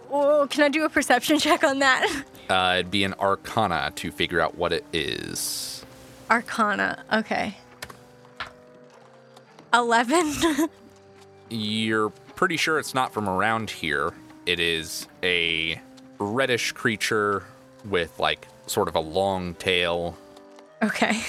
Oh, 0.09 0.47
can 0.49 0.63
I 0.63 0.69
do 0.69 0.85
a 0.85 0.89
perception 0.89 1.39
check 1.39 1.63
on 1.63 1.79
that? 1.79 2.23
Uh, 2.49 2.75
it'd 2.79 2.91
be 2.91 3.03
an 3.03 3.13
arcana 3.19 3.91
to 3.95 4.11
figure 4.11 4.39
out 4.39 4.57
what 4.57 4.71
it 4.71 4.85
is. 4.93 5.85
Arcana. 6.29 7.03
Okay. 7.11 7.57
11. 9.73 10.69
You're 11.49 12.09
pretty 12.35 12.57
sure 12.57 12.79
it's 12.79 12.93
not 12.93 13.13
from 13.13 13.27
around 13.29 13.69
here. 13.69 14.11
It 14.45 14.59
is 14.59 15.07
a 15.23 15.81
reddish 16.19 16.71
creature 16.71 17.43
with 17.85 18.17
like 18.19 18.47
sort 18.65 18.87
of 18.87 18.95
a 18.95 18.99
long 18.99 19.53
tail, 19.55 20.17
okay. 20.81 21.21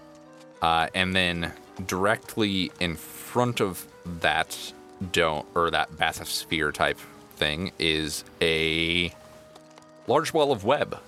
uh, 0.62 0.88
and 0.94 1.14
then 1.14 1.52
directly 1.86 2.70
in 2.80 2.96
front 2.96 3.60
of 3.60 3.86
that 4.20 4.72
dome 5.12 5.46
or 5.54 5.70
that 5.70 5.90
bathysphere 5.92 6.72
type 6.72 6.98
thing 7.36 7.72
is 7.78 8.24
a 8.40 9.12
large 10.06 10.32
wall 10.32 10.52
of 10.52 10.64
web. 10.64 10.98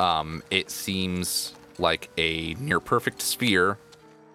Um, 0.00 0.42
it 0.50 0.70
seems 0.70 1.54
like 1.78 2.10
a 2.18 2.54
near 2.54 2.80
perfect 2.80 3.22
sphere 3.22 3.78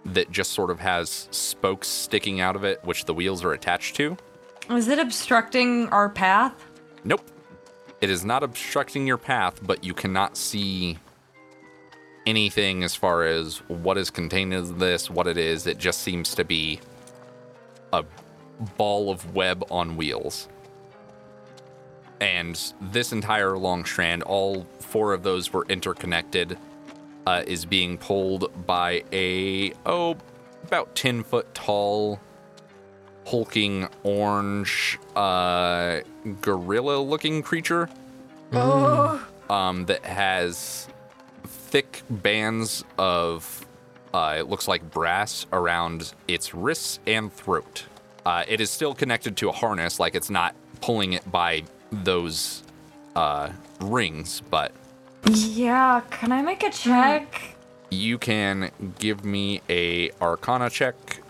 that 0.05 0.31
just 0.31 0.51
sort 0.51 0.69
of 0.69 0.79
has 0.79 1.27
spokes 1.31 1.87
sticking 1.87 2.39
out 2.39 2.55
of 2.55 2.63
it, 2.63 2.83
which 2.83 3.05
the 3.05 3.13
wheels 3.13 3.43
are 3.43 3.53
attached 3.53 3.95
to. 3.97 4.17
Is 4.69 4.87
it 4.87 4.99
obstructing 4.99 5.87
our 5.89 6.09
path? 6.09 6.53
Nope. 7.03 7.21
It 7.99 8.09
is 8.09 8.23
not 8.23 8.43
obstructing 8.43 9.07
your 9.07 9.17
path, 9.17 9.59
but 9.61 9.83
you 9.83 9.93
cannot 9.93 10.37
see 10.37 10.97
anything 12.25 12.83
as 12.83 12.93
far 12.93 13.23
as 13.23 13.57
what 13.67 13.97
is 13.97 14.09
contained 14.09 14.53
in 14.53 14.77
this, 14.77 15.09
what 15.09 15.27
it 15.27 15.37
is. 15.37 15.65
It 15.65 15.77
just 15.77 16.01
seems 16.01 16.35
to 16.35 16.43
be 16.43 16.79
a 17.93 18.03
ball 18.77 19.09
of 19.09 19.33
web 19.33 19.63
on 19.71 19.95
wheels. 19.95 20.47
And 22.19 22.59
this 22.81 23.11
entire 23.11 23.57
long 23.57 23.85
strand, 23.85 24.23
all 24.23 24.65
four 24.79 25.13
of 25.13 25.23
those 25.23 25.53
were 25.53 25.65
interconnected, 25.69 26.57
uh, 27.25 27.43
is 27.45 27.65
being 27.65 27.97
pulled 27.97 28.51
by 28.65 29.03
a, 29.11 29.73
oh, 29.85 30.15
about 30.63 30.95
10 30.95 31.23
foot 31.23 31.53
tall, 31.53 32.19
hulking 33.25 33.87
orange, 34.03 34.97
uh, 35.15 35.99
gorilla 36.41 36.99
looking 36.99 37.43
creature 37.43 37.89
Oh, 38.53 39.25
um, 39.49 39.85
that 39.85 40.05
has 40.05 40.87
thick 41.45 42.01
bands 42.09 42.83
of, 42.97 43.65
uh, 44.13 44.35
it 44.39 44.47
looks 44.47 44.67
like 44.67 44.89
brass 44.91 45.45
around 45.51 46.13
its 46.27 46.53
wrists 46.53 46.99
and 47.05 47.31
throat. 47.31 47.85
Uh, 48.25 48.43
it 48.47 48.61
is 48.61 48.69
still 48.69 48.93
connected 48.93 49.37
to 49.37 49.49
a 49.49 49.51
harness, 49.51 49.99
like 49.99 50.15
it's 50.15 50.29
not 50.29 50.55
pulling 50.81 51.13
it 51.13 51.29
by 51.31 51.63
those 51.91 52.63
uh, 53.15 53.49
rings, 53.79 54.41
but 54.49 54.71
Yeah, 55.25 56.01
can 56.09 56.31
I 56.31 56.41
make 56.41 56.63
a 56.63 56.69
check? 56.71 57.55
you 57.89 58.17
can 58.17 58.69
give 58.99 59.23
me 59.23 59.61
a 59.69 60.11
Arcana 60.21 60.69
check 60.69 61.21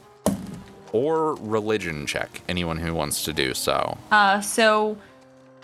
or 0.91 1.35
religion 1.35 2.05
check. 2.07 2.41
Anyone 2.49 2.77
who 2.77 2.93
wants 2.93 3.23
to 3.25 3.33
do 3.33 3.53
so. 3.53 3.97
Uh, 4.11 4.41
so 4.41 4.97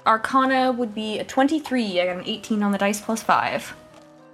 Arcana 0.06 0.72
would 0.72 0.94
be 0.94 1.18
a 1.20 1.24
23. 1.24 2.00
I 2.00 2.06
got 2.06 2.18
an 2.18 2.24
18 2.26 2.62
on 2.62 2.72
the 2.72 2.78
dice 2.78 3.02
plus 3.02 3.24
5. 3.24 3.76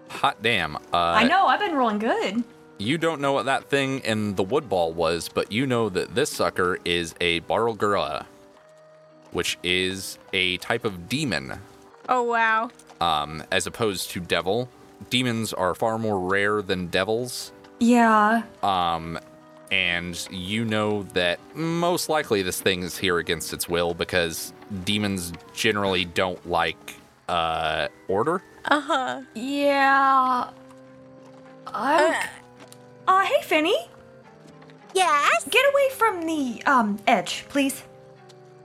Hot 0.09 0.41
damn. 0.41 0.75
Uh, 0.75 0.79
I 0.93 1.27
know, 1.27 1.45
I've 1.47 1.59
been 1.59 1.75
rolling 1.75 1.99
good. 1.99 2.43
You 2.77 2.97
don't 2.97 3.21
know 3.21 3.33
what 3.33 3.45
that 3.45 3.69
thing 3.69 3.99
in 3.99 4.35
the 4.35 4.43
wood 4.43 4.67
ball 4.67 4.91
was, 4.93 5.29
but 5.29 5.51
you 5.51 5.67
know 5.67 5.89
that 5.89 6.15
this 6.15 6.29
sucker 6.31 6.79
is 6.85 7.13
a 7.21 7.41
Barlgura, 7.41 8.25
which 9.31 9.57
is 9.63 10.17
a 10.33 10.57
type 10.57 10.85
of 10.85 11.07
demon, 11.09 11.59
oh 12.07 12.23
wow. 12.23 12.69
um, 13.01 13.43
as 13.51 13.67
opposed 13.67 14.11
to 14.11 14.19
devil. 14.19 14.69
Demons 15.09 15.53
are 15.53 15.73
far 15.75 15.97
more 15.97 16.19
rare 16.19 16.61
than 16.61 16.87
devils, 16.87 17.53
Yeah. 17.79 18.43
Um, 18.61 19.17
and 19.71 20.27
you 20.31 20.65
know 20.65 21.03
that 21.13 21.39
most 21.55 22.09
likely 22.09 22.41
this 22.41 22.59
thing 22.59 22.81
is 22.83 22.97
here 22.97 23.17
against 23.19 23.53
its 23.53 23.69
will 23.69 23.93
because 23.93 24.51
demons 24.83 25.31
generally 25.53 26.05
don't 26.05 26.43
like 26.49 26.95
uh, 27.29 27.87
order. 28.07 28.41
Uh 28.65 28.81
huh. 28.81 29.21
Yeah. 29.35 30.49
I'm... 31.67 32.15
Uh, 33.07 33.21
hey, 33.21 33.41
Finny. 33.43 33.77
Yes? 34.93 35.45
Get 35.49 35.65
away 35.71 35.89
from 35.97 36.25
the, 36.25 36.63
um, 36.65 36.99
edge, 37.07 37.45
please. 37.49 37.83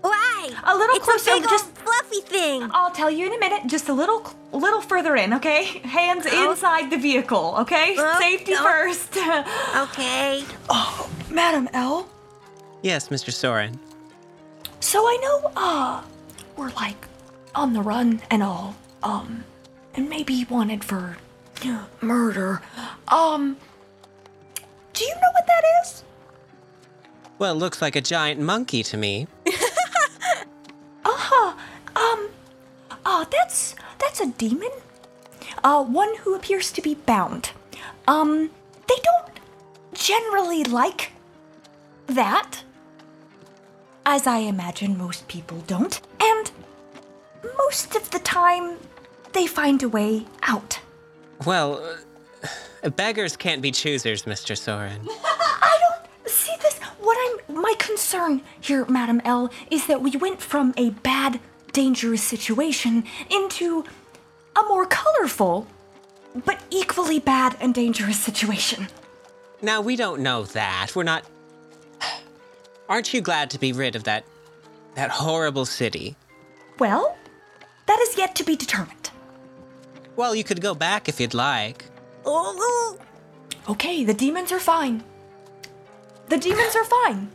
Why? 0.05 0.51
A 0.65 0.77
little 0.77 0.97
it's 0.97 1.05
closer, 1.07 1.31
a 1.31 1.41
big 1.41 1.49
just- 1.49 1.71
fluffy 1.79 2.21
thing. 2.21 2.69
I'll 2.75 2.91
tell 2.91 3.11
you 3.11 3.27
in 3.27 3.33
a 3.33 3.39
minute. 3.39 3.63
Just 3.67 3.89
a 3.89 3.95
little, 3.95 4.31
little 4.53 4.83
further 4.83 5.17
in, 5.17 5.33
okay? 5.33 5.65
Hands 5.79 6.23
Oh. 6.31 6.51
inside 6.51 6.91
the 6.91 6.99
vehicle, 6.99 7.55
okay? 7.61 7.95
Oh, 7.99 8.19
Safety 8.21 8.53
oh. 8.55 8.63
first. 8.63 9.17
Okay. 9.85 10.45
Oh, 10.69 11.09
Madam 11.31 11.71
L. 11.73 12.07
Yes, 12.83 13.09
Mr. 13.09 13.31
Sorrin. 13.33 13.79
So 14.81 15.07
I 15.07 15.17
know, 15.23 15.53
uh, 15.57 16.03
we're 16.59 16.71
like 16.73 17.09
on 17.55 17.73
the 17.73 17.81
run 17.81 18.21
and 18.31 18.43
all, 18.43 18.77
um, 19.03 19.45
and 19.95 20.11
maybe 20.11 20.45
wanted 20.51 20.85
for 20.85 21.17
murder. 22.03 22.61
Um, 23.09 23.57
do 24.93 25.03
you 25.05 25.15
know 25.15 25.31
what 25.33 25.47
that 25.47 25.63
is? 25.83 26.05
Well, 27.39 27.55
it 27.55 27.59
looks 27.59 27.81
like 27.81 27.97
a 27.97 28.03
giant 28.03 28.41
monkey 28.41 28.83
to 28.83 28.97
me. 28.99 29.27
Uh-huh. 31.05 31.55
Um, 31.97 32.29
uh, 33.05 33.25
that's, 33.31 33.75
that's 33.99 34.21
a 34.21 34.27
demon. 34.27 34.71
Uh, 35.63 35.85
one 35.85 36.15
who 36.17 36.35
appears 36.35 36.73
to 36.73 36.83
be 36.83 36.95
bound. 36.95 37.51
Um, 38.09 38.51
they 38.89 38.97
don't 39.03 39.41
generally 39.93 40.65
like 40.65 41.13
that. 42.07 42.63
As 44.07 44.27
I 44.27 44.39
imagine 44.39 44.99
most 44.99 45.29
people 45.29 45.63
don't. 45.67 46.01
And 46.21 46.51
most 47.59 47.95
of 47.95 48.11
the 48.11 48.19
time, 48.19 48.77
they 49.33 49.47
find 49.47 49.83
a 49.83 49.89
way 49.89 50.27
out. 50.43 50.81
Well, 51.47 51.97
uh, 52.83 52.91
beggars 52.91 53.37
can't 53.37 53.63
be 53.63 53.73
choosers, 53.73 54.25
Mr. 54.25 54.57
Sorrin. 54.57 55.07
I 55.25 55.79
don't 55.81 56.29
see 56.29 56.55
this. 56.61 56.79
What 57.05 57.19
I'm 57.21 57.55
my 57.63 57.75
concern 57.79 58.41
here, 58.63 58.87
Madam 58.87 59.21
L, 59.27 59.51
is 59.71 59.87
that 59.89 60.01
we 60.01 60.13
went 60.17 60.41
from 60.41 60.73
a 60.79 60.89
bad, 60.89 61.39
dangerous 61.71 62.23
situation 62.23 63.05
into 63.31 63.85
a 64.57 64.63
more 64.63 64.87
colorful, 64.87 65.67
but 66.47 66.63
equally 66.71 67.19
bad 67.19 67.59
and 67.61 67.75
dangerous 67.75 68.19
situation. 68.19 68.89
Now, 69.61 69.83
we 69.83 69.97
don't 69.97 70.23
know 70.23 70.45
that. 70.45 70.93
We're 70.97 71.03
not. 71.03 71.25
Aren't 72.89 73.13
you 73.13 73.21
glad 73.21 73.51
to 73.51 73.59
be 73.59 73.75
rid 73.75 73.97
of 73.97 74.05
that. 74.05 74.25
that 74.95 75.11
horrible 75.11 75.67
city? 75.67 76.17
Well, 76.79 77.19
that 77.85 78.01
is 78.01 78.17
yet 78.17 78.35
to 78.37 78.45
be 78.45 78.57
determined. 78.57 79.11
Well, 80.17 80.35
you 80.35 80.43
could 80.43 80.63
go 80.63 80.75
back 80.75 81.11
if 81.11 81.21
you'd 81.21 81.35
like. 81.35 81.85
Oh, 82.25 82.57
oh. 82.59 83.73
Okay, 83.73 84.05
the 84.05 84.15
demons 84.15 84.53
are 84.53 84.59
fine. 84.59 85.05
The 86.29 86.39
demons 86.39 86.75
are 86.75 86.85
fine. 86.85 87.31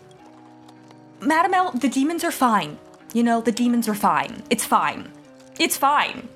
Madam 1.21 1.53
L, 1.53 1.71
the 1.71 1.89
demons 1.89 2.23
are 2.23 2.31
fine. 2.31 2.77
You 3.13 3.23
know, 3.23 3.41
the 3.41 3.51
demons 3.51 3.87
are 3.87 3.95
fine. 3.95 4.43
It's 4.49 4.65
fine. 4.65 5.11
It's 5.59 5.77
fine. 5.77 6.27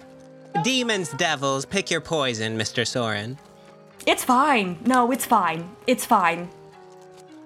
Demons, 0.63 1.09
devils, 1.13 1.65
pick 1.65 1.89
your 1.89 2.01
poison, 2.01 2.57
Mr. 2.57 2.85
Sorrin. 2.85 3.37
It's 4.05 4.23
fine. 4.23 4.77
No, 4.85 5.11
it's 5.11 5.25
fine. 5.25 5.69
It's 5.87 6.05
fine. 6.05 6.49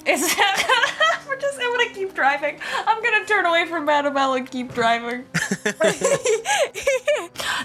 It's. 0.06 0.36
We're 1.38 1.42
just. 1.42 1.60
I'm 1.62 1.72
gonna 1.78 1.94
keep 1.94 2.14
driving. 2.16 2.60
I'm 2.86 3.04
gonna 3.04 3.26
turn 3.26 3.46
away 3.46 3.66
from 3.68 3.86
Madam 3.86 4.18
L 4.18 4.34
and 4.34 4.50
keep 4.50 4.74
driving. 4.74 5.26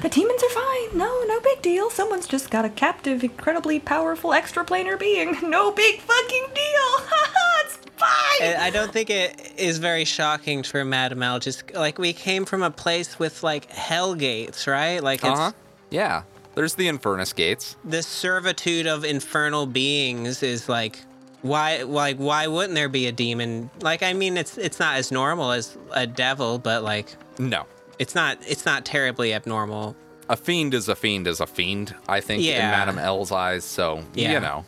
the 0.02 0.08
demons 0.10 0.42
are 0.42 0.50
fine. 0.50 0.98
No, 0.98 1.22
no 1.26 1.40
big 1.40 1.62
deal. 1.62 1.88
Someone's 1.90 2.26
just 2.26 2.50
got 2.50 2.64
a 2.64 2.68
captive, 2.68 3.22
incredibly 3.24 3.78
powerful 3.80 4.30
extraplanar 4.30 4.98
being. 4.98 5.36
No 5.48 5.70
big 5.72 6.00
fucking 6.00 6.46
deal. 6.54 7.06
it's 7.64 7.78
fine. 7.96 8.42
I 8.42 8.66
I 8.66 8.70
don't 8.70 8.92
think 8.92 9.10
it 9.10 9.52
is 9.56 9.78
very 9.78 10.04
shocking 10.04 10.62
for 10.62 10.84
Madam 10.84 11.22
L. 11.22 11.38
Just 11.38 11.72
like 11.74 11.98
we 11.98 12.12
came 12.12 12.44
from 12.44 12.62
a 12.62 12.70
place 12.70 13.18
with 13.18 13.42
like 13.42 13.70
hell 13.70 14.14
gates, 14.14 14.66
right? 14.66 15.02
Like 15.02 15.24
Uh 15.24 15.36
huh. 15.36 15.52
Yeah. 15.90 16.22
There's 16.54 16.74
the 16.74 16.86
Infernus 16.88 17.34
gates. 17.34 17.76
the 17.82 18.02
servitude 18.02 18.86
of 18.86 19.04
infernal 19.04 19.64
beings 19.64 20.42
is 20.42 20.68
like 20.68 21.00
why 21.42 21.82
like 21.82 22.16
why 22.16 22.46
wouldn't 22.46 22.74
there 22.74 22.88
be 22.88 23.06
a 23.06 23.12
demon? 23.12 23.70
Like 23.80 24.02
I 24.02 24.12
mean 24.12 24.36
it's 24.36 24.56
it's 24.58 24.78
not 24.80 24.96
as 24.96 25.10
normal 25.12 25.50
as 25.52 25.76
a 25.92 26.06
devil, 26.06 26.58
but 26.58 26.82
like 26.82 27.14
No. 27.38 27.66
it's 27.98 28.14
not 28.14 28.38
it's 28.46 28.64
not 28.64 28.84
terribly 28.84 29.34
abnormal. 29.34 29.94
A 30.28 30.36
fiend 30.36 30.72
is 30.72 30.88
a 30.88 30.94
fiend 30.94 31.26
is 31.26 31.40
a 31.40 31.46
fiend, 31.46 31.94
I 32.08 32.20
think, 32.20 32.42
in 32.42 32.48
Yeah. 32.50 32.70
Madam 32.70 32.98
L's 32.98 33.32
eyes. 33.32 33.64
So, 33.64 34.04
Yeah. 34.14 34.32
you 34.32 34.40
know. 34.40 34.64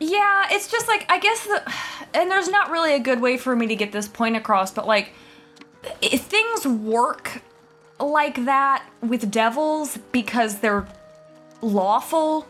Yeah, 0.00 0.46
it's 0.50 0.68
just 0.70 0.88
like 0.88 1.06
I 1.10 1.18
guess 1.18 1.44
the 1.46 1.62
and 2.14 2.30
there's 2.30 2.48
not 2.48 2.70
really 2.70 2.94
a 2.94 2.98
good 2.98 3.20
way 3.20 3.36
for 3.36 3.54
me 3.54 3.66
to 3.68 3.76
get 3.76 3.92
this 3.92 4.08
point 4.08 4.36
across, 4.36 4.70
but 4.72 4.86
like 4.86 5.10
if 6.02 6.22
things 6.22 6.66
work 6.66 7.42
like 8.00 8.44
that 8.46 8.84
with 9.00 9.30
devils 9.30 9.98
because 10.12 10.58
they're 10.58 10.86
lawful. 11.62 12.46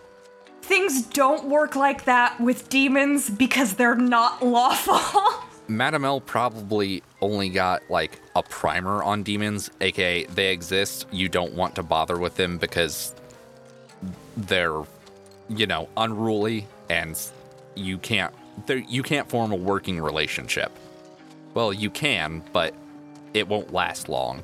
Things 0.66 1.02
don't 1.02 1.44
work 1.44 1.76
like 1.76 2.04
that 2.04 2.40
with 2.40 2.68
demons 2.68 3.30
because 3.30 3.74
they're 3.74 3.94
not 3.94 4.44
lawful. 4.44 5.00
Madam 5.68 6.04
L 6.04 6.20
probably 6.20 7.02
only 7.20 7.48
got 7.48 7.82
like 7.88 8.20
a 8.34 8.42
primer 8.42 9.02
on 9.02 9.22
demons, 9.22 9.70
aka 9.80 10.24
they 10.26 10.52
exist. 10.52 11.06
You 11.12 11.28
don't 11.28 11.54
want 11.54 11.76
to 11.76 11.82
bother 11.82 12.18
with 12.18 12.34
them 12.36 12.58
because 12.58 13.14
they're, 14.36 14.82
you 15.48 15.66
know, 15.66 15.88
unruly 15.96 16.66
and 16.90 17.16
you 17.74 17.98
can't 17.98 18.34
they're- 18.66 18.84
you 18.88 19.02
can't 19.02 19.28
form 19.28 19.52
a 19.52 19.56
working 19.56 20.00
relationship. 20.00 20.72
Well, 21.54 21.72
you 21.72 21.90
can, 21.90 22.42
but 22.52 22.74
it 23.34 23.46
won't 23.48 23.72
last 23.72 24.08
long. 24.08 24.42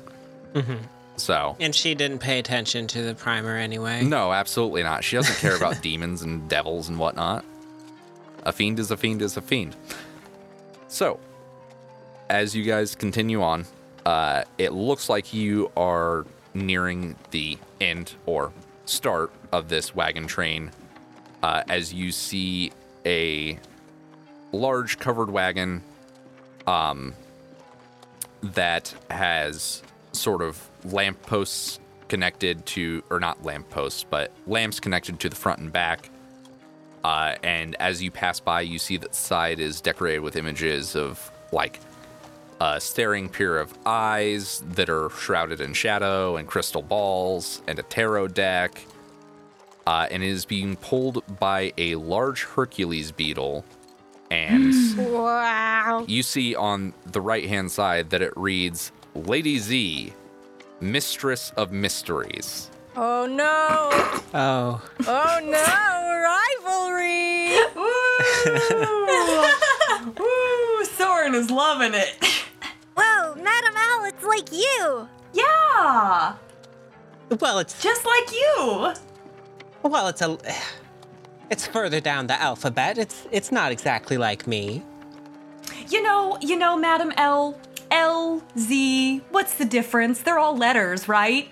Mm-hmm. 0.53 0.77
So 1.23 1.55
And 1.61 1.73
she 1.73 1.95
didn't 1.95 2.19
pay 2.19 2.37
attention 2.37 2.85
to 2.87 3.01
the 3.01 3.15
primer 3.15 3.55
anyway. 3.55 4.03
no, 4.03 4.33
absolutely 4.33 4.83
not. 4.83 5.05
She 5.05 5.15
doesn't 5.15 5.37
care 5.37 5.55
about 5.55 5.81
demons 5.81 6.21
and 6.21 6.49
devils 6.49 6.89
and 6.89 6.99
whatnot. 6.99 7.45
A 8.43 8.51
fiend 8.51 8.77
is 8.77 8.91
a 8.91 8.97
fiend 8.97 9.21
is 9.21 9.37
a 9.37 9.41
fiend. 9.41 9.73
So, 10.89 11.17
as 12.29 12.53
you 12.53 12.63
guys 12.65 12.93
continue 12.93 13.41
on, 13.41 13.65
uh, 14.05 14.43
it 14.57 14.73
looks 14.73 15.07
like 15.07 15.33
you 15.33 15.71
are 15.77 16.25
nearing 16.53 17.15
the 17.31 17.57
end 17.79 18.15
or 18.25 18.51
start 18.85 19.31
of 19.53 19.69
this 19.69 19.95
wagon 19.95 20.27
train 20.27 20.71
uh, 21.41 21.63
as 21.69 21.93
you 21.93 22.11
see 22.11 22.73
a 23.05 23.57
large 24.51 24.99
covered 24.99 25.29
wagon 25.29 25.83
um, 26.67 27.13
that 28.41 28.93
has 29.09 29.81
sort 30.11 30.41
of 30.41 30.69
lampposts 30.85 31.79
connected 32.07 32.65
to, 32.67 33.03
or 33.09 33.19
not 33.19 33.43
lampposts, 33.43 34.05
but 34.09 34.31
lamps 34.47 34.79
connected 34.79 35.19
to 35.19 35.29
the 35.29 35.35
front 35.35 35.59
and 35.59 35.71
back. 35.71 36.09
Uh, 37.03 37.35
and 37.43 37.75
as 37.79 38.01
you 38.01 38.11
pass 38.11 38.39
by, 38.39 38.61
you 38.61 38.79
see 38.79 38.97
that 38.97 39.11
the 39.11 39.15
side 39.15 39.59
is 39.59 39.81
decorated 39.81 40.19
with 40.19 40.35
images 40.35 40.95
of 40.95 41.31
like 41.51 41.79
a 42.61 42.79
staring 42.79 43.27
pair 43.27 43.57
of 43.57 43.73
eyes 43.85 44.63
that 44.71 44.89
are 44.89 45.09
shrouded 45.09 45.59
in 45.59 45.73
shadow, 45.73 46.37
and 46.37 46.47
crystal 46.47 46.81
balls, 46.81 47.61
and 47.67 47.77
a 47.79 47.83
tarot 47.83 48.29
deck. 48.29 48.85
Uh, 49.85 50.07
and 50.09 50.23
it 50.23 50.29
is 50.29 50.45
being 50.45 50.77
pulled 50.77 51.23
by 51.39 51.73
a 51.77 51.95
large 51.95 52.43
Hercules 52.43 53.11
beetle. 53.11 53.65
And 54.31 54.73
Wow. 54.97 56.05
you 56.07 56.23
see 56.23 56.55
on 56.55 56.93
the 57.05 57.19
right 57.19 57.45
hand 57.49 57.69
side 57.69 58.11
that 58.11 58.21
it 58.21 58.31
reads 58.37 58.93
Lady 59.13 59.59
Z, 59.59 60.13
Mistress 60.83 61.51
of 61.57 61.71
Mysteries. 61.71 62.69
Oh 62.95 63.25
no. 63.25 63.89
Oh, 64.33 64.81
Oh 65.07 65.39
no. 65.43 65.79
Rivalry. 66.23 67.57
Woo! 70.17 70.83
Sorrin 70.97 71.33
is 71.33 71.49
loving 71.49 71.93
it. 71.93 72.15
Whoa, 72.95 73.35
Madam 73.35 73.73
Owl, 73.75 74.05
it's 74.05 74.23
like 74.23 74.51
you. 74.51 75.07
Yeah, 75.33 76.35
well, 77.39 77.57
it's 77.57 77.81
just 77.81 78.05
like 78.05 78.31
you. 78.31 78.93
well, 79.81 80.07
it's 80.07 80.21
a 80.21 80.37
it's 81.49 81.65
further 81.65 81.99
down 81.99 82.27
the 82.27 82.39
alphabet. 82.39 82.97
It's 82.99 83.25
it's 83.31 83.51
not 83.51 83.71
exactly 83.71 84.17
like 84.17 84.45
me. 84.45 84.83
You 85.89 86.03
know, 86.03 86.37
you 86.41 86.55
know, 86.55 86.77
Madam 86.77 87.11
L, 87.17 87.57
L, 87.93 88.41
Z. 88.57 89.19
What's 89.29 89.55
the 89.55 89.65
difference? 89.65 90.21
They're 90.21 90.39
all 90.39 90.57
letters, 90.57 91.07
right? 91.07 91.47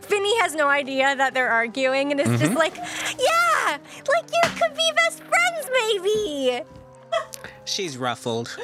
Finny 0.00 0.38
has 0.40 0.54
no 0.54 0.68
idea 0.68 1.14
that 1.16 1.34
they're 1.34 1.50
arguing 1.50 2.12
and 2.12 2.20
is 2.20 2.28
Mm-hmm. 2.28 2.38
just 2.38 2.54
like, 2.54 2.76
Yeah, 2.76 3.78
like 4.08 4.30
you 4.32 4.50
could 4.50 4.76
be 4.76 4.92
best 4.96 5.22
friends, 5.24 5.68
maybe. 5.72 6.60
She's 7.64 7.96
ruffled. 7.98 8.56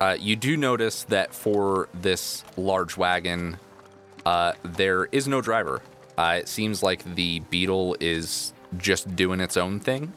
Uh, 0.00 0.16
you 0.20 0.36
do 0.36 0.56
notice 0.56 1.04
that 1.04 1.32
for 1.34 1.88
this 1.94 2.44
large 2.56 2.96
wagon, 2.96 3.58
uh, 4.26 4.52
there 4.64 5.06
is 5.12 5.26
no 5.28 5.40
driver. 5.40 5.80
Uh, 6.18 6.36
it 6.40 6.48
seems 6.48 6.82
like 6.82 7.02
the 7.14 7.40
beetle 7.40 7.96
is 8.00 8.52
just 8.76 9.14
doing 9.16 9.40
its 9.40 9.56
own 9.56 9.80
thing. 9.80 10.12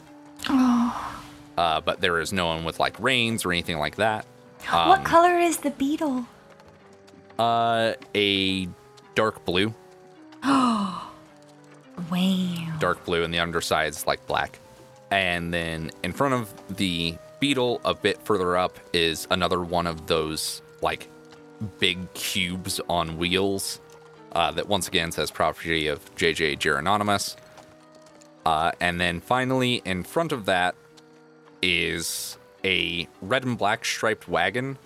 Uh, 0.50 1.82
but 1.82 2.02
there 2.02 2.20
is 2.20 2.32
no 2.32 2.48
one 2.48 2.64
with 2.64 2.80
like 2.80 3.00
reins 3.00 3.46
or 3.46 3.52
anything 3.52 3.78
like 3.80 3.96
that. 3.96 4.26
What 4.66 5.04
color 5.04 5.38
is 5.38 5.58
the 5.58 5.72
beetle? 5.72 6.26
Uh, 7.40 7.94
a 8.16 8.68
dark 9.16 9.46
blue, 9.46 9.74
Oh, 10.44 11.12
Wow. 12.12 12.76
dark 12.80 13.04
blue, 13.06 13.24
and 13.24 13.34
the 13.34 13.40
underside 13.40 13.90
is 13.90 14.06
like 14.08 14.26
black. 14.28 14.60
And 15.12 15.54
then 15.54 15.92
in 16.04 16.12
front 16.14 16.34
of 16.34 16.54
the 16.76 17.16
beetle, 17.40 17.80
a 17.86 17.94
bit 17.94 18.20
further 18.24 18.58
up, 18.58 18.78
is 18.94 19.28
another 19.32 19.62
one 19.62 19.88
of 19.88 20.08
those 20.08 20.62
like 20.82 21.08
big 21.80 22.12
cubes 22.14 22.80
on 22.90 23.18
wheels 23.18 23.80
uh, 24.34 24.52
that 24.52 24.68
once 24.68 24.88
again 24.88 25.12
says 25.12 25.32
property 25.32 25.88
of 25.88 26.14
JJ 26.16 26.60
Gerononimus. 26.60 27.36
Uh, 28.46 28.72
and 28.80 29.00
then 29.00 29.20
finally, 29.22 29.82
in 29.86 30.04
front 30.04 30.32
of 30.32 30.46
that 30.46 30.76
is 31.62 32.38
a 32.68 33.08
red 33.22 33.46
and 33.46 33.58
black 33.58 33.86
striped 33.86 34.28
wagon 34.28 34.78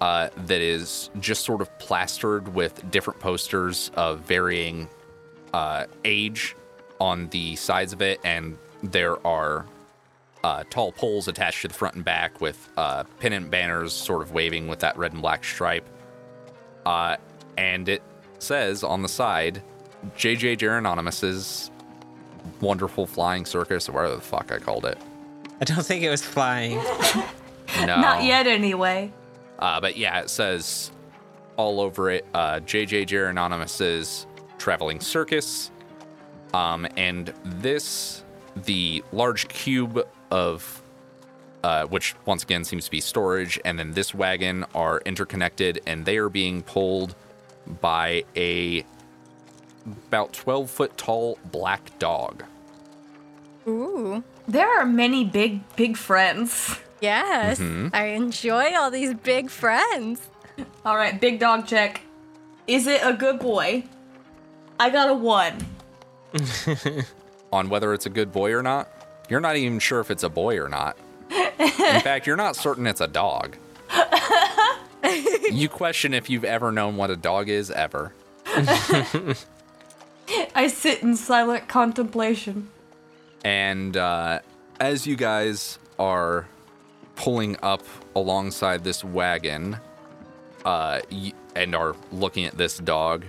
uh, 0.00 0.30
that 0.46 0.60
is 0.60 1.10
just 1.18 1.44
sort 1.44 1.60
of 1.60 1.78
plastered 1.78 2.54
with 2.54 2.88
different 2.90 3.18
posters 3.18 3.90
of 3.96 4.20
varying 4.20 4.88
uh, 5.52 5.86
age 6.04 6.56
on 7.00 7.28
the 7.30 7.56
sides 7.56 7.92
of 7.92 8.00
it, 8.00 8.20
and 8.24 8.56
there 8.82 9.24
are 9.26 9.66
uh, 10.44 10.62
tall 10.70 10.92
poles 10.92 11.26
attached 11.26 11.62
to 11.62 11.68
the 11.68 11.74
front 11.74 11.96
and 11.96 12.04
back 12.04 12.40
with 12.40 12.70
uh, 12.76 13.02
pennant 13.18 13.50
banners 13.50 13.92
sort 13.92 14.22
of 14.22 14.32
waving 14.32 14.68
with 14.68 14.78
that 14.78 14.96
red 14.96 15.12
and 15.12 15.20
black 15.20 15.44
stripe. 15.44 15.86
Uh, 16.86 17.16
and 17.58 17.88
it 17.88 18.02
says 18.38 18.84
on 18.84 19.02
the 19.02 19.08
side, 19.08 19.62
JJ 20.16 20.58
Gerononimus's 20.58 21.70
wonderful 22.60 23.06
flying 23.06 23.44
circus, 23.44 23.88
or 23.88 23.92
whatever 23.92 24.14
the 24.14 24.20
fuck 24.20 24.52
I 24.52 24.58
called 24.58 24.86
it. 24.86 24.96
I 25.60 25.64
don't 25.64 25.84
think 25.84 26.02
it 26.02 26.10
was 26.10 26.22
flying. 26.22 26.80
No. 27.78 28.00
Not 28.00 28.24
yet, 28.24 28.48
anyway. 28.48 29.12
Uh, 29.60 29.80
but 29.80 29.96
yeah, 29.96 30.20
it 30.20 30.28
says 30.28 30.90
all 31.56 31.80
over 31.80 32.10
it 32.10 32.26
uh, 32.34 32.58
JJ 32.60 33.06
Gerononimus's 33.06 34.26
traveling 34.58 34.98
circus. 34.98 35.70
Um, 36.52 36.86
and 36.96 37.32
this, 37.44 38.24
the 38.56 39.04
large 39.12 39.46
cube 39.48 40.04
of, 40.32 40.82
uh, 41.62 41.86
which 41.86 42.16
once 42.26 42.42
again 42.42 42.64
seems 42.64 42.86
to 42.86 42.90
be 42.90 43.00
storage, 43.00 43.58
and 43.64 43.78
then 43.78 43.92
this 43.92 44.12
wagon 44.14 44.64
are 44.74 45.00
interconnected 45.06 45.80
and 45.86 46.04
they 46.04 46.16
are 46.16 46.28
being 46.28 46.62
pulled 46.62 47.14
by 47.80 48.24
a 48.36 48.84
about 49.86 50.32
12 50.32 50.68
foot 50.68 50.96
tall 50.98 51.38
black 51.52 51.96
dog. 52.00 52.42
ooh. 53.68 54.24
There 54.50 54.80
are 54.80 54.84
many 54.84 55.24
big, 55.24 55.60
big 55.76 55.96
friends. 55.96 56.76
Yes. 57.00 57.60
Mm-hmm. 57.60 57.94
I 57.94 58.06
enjoy 58.06 58.74
all 58.76 58.90
these 58.90 59.14
big 59.14 59.48
friends. 59.48 60.28
All 60.84 60.96
right, 60.96 61.20
big 61.20 61.38
dog 61.38 61.68
check. 61.68 62.00
Is 62.66 62.88
it 62.88 63.00
a 63.04 63.12
good 63.12 63.38
boy? 63.38 63.84
I 64.80 64.90
got 64.90 65.08
a 65.08 65.14
one. 65.14 65.56
on 67.52 67.68
whether 67.68 67.94
it's 67.94 68.06
a 68.06 68.10
good 68.10 68.32
boy 68.32 68.52
or 68.52 68.60
not. 68.60 68.88
You're 69.28 69.38
not 69.38 69.54
even 69.54 69.78
sure 69.78 70.00
if 70.00 70.10
it's 70.10 70.24
a 70.24 70.28
boy 70.28 70.58
or 70.58 70.68
not. 70.68 70.96
In 71.30 72.00
fact, 72.00 72.26
you're 72.26 72.36
not 72.36 72.56
certain 72.56 72.88
it's 72.88 73.00
a 73.00 73.06
dog. 73.06 73.56
you 75.52 75.68
question 75.68 76.12
if 76.12 76.28
you've 76.28 76.44
ever 76.44 76.72
known 76.72 76.96
what 76.96 77.10
a 77.10 77.16
dog 77.16 77.48
is 77.48 77.70
ever. 77.70 78.14
I 80.56 80.66
sit 80.66 81.04
in 81.04 81.14
silent 81.14 81.68
contemplation. 81.68 82.68
And 83.44 83.96
uh, 83.96 84.40
as 84.78 85.06
you 85.06 85.16
guys 85.16 85.78
are 85.98 86.46
pulling 87.16 87.56
up 87.62 87.82
alongside 88.14 88.84
this 88.84 89.04
wagon 89.04 89.78
uh, 90.64 91.00
y- 91.10 91.32
and 91.54 91.74
are 91.74 91.94
looking 92.12 92.44
at 92.44 92.56
this 92.56 92.78
dog, 92.78 93.24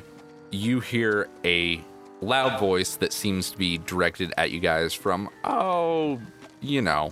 you 0.51 0.79
hear 0.79 1.27
a 1.45 1.81
loud 2.21 2.59
voice 2.59 2.95
that 2.97 3.13
seems 3.13 3.51
to 3.51 3.57
be 3.57 3.77
directed 3.79 4.33
at 4.37 4.51
you 4.51 4.59
guys 4.59 4.93
from, 4.93 5.29
oh, 5.43 6.19
you 6.61 6.81
know, 6.81 7.11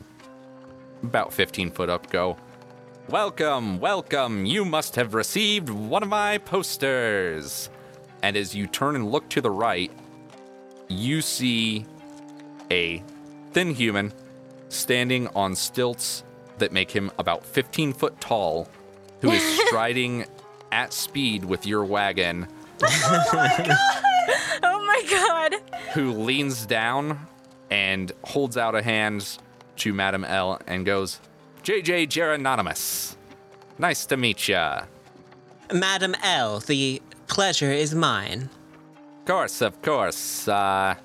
about 1.04 1.34
15 1.34 1.72
foot 1.72 1.90
up 1.90 2.10
go. 2.10 2.38
Welcome, 3.08 3.80
welcome. 3.80 4.46
You 4.46 4.66
must 4.66 4.96
have 4.96 5.14
received 5.16 5.70
one 5.70 6.04
of 6.04 6.10
my 6.10 6.38
posters. 6.38 7.70
And 8.22 8.38
as 8.38 8.54
you 8.54 8.68
turn 8.68 8.96
and 8.96 9.10
look 9.12 9.28
to 9.30 9.42
the 9.42 9.50
right, 9.50 9.92
you 10.90 11.22
see 11.22 11.86
a 12.72 13.04
thin 13.52 13.74
human 13.74 14.14
standing 14.70 15.28
on 15.30 15.56
stilts 15.56 16.24
that 16.60 16.72
make 16.72 16.92
him 16.92 17.12
about 17.18 17.46
15 17.46 17.94
foot 17.94 18.20
tall, 18.22 18.68
who 19.22 19.32
is 19.32 19.44
striding 19.68 20.26
at 20.72 20.94
speed 20.94 21.44
with 21.46 21.66
your 21.66 21.84
wagon, 21.84 22.48
Oh 22.82 23.30
my 23.34 23.66
god. 23.66 23.78
Oh 24.64 24.86
my 24.86 25.04
god! 25.10 25.56
who 25.94 26.12
leans 26.14 26.66
down 26.66 27.28
and 27.70 28.12
holds 28.24 28.58
out 28.58 28.76
a 28.76 28.82
hand 28.82 29.38
to 29.78 29.94
Madam 29.94 30.24
L 30.24 30.62
and 30.68 30.86
goes, 30.86 31.20
JJ 31.64 32.10
Gerononimus. 32.10 33.16
Nice 33.78 34.06
to 34.08 34.18
meet 34.18 34.48
ya. 34.48 34.84
Madam 35.74 36.16
L, 36.24 36.60
the 36.60 37.02
pleasure 37.28 37.72
is 37.72 37.94
mine. 37.96 38.50
Of 39.20 39.26
course, 39.26 39.62
of 39.62 39.82
course. 39.82 40.48
Uh, 40.48 40.96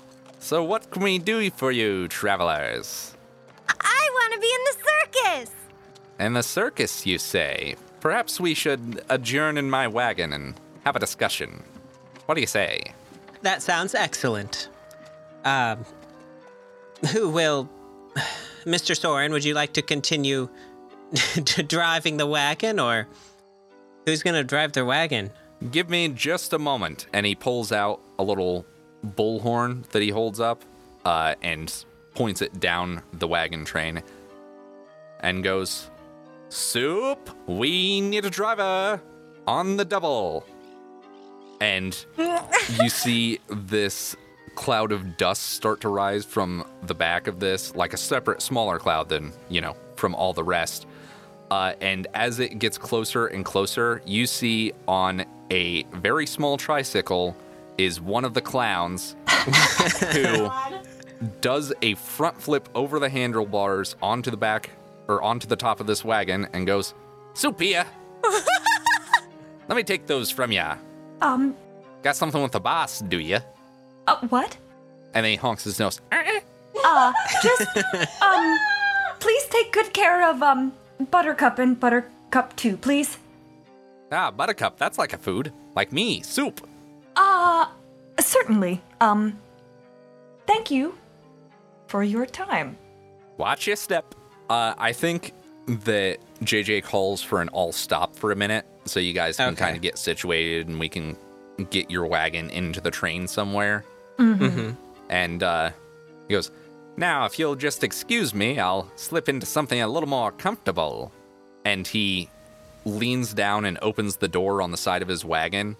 so 0.45 0.63
what 0.63 0.91
can 0.91 1.01
we 1.01 1.17
do 1.17 1.49
for 1.49 1.71
you, 1.71 2.07
travelers? 2.07 3.15
I 3.67 4.09
want 4.13 4.33
to 4.33 4.39
be 4.39 4.47
in 4.47 4.61
the 4.63 4.77
circus. 4.91 5.51
In 6.19 6.33
the 6.33 6.43
circus, 6.43 7.03
you 7.03 7.17
say? 7.17 7.75
Perhaps 7.99 8.39
we 8.39 8.53
should 8.53 9.03
adjourn 9.09 9.57
in 9.57 9.71
my 9.71 9.87
wagon 9.87 10.31
and 10.31 10.53
have 10.83 10.95
a 10.95 10.99
discussion. 10.99 11.63
What 12.27 12.35
do 12.35 12.41
you 12.41 12.47
say? 12.47 12.93
That 13.41 13.63
sounds 13.63 13.95
excellent. 13.95 14.69
Um, 15.45 15.83
who 17.11 17.27
will. 17.29 17.67
Mr. 18.65 18.95
Sorrin, 18.95 19.31
would 19.31 19.43
you 19.43 19.55
like 19.55 19.73
to 19.73 19.81
continue 19.81 20.47
to 21.45 21.63
driving 21.63 22.17
the 22.17 22.27
wagon, 22.27 22.79
or 22.79 23.07
who's 24.05 24.21
going 24.21 24.35
to 24.35 24.43
drive 24.43 24.73
the 24.73 24.85
wagon? 24.85 25.31
Give 25.71 25.89
me 25.89 26.07
just 26.09 26.53
a 26.53 26.59
moment. 26.59 27.07
And 27.13 27.25
he 27.25 27.33
pulls 27.33 27.71
out 27.71 27.99
a 28.19 28.23
little 28.23 28.63
bullhorn 29.05 29.87
that 29.89 30.01
he 30.01 30.09
holds 30.09 30.39
up. 30.39 30.63
Uh, 31.05 31.35
and 31.43 31.85
points 32.15 32.41
it 32.41 32.59
down 32.59 33.03
the 33.13 33.27
wagon 33.27 33.63
train 33.63 34.01
and 35.19 35.43
goes, 35.43 35.89
Soup, 36.49 37.29
we 37.45 38.01
need 38.01 38.25
a 38.25 38.29
driver 38.29 39.01
on 39.45 39.77
the 39.77 39.85
double. 39.85 40.45
And 41.61 42.05
you 42.81 42.89
see 42.89 43.39
this 43.47 44.15
cloud 44.55 44.91
of 44.91 45.17
dust 45.17 45.43
start 45.43 45.81
to 45.81 45.89
rise 45.89 46.23
from 46.25 46.65
the 46.83 46.95
back 46.95 47.27
of 47.27 47.39
this, 47.39 47.75
like 47.75 47.93
a 47.93 47.97
separate, 47.97 48.41
smaller 48.41 48.79
cloud 48.79 49.09
than, 49.09 49.31
you 49.49 49.61
know, 49.61 49.75
from 49.95 50.15
all 50.15 50.33
the 50.33 50.43
rest. 50.43 50.87
Uh, 51.51 51.73
and 51.81 52.07
as 52.13 52.39
it 52.39 52.57
gets 52.59 52.77
closer 52.77 53.27
and 53.27 53.45
closer, 53.45 54.01
you 54.05 54.25
see 54.25 54.71
on 54.87 55.25
a 55.51 55.83
very 55.83 56.25
small 56.25 56.57
tricycle 56.57 57.35
is 57.77 57.99
one 57.99 58.25
of 58.25 58.33
the 58.33 58.41
clowns 58.41 59.15
who 60.13 60.49
does 61.41 61.73
a 61.81 61.95
front 61.95 62.41
flip 62.41 62.69
over 62.75 62.99
the 62.99 63.09
handlebars 63.09 63.95
onto 64.01 64.31
the 64.31 64.37
back 64.37 64.69
or 65.07 65.21
onto 65.21 65.47
the 65.47 65.55
top 65.55 65.79
of 65.79 65.87
this 65.87 66.03
wagon 66.03 66.47
and 66.53 66.65
goes, 66.67 66.93
Soupia! 67.33 67.85
Let 69.67 69.75
me 69.75 69.83
take 69.83 70.05
those 70.07 70.29
from 70.31 70.51
ya. 70.51 70.77
Um, 71.21 71.55
Got 72.03 72.15
something 72.15 72.41
with 72.41 72.51
the 72.51 72.59
boss, 72.59 72.99
do 73.01 73.19
ya? 73.19 73.39
uh, 74.07 74.17
what? 74.29 74.57
And 75.13 75.23
then 75.23 75.31
he 75.31 75.35
honks 75.37 75.63
his 75.63 75.79
nose. 75.79 76.01
Uh, 76.11 77.13
just, 77.41 77.61
um, 78.21 78.57
please 79.19 79.43
take 79.49 79.71
good 79.71 79.93
care 79.93 80.29
of, 80.29 80.43
um, 80.43 80.73
Buttercup 81.09 81.57
and 81.59 81.79
Buttercup 81.79 82.55
2, 82.57 82.77
please. 82.77 83.17
Ah, 84.11 84.29
Buttercup, 84.29 84.77
that's 84.77 84.97
like 84.97 85.13
a 85.13 85.17
food. 85.17 85.51
Like 85.75 85.91
me, 85.91 86.21
soup. 86.21 86.67
Uh, 87.15 87.67
certainly. 88.19 88.81
Um, 89.01 89.39
thank 90.47 90.69
you 90.71 90.97
for 91.87 92.03
your 92.03 92.25
time. 92.25 92.77
Watch 93.37 93.67
your 93.67 93.75
step. 93.75 94.15
Uh, 94.49 94.73
I 94.77 94.91
think 94.93 95.33
that 95.67 96.17
JJ 96.43 96.83
calls 96.83 97.21
for 97.21 97.41
an 97.41 97.49
all 97.49 97.71
stop 97.71 98.15
for 98.15 98.31
a 98.31 98.35
minute 98.35 98.65
so 98.85 98.99
you 98.99 99.13
guys 99.13 99.37
can 99.37 99.53
Okay. 99.53 99.63
kind 99.63 99.75
of 99.75 99.81
get 99.81 99.97
situated 99.97 100.67
and 100.67 100.79
we 100.79 100.89
can 100.89 101.17
get 101.69 101.89
your 101.89 102.05
wagon 102.05 102.49
into 102.51 102.81
the 102.81 102.91
train 102.91 103.27
somewhere. 103.27 103.83
And 105.09 105.43
uh, 105.43 105.71
he 106.27 106.33
goes, 106.33 106.51
Now, 106.97 107.25
if 107.25 107.37
you'll 107.39 107.55
just 107.55 107.83
excuse 107.83 108.33
me, 108.33 108.59
I'll 108.59 108.89
slip 108.95 109.27
into 109.29 109.45
something 109.45 109.81
a 109.81 109.87
little 109.87 110.09
more 110.09 110.31
comfortable. 110.31 111.11
And 111.63 111.85
he 111.87 112.29
leans 112.85 113.33
down 113.33 113.65
and 113.65 113.77
opens 113.81 114.17
the 114.17 114.27
door 114.27 114.61
on 114.61 114.71
the 114.71 114.77
side 114.77 115.01
of 115.01 115.07
his 115.07 115.25
wagon 115.25 115.75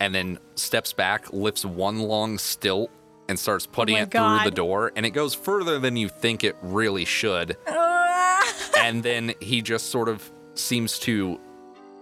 and 0.00 0.14
then 0.14 0.38
steps 0.54 0.92
back, 0.92 1.32
lifts 1.32 1.64
one 1.64 2.00
long 2.00 2.38
stilt, 2.38 2.90
and 3.28 3.38
starts 3.38 3.66
oh 3.66 3.74
putting 3.74 3.96
my 3.96 4.02
it 4.02 4.10
through 4.10 4.40
the 4.44 4.50
door. 4.50 4.92
And 4.96 5.04
it 5.04 5.10
goes 5.10 5.34
further 5.34 5.78
than 5.78 5.96
you 5.96 6.08
think 6.08 6.44
it 6.44 6.56
really 6.62 7.04
should. 7.04 7.56
and 8.78 9.02
then 9.02 9.34
he 9.40 9.62
just 9.62 9.90
sort 9.90 10.08
of 10.08 10.30
seems 10.54 10.98
to 11.00 11.40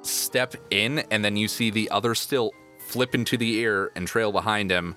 step 0.03 0.55
in, 0.71 1.01
and 1.11 1.25
then 1.25 1.37
you 1.37 1.49
see 1.49 1.71
the 1.71 1.91
other 1.91 2.15
stilt 2.15 2.55
flip 2.79 3.15
into 3.15 3.37
the 3.37 3.63
air 3.63 3.91
and 3.97 4.07
trail 4.07 4.33
behind 4.33 4.71
him. 4.71 4.97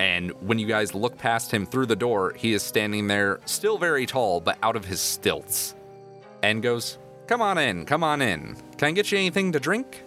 And 0.00 0.30
when 0.46 0.58
you 0.58 0.66
guys 0.66 0.94
look 0.94 1.18
past 1.18 1.52
him 1.52 1.66
through 1.66 1.86
the 1.86 1.96
door, 1.96 2.32
he 2.36 2.52
is 2.52 2.62
standing 2.62 3.08
there, 3.08 3.40
still 3.46 3.78
very 3.78 4.06
tall, 4.06 4.40
but 4.40 4.56
out 4.62 4.76
of 4.76 4.84
his 4.84 5.00
stilts, 5.00 5.74
and 6.42 6.62
goes, 6.62 6.98
Come 7.26 7.42
on 7.42 7.58
in, 7.58 7.84
come 7.84 8.02
on 8.02 8.22
in. 8.22 8.56
Can 8.78 8.88
I 8.88 8.92
get 8.92 9.12
you 9.12 9.18
anything 9.18 9.52
to 9.52 9.60
drink? 9.60 10.02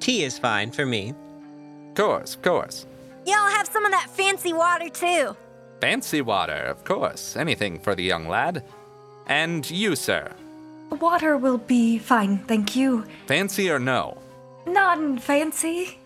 Tea 0.00 0.24
is 0.24 0.38
fine 0.38 0.70
for 0.70 0.86
me. 0.86 1.14
Of 1.90 1.94
course, 1.94 2.34
of 2.34 2.42
course. 2.42 2.86
Yeah, 3.26 3.36
I'll 3.38 3.50
have 3.56 3.68
some 3.68 3.84
of 3.84 3.90
that 3.92 4.08
fancy 4.10 4.52
water 4.52 4.88
too. 4.88 5.36
Fancy 5.80 6.20
water, 6.22 6.54
of 6.54 6.84
course. 6.84 7.36
Anything 7.36 7.78
for 7.78 7.94
the 7.94 8.02
young 8.02 8.28
lad. 8.28 8.64
And 9.26 9.68
you, 9.70 9.94
sir. 9.96 10.32
Water 10.90 11.36
will 11.36 11.58
be 11.58 11.98
fine, 11.98 12.38
thank 12.38 12.74
you. 12.74 13.04
Fancy 13.26 13.70
or 13.70 13.78
no? 13.78 14.18
Non 14.66 15.18
fancy. 15.18 15.98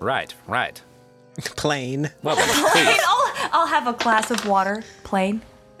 Right, 0.00 0.34
right. 0.46 0.80
Plain. 1.56 2.10
Well, 2.22 2.36
then, 2.36 2.48
Plain. 2.72 2.84
please, 2.86 3.00
I'll, 3.06 3.50
I'll 3.52 3.66
have 3.66 3.86
a 3.86 3.92
glass 3.92 4.30
of 4.30 4.44
water. 4.46 4.82
Plain. 5.04 5.42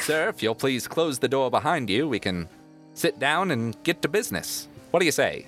sir, 0.00 0.28
if 0.28 0.42
you'll 0.42 0.54
please 0.54 0.86
close 0.88 1.18
the 1.18 1.28
door 1.28 1.50
behind 1.50 1.90
you, 1.90 2.08
we 2.08 2.18
can 2.18 2.48
sit 2.94 3.18
down 3.18 3.50
and 3.50 3.80
get 3.82 4.02
to 4.02 4.08
business. 4.08 4.68
What 4.90 5.00
do 5.00 5.06
you 5.06 5.12
say? 5.12 5.46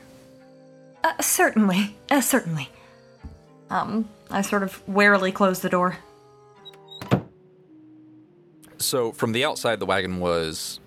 Uh, 1.05 1.13
certainly. 1.21 1.95
Uh, 2.11 2.23
certainly. 2.23 2.71
Um, 3.69 4.09
I 4.31 4.41
sort 4.41 4.63
of 4.63 4.83
warily 4.89 5.33
close 5.33 5.61
the 5.61 5.69
door. 5.69 5.99
So, 8.79 9.13
from 9.13 9.33
the 9.33 9.45
outside, 9.45 9.81
the 9.81 9.87
wagon 9.87 10.19
was, 10.19 10.81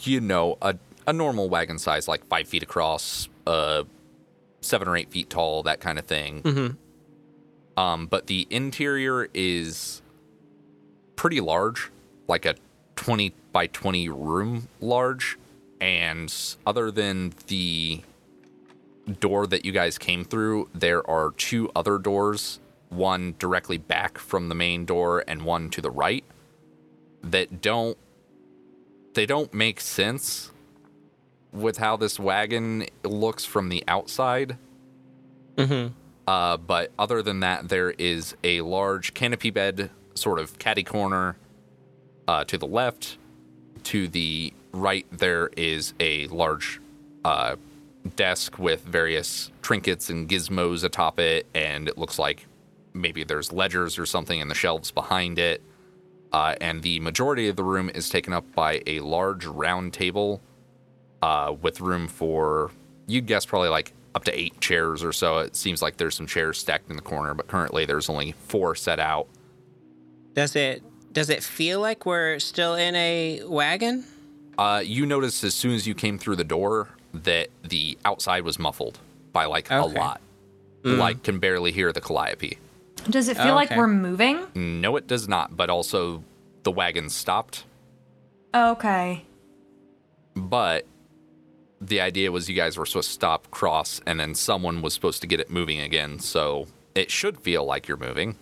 you 0.00 0.20
know, 0.20 0.56
a, 0.62 0.76
a 1.06 1.12
normal 1.12 1.50
wagon 1.50 1.78
size, 1.78 2.08
like 2.08 2.26
five 2.26 2.48
feet 2.48 2.62
across, 2.62 3.28
uh, 3.46 3.84
seven 4.62 4.88
or 4.88 4.96
eight 4.96 5.10
feet 5.10 5.28
tall, 5.28 5.62
that 5.64 5.80
kind 5.80 5.98
of 5.98 6.06
thing. 6.06 6.42
Mm-hmm. 6.42 7.80
Um, 7.80 8.06
but 8.06 8.26
the 8.26 8.46
interior 8.50 9.28
is 9.34 10.00
pretty 11.16 11.40
large, 11.40 11.90
like 12.26 12.46
a 12.46 12.54
20 12.96 13.34
by 13.52 13.66
20 13.66 14.08
room 14.08 14.68
large. 14.80 15.38
And 15.80 16.34
other 16.66 16.90
than 16.90 17.32
the 17.46 18.02
door 19.10 19.46
that 19.46 19.64
you 19.64 19.72
guys 19.72 19.98
came 19.98 20.24
through, 20.24 20.68
there 20.74 21.08
are 21.08 21.32
two 21.32 21.70
other 21.74 21.98
doors, 21.98 22.60
one 22.88 23.34
directly 23.38 23.78
back 23.78 24.18
from 24.18 24.48
the 24.48 24.54
main 24.54 24.84
door 24.84 25.24
and 25.26 25.42
one 25.42 25.70
to 25.70 25.80
the 25.80 25.90
right 25.90 26.24
that 27.22 27.60
don't 27.60 27.98
they 29.14 29.26
don't 29.26 29.52
make 29.52 29.80
sense 29.80 30.52
with 31.52 31.78
how 31.78 31.96
this 31.96 32.18
wagon 32.18 32.86
looks 33.04 33.44
from 33.44 33.68
the 33.68 33.82
outside. 33.88 34.56
Mm-hmm. 35.56 35.92
Uh, 36.26 36.56
but 36.56 36.92
other 36.98 37.22
than 37.22 37.40
that, 37.40 37.68
there 37.68 37.90
is 37.90 38.36
a 38.44 38.60
large 38.60 39.14
canopy 39.14 39.50
bed, 39.50 39.90
sort 40.14 40.38
of 40.38 40.58
caddy 40.58 40.84
corner, 40.84 41.36
uh, 42.28 42.44
to 42.44 42.56
the 42.56 42.66
left. 42.66 43.18
To 43.84 44.06
the 44.06 44.52
right, 44.72 45.06
there 45.10 45.50
is 45.56 45.94
a 45.98 46.28
large 46.28 46.80
uh, 47.24 47.56
desk 48.16 48.58
with 48.58 48.82
various 48.82 49.50
trinkets 49.62 50.10
and 50.10 50.28
gizmos 50.28 50.84
atop 50.84 51.18
it, 51.18 51.46
and 51.54 51.88
it 51.88 51.98
looks 51.98 52.18
like 52.18 52.46
maybe 52.92 53.24
there's 53.24 53.52
ledgers 53.52 53.98
or 53.98 54.06
something 54.06 54.40
in 54.40 54.48
the 54.48 54.54
shelves 54.54 54.90
behind 54.90 55.38
it. 55.38 55.62
Uh, 56.32 56.54
and 56.60 56.82
the 56.82 57.00
majority 57.00 57.48
of 57.48 57.56
the 57.56 57.64
room 57.64 57.90
is 57.90 58.08
taken 58.08 58.32
up 58.32 58.44
by 58.54 58.82
a 58.86 59.00
large 59.00 59.46
round 59.46 59.92
table 59.92 60.40
uh, 61.22 61.54
with 61.60 61.80
room 61.80 62.06
for, 62.06 62.70
you'd 63.06 63.26
guess, 63.26 63.44
probably 63.44 63.68
like 63.68 63.92
up 64.14 64.24
to 64.24 64.38
eight 64.38 64.60
chairs 64.60 65.02
or 65.02 65.12
so. 65.12 65.38
It 65.38 65.56
seems 65.56 65.82
like 65.82 65.96
there's 65.96 66.14
some 66.14 66.26
chairs 66.26 66.58
stacked 66.58 66.90
in 66.90 66.96
the 66.96 67.02
corner, 67.02 67.34
but 67.34 67.48
currently 67.48 67.84
there's 67.84 68.08
only 68.08 68.32
four 68.32 68.74
set 68.74 69.00
out. 69.00 69.28
Does 70.34 70.54
it 70.54 70.82
does 71.12 71.28
it 71.28 71.42
feel 71.42 71.80
like 71.80 72.06
we're 72.06 72.38
still 72.38 72.76
in 72.76 72.94
a 72.94 73.42
wagon? 73.44 74.04
Uh, 74.56 74.82
you 74.84 75.06
noticed 75.06 75.42
as 75.42 75.54
soon 75.54 75.74
as 75.74 75.86
you 75.86 75.94
came 75.94 76.18
through 76.18 76.36
the 76.36 76.44
door 76.44 76.88
that 77.12 77.48
the 77.62 77.98
outside 78.04 78.44
was 78.44 78.58
muffled 78.58 78.98
by 79.32 79.44
like 79.46 79.70
a 79.70 79.82
Okay. 79.84 79.98
lot. 79.98 80.20
Hmm. 80.84 80.98
Like, 80.98 81.22
can 81.22 81.38
barely 81.38 81.72
hear 81.72 81.92
the 81.92 82.00
calliope. 82.00 82.58
Does 83.08 83.28
it 83.28 83.36
feel 83.36 83.52
Oh, 83.52 83.54
like 83.54 83.70
okay. 83.70 83.78
we're 83.78 83.86
moving? 83.86 84.46
No, 84.54 84.96
it 84.96 85.06
does 85.06 85.28
not, 85.28 85.56
but 85.56 85.70
also 85.70 86.22
the 86.62 86.70
wagon 86.70 87.08
stopped. 87.10 87.64
Okay. 88.54 89.24
But 90.34 90.86
the 91.80 92.00
idea 92.00 92.30
was 92.32 92.48
you 92.48 92.56
guys 92.56 92.76
were 92.76 92.86
supposed 92.86 93.08
to 93.08 93.14
stop, 93.14 93.50
cross, 93.50 94.00
and 94.06 94.18
then 94.20 94.34
someone 94.34 94.82
was 94.82 94.94
supposed 94.94 95.20
to 95.22 95.26
get 95.26 95.40
it 95.40 95.50
moving 95.50 95.80
again. 95.80 96.18
So 96.18 96.66
it 96.94 97.10
should 97.10 97.38
feel 97.40 97.64
like 97.64 97.88
you're 97.88 97.96
moving. 97.96 98.36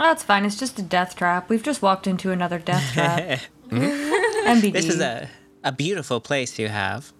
Oh, 0.00 0.04
that's 0.04 0.22
fine. 0.22 0.44
It's 0.44 0.58
just 0.58 0.78
a 0.78 0.82
death 0.82 1.16
trap. 1.16 1.48
We've 1.48 1.62
just 1.62 1.82
walked 1.82 2.06
into 2.06 2.30
another 2.30 2.58
death 2.58 2.92
trap. 2.92 3.40
MBD. 3.70 4.72
This 4.72 4.88
is 4.88 5.00
a 5.00 5.28
a 5.64 5.72
beautiful 5.72 6.20
place 6.20 6.58
you 6.58 6.68
have. 6.68 7.12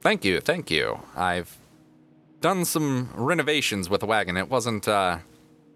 Thank 0.00 0.24
you, 0.24 0.40
thank 0.40 0.70
you. 0.70 1.00
I've 1.16 1.56
done 2.40 2.64
some 2.64 3.08
renovations 3.14 3.88
with 3.88 4.00
the 4.00 4.06
wagon. 4.06 4.36
It 4.36 4.50
wasn't 4.50 4.86
uh, 4.86 5.18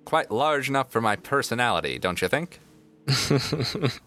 quite 0.04 0.30
large 0.30 0.68
enough 0.68 0.90
for 0.90 1.00
my 1.00 1.16
personality, 1.16 1.98
don't 1.98 2.20
you 2.20 2.28
think? 2.28 2.60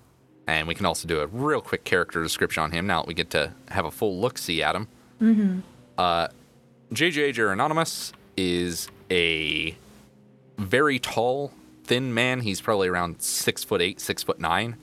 and 0.48 0.68
we 0.68 0.76
can 0.76 0.86
also 0.86 1.08
do 1.08 1.22
a 1.22 1.28
real 1.28 1.62
quick 1.62 1.84
character 1.84 2.22
description 2.22 2.62
on 2.62 2.72
him 2.72 2.86
now 2.86 3.02
that 3.02 3.08
we 3.08 3.14
get 3.14 3.32
to 3.32 3.54
have 3.70 3.86
a 3.86 3.92
full 3.92 4.20
look 4.20 4.38
see 4.38 4.62
at 4.62 4.76
him. 4.76 4.88
Mm-hmm. 5.20 5.60
Uh, 5.98 6.28
JJ 6.94 7.34
Geronymous 7.34 8.12
is 8.38 8.90
a 9.10 9.76
very 10.58 11.00
tall, 11.00 11.52
thin 11.84 12.14
man. 12.14 12.42
He's 12.42 12.62
probably 12.62 12.88
around 12.88 13.22
six 13.22 13.64
foot 13.64 13.82
eight, 13.82 14.00
six 14.00 14.24
foot 14.24 14.40
nine. 14.40 14.78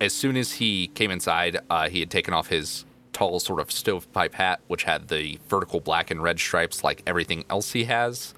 As 0.00 0.12
soon 0.12 0.36
as 0.36 0.52
he 0.52 0.88
came 0.88 1.10
inside, 1.10 1.58
uh, 1.70 1.88
he 1.88 2.00
had 2.00 2.10
taken 2.10 2.32
off 2.34 2.48
his 2.48 2.84
tall, 3.12 3.40
sort 3.40 3.60
of 3.60 3.70
stovepipe 3.72 4.34
hat, 4.34 4.60
which 4.68 4.84
had 4.84 5.08
the 5.08 5.38
vertical 5.48 5.80
black 5.80 6.10
and 6.10 6.22
red 6.22 6.38
stripes 6.38 6.84
like 6.84 7.02
everything 7.06 7.44
else 7.50 7.72
he 7.72 7.84
has. 7.84 8.34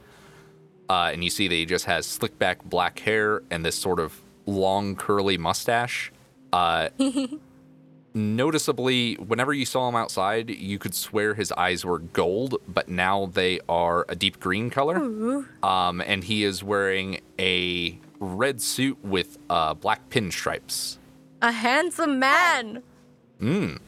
uh, 0.89 1.11
and 1.13 1.23
you 1.23 1.31
see 1.31 1.47
that 1.49 1.55
he 1.55 1.67
just 1.67 1.85
has 1.85 2.07
slick 2.07 2.39
back 2.39 2.65
black 2.65 2.99
hair 3.01 3.43
and 3.51 3.65
this 3.65 3.77
sort 3.77 4.01
of 4.01 4.21
long 4.47 4.97
curly 4.97 5.37
mustache. 5.39 6.11
Uh, 6.53 6.89
noticeably, 8.15 9.15
whenever 9.15 9.53
you 9.53 9.65
saw 9.65 9.89
him 9.89 9.95
outside, 9.95 10.51
you 10.51 10.79
could 10.79 10.95
swear 10.95 11.35
his 11.35 11.53
eyes 11.53 11.85
were 11.85 11.99
gold, 11.99 12.57
but 12.67 12.89
now 12.89 13.27
they 13.27 13.61
are 13.69 14.05
a 14.09 14.17
deep 14.17 14.41
green 14.41 14.71
color. 14.71 14.97
Um, 15.63 16.01
and 16.01 16.25
he 16.25 16.43
is 16.45 16.63
wearing 16.65 17.21
a 17.39 17.99
red 18.19 18.61
suit 18.61 18.99
with 19.05 19.39
uh, 19.49 19.75
black 19.75 20.09
pinstripes. 20.11 20.97
A 21.43 21.53
handsome 21.53 22.19
man. 22.19 22.83
Mmm. 23.41 23.79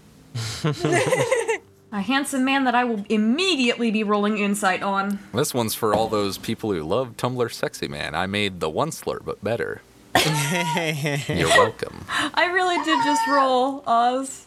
A 1.95 2.01
handsome 2.01 2.43
man 2.43 2.65
that 2.65 2.75
I 2.75 2.85
will 2.85 3.05
immediately 3.11 3.91
be 3.91 4.03
rolling 4.03 4.39
insight 4.39 4.83
on. 4.83 5.19
This 5.35 5.53
one's 5.53 5.75
for 5.75 5.95
all 5.95 6.09
those 6.09 6.39
people 6.39 6.73
who 6.73 6.83
love 6.83 7.19
Tumblr 7.19 7.53
Sexy 7.53 7.87
Man. 7.87 8.15
I 8.15 8.27
made 8.27 8.61
the 8.61 8.71
one 8.71 8.93
slur, 8.93 9.21
but 9.21 9.45
better. 9.45 9.83
You're 10.17 11.49
welcome. 11.49 12.07
I 12.09 12.47
really 12.51 12.83
did 12.83 12.99
just 13.05 13.27
roll 13.29 13.83
Oz. 13.87 14.47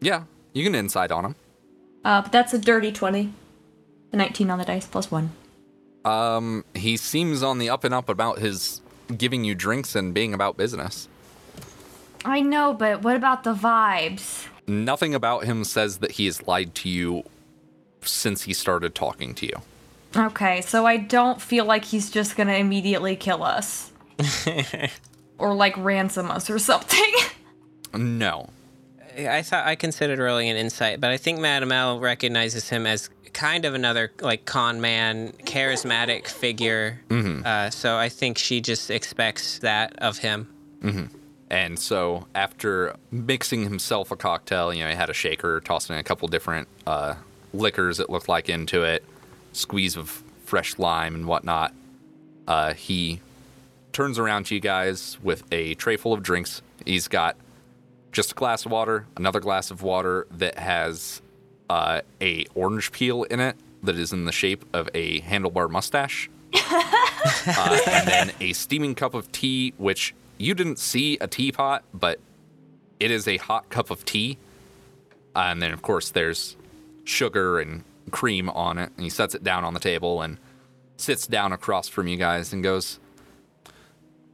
Yeah, 0.00 0.22
you 0.54 0.64
can 0.64 0.74
insight 0.74 1.10
on 1.12 1.26
him. 1.26 1.34
Uh, 2.06 2.22
but 2.22 2.32
that's 2.32 2.54
a 2.54 2.58
dirty 2.58 2.90
20. 2.90 3.34
A 4.12 4.16
19 4.16 4.50
on 4.50 4.58
the 4.58 4.64
dice 4.64 4.86
plus 4.86 5.10
one. 5.10 5.32
Um, 6.06 6.64
he 6.74 6.96
seems 6.96 7.42
on 7.42 7.58
the 7.58 7.68
up 7.68 7.84
and 7.84 7.92
up 7.92 8.08
about 8.08 8.38
his 8.38 8.80
giving 9.14 9.44
you 9.44 9.54
drinks 9.54 9.94
and 9.94 10.14
being 10.14 10.32
about 10.32 10.56
business. 10.56 11.06
I 12.28 12.40
know, 12.40 12.74
but 12.74 13.02
what 13.02 13.16
about 13.16 13.44
the 13.44 13.54
vibes? 13.54 14.46
Nothing 14.66 15.14
about 15.14 15.44
him 15.44 15.64
says 15.64 15.98
that 15.98 16.12
he 16.12 16.26
has 16.26 16.46
lied 16.46 16.74
to 16.76 16.88
you 16.88 17.24
since 18.02 18.42
he 18.42 18.52
started 18.52 18.94
talking 18.94 19.34
to 19.36 19.46
you. 19.46 19.62
Okay, 20.16 20.60
so 20.60 20.86
I 20.86 20.96
don't 20.96 21.40
feel 21.40 21.64
like 21.64 21.84
he's 21.84 22.10
just 22.10 22.36
gonna 22.36 22.54
immediately 22.54 23.16
kill 23.16 23.42
us. 23.42 23.92
or 25.38 25.54
like 25.54 25.76
ransom 25.76 26.30
us 26.30 26.50
or 26.50 26.58
something. 26.58 27.12
No. 27.94 28.50
I 29.16 29.40
thought 29.40 29.66
I 29.66 29.74
considered 29.74 30.18
rolling 30.18 30.50
an 30.50 30.58
insight, 30.58 31.00
but 31.00 31.10
I 31.10 31.16
think 31.16 31.38
Madam 31.40 31.72
L 31.72 31.98
recognizes 31.98 32.68
him 32.68 32.86
as 32.86 33.08
kind 33.32 33.64
of 33.64 33.72
another 33.72 34.12
like 34.20 34.44
con 34.44 34.82
man, 34.82 35.32
charismatic 35.44 36.28
figure. 36.28 37.00
Uh, 37.10 37.70
so 37.70 37.96
I 37.96 38.10
think 38.10 38.36
she 38.36 38.60
just 38.60 38.90
expects 38.90 39.60
that 39.60 39.98
of 40.00 40.18
him. 40.18 40.48
And 41.50 41.78
so 41.78 42.26
after 42.34 42.94
mixing 43.10 43.62
himself 43.62 44.10
a 44.10 44.16
cocktail, 44.16 44.72
you 44.72 44.84
know, 44.84 44.90
he 44.90 44.96
had 44.96 45.10
a 45.10 45.14
shaker, 45.14 45.60
tossing 45.60 45.96
a 45.96 46.02
couple 46.02 46.28
different 46.28 46.68
uh, 46.86 47.14
liquors 47.54 48.00
it 48.00 48.10
looked 48.10 48.28
like 48.28 48.48
into 48.48 48.82
it, 48.82 49.04
squeeze 49.52 49.96
of 49.96 50.22
fresh 50.44 50.78
lime 50.78 51.14
and 51.14 51.26
whatnot. 51.26 51.72
Uh, 52.46 52.74
he 52.74 53.20
turns 53.92 54.18
around 54.18 54.46
to 54.46 54.54
you 54.54 54.60
guys 54.60 55.18
with 55.22 55.44
a 55.50 55.74
tray 55.74 55.96
full 55.96 56.12
of 56.12 56.22
drinks. 56.22 56.62
He's 56.84 57.08
got 57.08 57.36
just 58.12 58.32
a 58.32 58.34
glass 58.34 58.66
of 58.66 58.72
water, 58.72 59.06
another 59.16 59.40
glass 59.40 59.70
of 59.70 59.82
water 59.82 60.26
that 60.32 60.58
has 60.58 61.22
uh, 61.70 62.00
a 62.20 62.46
orange 62.54 62.92
peel 62.92 63.24
in 63.24 63.40
it 63.40 63.56
that 63.82 63.96
is 63.96 64.12
in 64.12 64.24
the 64.24 64.32
shape 64.32 64.64
of 64.74 64.88
a 64.94 65.20
handlebar 65.22 65.70
mustache. 65.70 66.28
uh, 66.54 67.78
and 67.86 68.08
then 68.08 68.32
a 68.40 68.52
steaming 68.52 68.94
cup 68.94 69.14
of 69.14 69.30
tea, 69.32 69.74
which 69.76 70.14
you 70.38 70.54
didn't 70.54 70.78
see 70.78 71.18
a 71.20 71.26
teapot, 71.26 71.84
but 71.92 72.20
it 73.00 73.10
is 73.10 73.28
a 73.28 73.36
hot 73.36 73.68
cup 73.68 73.90
of 73.90 74.04
tea. 74.04 74.38
Uh, 75.34 75.40
and 75.50 75.62
then, 75.62 75.72
of 75.72 75.82
course, 75.82 76.10
there's 76.10 76.56
sugar 77.04 77.58
and 77.60 77.84
cream 78.10 78.48
on 78.50 78.78
it. 78.78 78.90
And 78.96 79.04
he 79.04 79.10
sets 79.10 79.34
it 79.34 79.44
down 79.44 79.64
on 79.64 79.74
the 79.74 79.80
table 79.80 80.22
and 80.22 80.38
sits 80.96 81.26
down 81.26 81.52
across 81.52 81.88
from 81.88 82.08
you 82.08 82.16
guys 82.16 82.52
and 82.52 82.62
goes, 82.62 82.98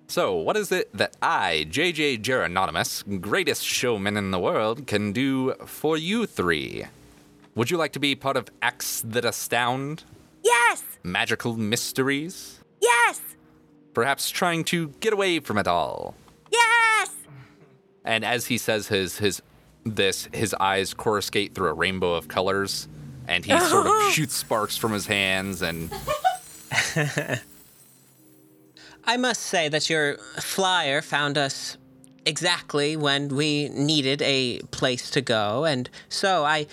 So, 0.07 0.35
what 0.35 0.57
is 0.57 0.73
it 0.73 0.97
that 0.97 1.17
I, 1.21 1.67
JJ 1.69 2.23
Gerononimus, 2.23 3.03
greatest 3.21 3.65
showman 3.65 4.17
in 4.17 4.31
the 4.31 4.39
world, 4.39 4.87
can 4.87 5.13
do 5.13 5.55
for 5.67 5.97
you 5.97 6.27
three? 6.27 6.87
Would 7.55 7.71
you 7.71 7.77
like 7.77 7.93
to 7.93 8.01
be 8.01 8.15
part 8.15 8.37
of 8.37 8.49
Acts 8.63 9.03
That 9.03 9.25
Astound? 9.25 10.05
Yes! 10.43 10.83
Magical 11.03 11.57
mysteries? 11.57 12.61
Yes! 12.81 13.21
Perhaps 13.95 14.31
trying 14.31 14.65
to 14.65 14.89
get 15.01 15.13
away 15.13 15.39
from 15.39 15.57
it 15.57 15.69
all? 15.69 16.15
Yes! 16.51 17.15
And 18.05 18.25
as 18.25 18.47
he 18.47 18.59
says 18.59 18.89
his 18.89 19.19
his 19.19 19.41
this, 19.85 20.29
his 20.33 20.55
eyes 20.59 20.95
coruscate 20.95 21.55
through 21.55 21.69
a 21.69 21.75
rainbow 21.75 22.15
of 22.15 22.27
colors, 22.27 22.89
and 23.29 23.45
he 23.45 23.59
sort 23.61 23.87
of 23.87 23.93
shoots 24.13 24.35
sparks 24.35 24.77
from 24.77 24.93
his 24.93 25.07
hands. 25.07 25.63
And 25.63 25.93
I 29.05 29.17
must 29.17 29.43
say 29.43 29.69
that 29.69 29.89
your 29.89 30.17
flyer 30.41 31.01
found 31.01 31.39
us 31.39 31.77
exactly 32.27 32.97
when 32.97 33.29
we 33.29 33.69
needed 33.69 34.23
a 34.23 34.59
place 34.71 35.11
to 35.11 35.21
go, 35.21 35.65
and 35.65 35.89
so 36.09 36.45
I, 36.45 36.67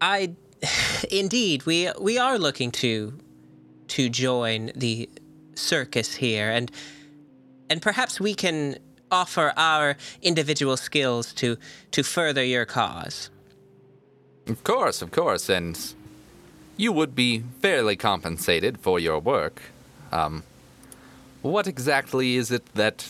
I, 0.00 0.34
indeed, 1.10 1.66
we 1.66 1.90
we 2.00 2.18
are 2.18 2.38
looking 2.38 2.70
to 2.72 3.18
to 3.88 4.08
join 4.08 4.72
the 4.74 5.08
circus 5.58 6.14
here, 6.14 6.50
and 6.50 6.70
and 7.70 7.80
perhaps 7.80 8.20
we 8.20 8.34
can 8.34 8.76
offer 9.10 9.52
our 9.56 9.96
individual 10.22 10.76
skills 10.76 11.32
to 11.34 11.56
to 11.90 12.02
further 12.02 12.44
your 12.44 12.64
cause. 12.64 13.30
of 14.48 14.62
course, 14.64 15.02
of 15.02 15.10
course, 15.10 15.48
and 15.48 15.94
you 16.76 16.92
would 16.92 17.14
be 17.14 17.42
fairly 17.60 17.96
compensated 17.96 18.78
for 18.78 18.98
your 18.98 19.18
work. 19.18 19.62
Um, 20.12 20.42
what 21.42 21.66
exactly 21.66 22.36
is 22.36 22.50
it 22.50 22.64
that 22.74 23.08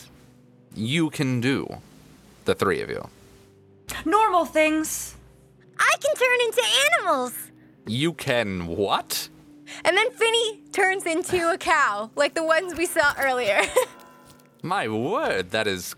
you 0.75 1.09
can 1.09 1.41
do, 1.41 1.81
the 2.45 2.55
three 2.55 2.81
of 2.81 2.89
you? 2.89 3.09
Normal 4.05 4.45
things. 4.45 5.15
I 5.77 5.93
can 6.01 6.15
turn 6.15 6.39
into 6.47 6.63
animals! 6.91 7.33
You 7.87 8.13
can 8.13 8.67
what? 8.67 9.29
And 9.83 9.95
then 9.97 10.11
Finny 10.11 10.61
turns 10.71 11.05
into 11.05 11.51
a 11.51 11.57
cow, 11.57 12.09
like 12.15 12.33
the 12.33 12.43
ones 12.43 12.75
we 12.75 12.85
saw 12.85 13.13
earlier. 13.19 13.61
My 14.63 14.87
word, 14.87 15.51
that 15.51 15.67
is 15.67 15.95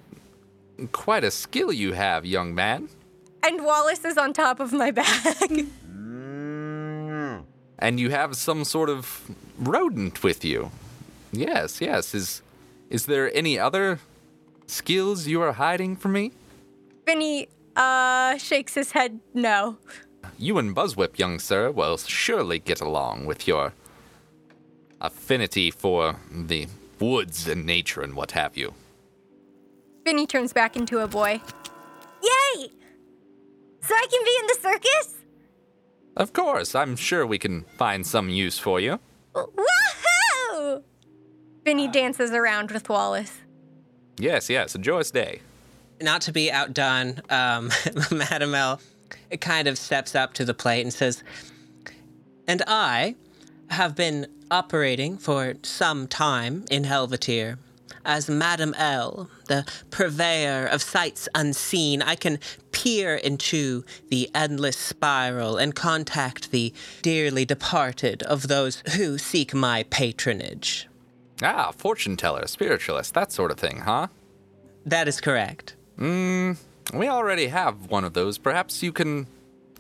quite 0.92 1.24
a 1.24 1.32
skill 1.32 1.72
you 1.72 1.94
have, 1.94 2.26
young 2.26 2.54
man. 2.56 2.90
and 3.44 3.64
Wallace 3.64 4.04
is 4.06 4.18
on 4.18 4.34
top 4.34 4.60
of 4.60 4.74
my 4.74 4.92
back. 4.92 5.50
And 7.80 8.00
you 8.00 8.10
have 8.10 8.36
some 8.36 8.64
sort 8.66 8.90
of 8.90 9.30
rodent 9.60 10.24
with 10.24 10.44
you. 10.44 10.72
Yes, 11.32 11.80
yes. 11.80 12.16
Is 12.16 12.42
is 12.90 13.06
there 13.06 13.32
any 13.36 13.60
other 13.60 14.00
skills 14.66 15.28
you 15.28 15.42
are 15.44 15.54
hiding 15.54 15.96
from 15.96 16.14
me? 16.14 16.32
Finny 17.06 17.48
uh 17.76 18.38
shakes 18.38 18.74
his 18.74 18.92
head 18.94 19.20
no. 19.36 19.78
You 20.38 20.58
and 20.58 20.76
Buzzwhip, 20.76 21.18
young 21.18 21.40
sir, 21.40 21.72
will 21.72 21.98
surely 21.98 22.60
get 22.60 22.82
along 22.82 23.26
with 23.26 23.48
your 23.48 23.74
affinity 25.02 25.72
for 25.72 26.16
the 26.32 26.68
woods 27.00 27.48
and 27.48 27.66
nature 27.66 28.02
and 28.02 28.16
what 28.16 28.32
have 28.32 28.58
you. 28.58 28.74
Finny 30.06 30.26
turns 30.26 30.54
back 30.54 30.76
into 30.76 31.00
a 31.00 31.08
boy. 31.08 31.42
Yay! 32.24 32.70
So 33.82 33.94
I 33.94 34.08
can 34.10 34.24
be 34.24 34.36
in 34.40 34.48
the 34.48 34.58
circus? 34.62 35.14
Of 36.16 36.34
course, 36.34 36.74
I'm 36.76 36.96
sure 36.96 37.26
we 37.28 37.38
can 37.38 37.64
find 37.78 38.06
some 38.06 38.30
use 38.30 38.58
for 38.58 38.80
you. 38.80 39.00
Woohoo! 39.36 40.84
Finny 41.64 41.88
dances 41.88 42.32
around 42.32 42.72
with 42.72 42.90
Wallace. 42.90 43.42
Yes, 44.18 44.50
yes, 44.50 44.74
a 44.74 44.80
joyous 44.80 45.12
day. 45.12 45.42
not 46.02 46.22
to 46.22 46.32
be 46.32 46.52
outdone, 46.52 47.22
um, 47.30 47.70
Madam 48.12 48.56
L 48.56 48.80
kind 49.42 49.68
of 49.68 49.78
steps 49.78 50.16
up 50.16 50.34
to 50.34 50.46
the 50.46 50.54
plate 50.54 50.82
and 50.82 50.94
says, 50.94 51.24
And 52.48 52.62
I 52.68 53.16
have 53.70 53.96
been 53.96 54.28
operating 54.50 55.18
for 55.18 55.56
some 55.64 56.08
time 56.08 56.66
in 56.70 56.84
Helvettyr. 56.84 57.58
As 58.06 58.30
Madam 58.30 58.74
L, 58.78 59.30
the 59.48 59.66
purveyor 59.92 60.66
of 60.66 60.82
sights 60.82 61.28
unseen, 61.36 62.02
I 62.02 62.16
can 62.16 62.40
peer 62.72 63.16
into 63.16 63.84
the 64.10 64.30
endless 64.34 64.78
spiral 64.78 65.58
and 65.58 65.76
contact 65.76 66.52
the 66.52 66.74
dearly 67.02 67.44
departed 67.44 68.24
of 68.24 68.48
those 68.48 68.82
who 68.96 69.18
seek 69.18 69.54
my 69.54 69.84
patronage. 69.90 70.88
Ah, 71.44 71.72
fortune 71.76 72.16
teller, 72.16 72.48
spiritualist, 72.48 73.14
that 73.14 73.34
sort 73.34 73.52
of 73.52 73.60
thing, 73.60 73.80
huh? 73.80 74.08
That 74.86 75.10
is 75.10 75.20
correct. 75.20 75.76
We 76.94 77.08
already 77.08 77.48
have 77.48 77.90
one 77.90 78.04
of 78.04 78.14
those. 78.14 78.38
Perhaps 78.38 78.82
you 78.84 78.92
can 78.92 79.28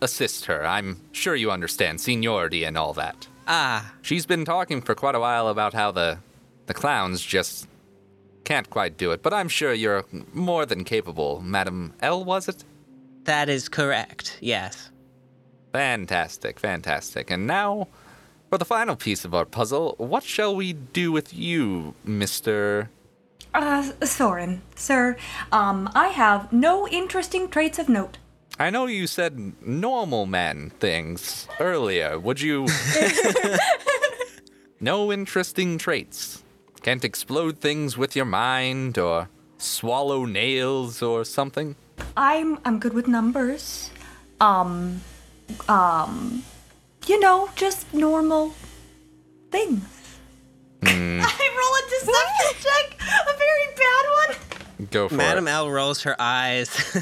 assist 0.01 0.45
her. 0.45 0.65
I'm 0.65 0.99
sure 1.11 1.35
you 1.35 1.51
understand 1.51 2.01
seniority 2.01 2.63
and 2.63 2.77
all 2.77 2.93
that. 2.93 3.27
Ah, 3.47 3.93
She's 4.01 4.25
been 4.25 4.45
talking 4.45 4.81
for 4.81 4.93
quite 4.93 5.15
a 5.15 5.19
while 5.19 5.47
about 5.47 5.73
how 5.73 5.91
the 5.91 6.19
the 6.65 6.73
clowns 6.73 7.21
just 7.21 7.65
can't 8.43 8.69
quite 8.69 8.97
do 8.97 9.11
it, 9.11 9.23
but 9.23 9.33
I'm 9.33 9.47
sure 9.49 9.73
you're 9.73 10.03
more 10.33 10.65
than 10.65 10.83
capable, 10.83 11.39
Madam 11.41 11.93
L, 12.01 12.23
was 12.25 12.47
it? 12.49 12.63
that 13.23 13.49
is 13.49 13.67
correct, 13.69 14.37
yes. 14.41 14.89
Fantastic, 15.73 16.59
fantastic. 16.59 17.29
And 17.31 17.45
now 17.47 17.87
For 18.49 18.57
the 18.57 18.63
final 18.65 18.95
piece 18.95 19.25
of 19.25 19.33
our 19.33 19.43
puzzle, 19.45 19.95
what 19.97 20.23
shall 20.23 20.55
we 20.55 20.71
do 20.73 21.11
with 21.11 21.33
you, 21.33 21.93
Mr. 22.05 22.87
Uh, 23.57 23.81
Sorrin, 24.01 24.61
sir, 24.75 25.17
um, 25.51 25.89
I 25.95 26.09
have 26.09 26.53
no 26.53 26.87
interesting 26.87 27.49
traits 27.49 27.79
of 27.79 27.89
note. 27.89 28.19
I 28.59 28.69
know 28.69 28.85
you 28.85 29.07
said 29.07 29.53
normal 29.65 30.27
man 30.27 30.69
things 30.79 31.47
earlier. 31.59 32.19
Would 32.19 32.39
you. 32.39 32.67
no 34.79 35.11
interesting 35.11 35.79
traits. 35.79 36.43
Can't 36.83 37.03
explode 37.03 37.57
things 37.57 37.97
with 37.97 38.15
your 38.15 38.25
mind 38.25 38.99
or 38.99 39.27
swallow 39.57 40.25
nails 40.25 41.01
or 41.01 41.25
something? 41.25 41.75
I'm 42.15 42.59
I'm 42.63 42.77
good 42.77 42.93
with 42.93 43.07
numbers. 43.07 43.89
Um, 44.39 45.01
um, 45.67 46.43
you 47.07 47.19
know, 47.19 47.49
just 47.55 47.91
normal 47.91 48.53
things. 49.49 49.81
I 50.83 51.45
roll 51.57 51.73
a 51.73 51.83
deception 51.89 52.61
check, 52.61 52.97
very 53.47 53.75
bad 53.75 54.05
one. 54.77 54.87
Go 54.91 55.09
for 55.09 55.15
Madam 55.15 55.47
it. 55.47 55.51
L 55.51 55.69
rolls 55.69 56.03
her 56.03 56.15
eyes. 56.19 56.69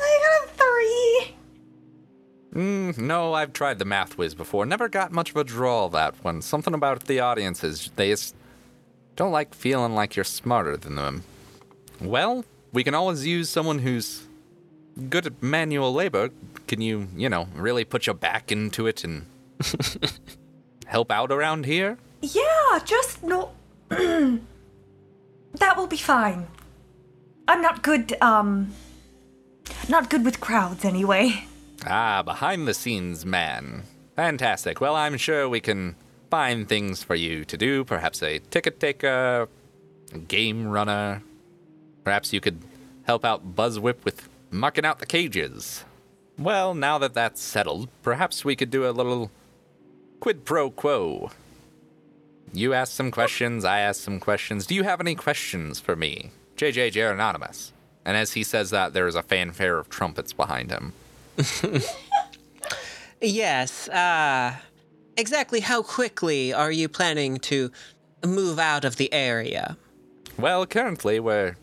I 0.00 0.18
got 0.22 0.48
a 0.48 0.52
three. 0.56 1.34
Mm, 2.54 2.98
no, 2.98 3.34
I've 3.34 3.52
tried 3.52 3.78
the 3.78 3.84
math 3.84 4.16
whiz 4.16 4.34
before. 4.34 4.64
Never 4.64 4.88
got 4.88 5.10
much 5.12 5.30
of 5.30 5.36
a 5.36 5.44
draw 5.44 5.88
that 5.88 6.22
one. 6.22 6.40
Something 6.42 6.74
about 6.74 7.04
the 7.04 7.20
audiences. 7.20 7.90
They 7.96 8.10
just 8.10 8.36
don't 9.16 9.32
like 9.32 9.54
feeling 9.54 9.94
like 9.94 10.14
you're 10.16 10.24
smarter 10.24 10.76
than 10.76 10.94
them. 10.94 11.24
Well, 12.00 12.44
we 12.72 12.84
can 12.84 12.94
always 12.94 13.26
use 13.26 13.48
someone 13.48 13.80
who's 13.80 14.22
good 15.08 15.26
at 15.26 15.42
manual 15.42 15.92
labor. 15.92 16.30
Can 16.68 16.80
you, 16.80 17.08
you 17.16 17.28
know, 17.28 17.48
really 17.54 17.84
put 17.84 18.06
your 18.06 18.14
back 18.14 18.52
into 18.52 18.86
it 18.86 19.02
and 19.04 19.26
help 20.86 21.10
out 21.10 21.32
around 21.32 21.66
here? 21.66 21.98
Yeah, 22.20 22.78
just 22.84 23.22
no. 23.22 23.50
that 25.54 25.76
will 25.76 25.86
be 25.86 25.96
fine. 25.96 26.46
I'm 27.46 27.60
not 27.60 27.82
good. 27.82 28.16
Um, 28.20 28.72
not 29.88 30.10
good 30.10 30.24
with 30.24 30.40
crowds 30.40 30.84
anyway. 30.84 31.46
Ah, 31.86 32.22
behind 32.22 32.66
the 32.66 32.74
scenes 32.74 33.26
man. 33.26 33.82
Fantastic. 34.16 34.80
Well, 34.80 34.94
I'm 34.96 35.16
sure 35.16 35.48
we 35.48 35.60
can 35.60 35.96
find 36.30 36.68
things 36.68 37.02
for 37.02 37.14
you 37.14 37.44
to 37.44 37.56
do. 37.56 37.84
Perhaps 37.84 38.22
a 38.22 38.38
ticket 38.38 38.80
taker, 38.80 39.48
a 40.12 40.18
game 40.18 40.68
runner. 40.68 41.22
Perhaps 42.04 42.32
you 42.32 42.40
could 42.40 42.62
help 43.04 43.24
out 43.24 43.54
Buzzwhip 43.54 44.04
with 44.04 44.28
mucking 44.50 44.84
out 44.84 44.98
the 44.98 45.06
cages. 45.06 45.84
Well, 46.38 46.74
now 46.74 46.98
that 46.98 47.14
that's 47.14 47.40
settled, 47.40 47.88
perhaps 48.02 48.44
we 48.44 48.56
could 48.56 48.70
do 48.70 48.88
a 48.88 48.90
little 48.90 49.30
quid 50.20 50.44
pro 50.44 50.70
quo. 50.70 51.30
You 52.52 52.72
ask 52.72 52.92
some 52.92 53.10
questions, 53.10 53.64
I 53.64 53.80
ask 53.80 54.00
some 54.00 54.20
questions. 54.20 54.66
Do 54.66 54.74
you 54.74 54.84
have 54.84 55.00
any 55.00 55.14
questions 55.14 55.80
for 55.80 55.96
me? 55.96 56.30
JJ 56.56 56.92
Gerononimus. 56.92 57.72
And 58.04 58.16
as 58.16 58.32
he 58.32 58.42
says 58.44 58.70
that, 58.70 58.92
there 58.92 59.06
is 59.06 59.14
a 59.14 59.22
fanfare 59.22 59.78
of 59.78 59.88
trumpets 59.88 60.32
behind 60.32 60.70
him. 60.70 60.92
yes. 63.20 63.88
Uh, 63.88 64.54
exactly 65.16 65.60
how 65.60 65.82
quickly 65.82 66.52
are 66.52 66.70
you 66.70 66.88
planning 66.88 67.38
to 67.38 67.70
move 68.24 68.58
out 68.58 68.84
of 68.84 68.96
the 68.96 69.12
area? 69.12 69.76
Well, 70.38 70.66
currently 70.66 71.20
we're 71.20 71.56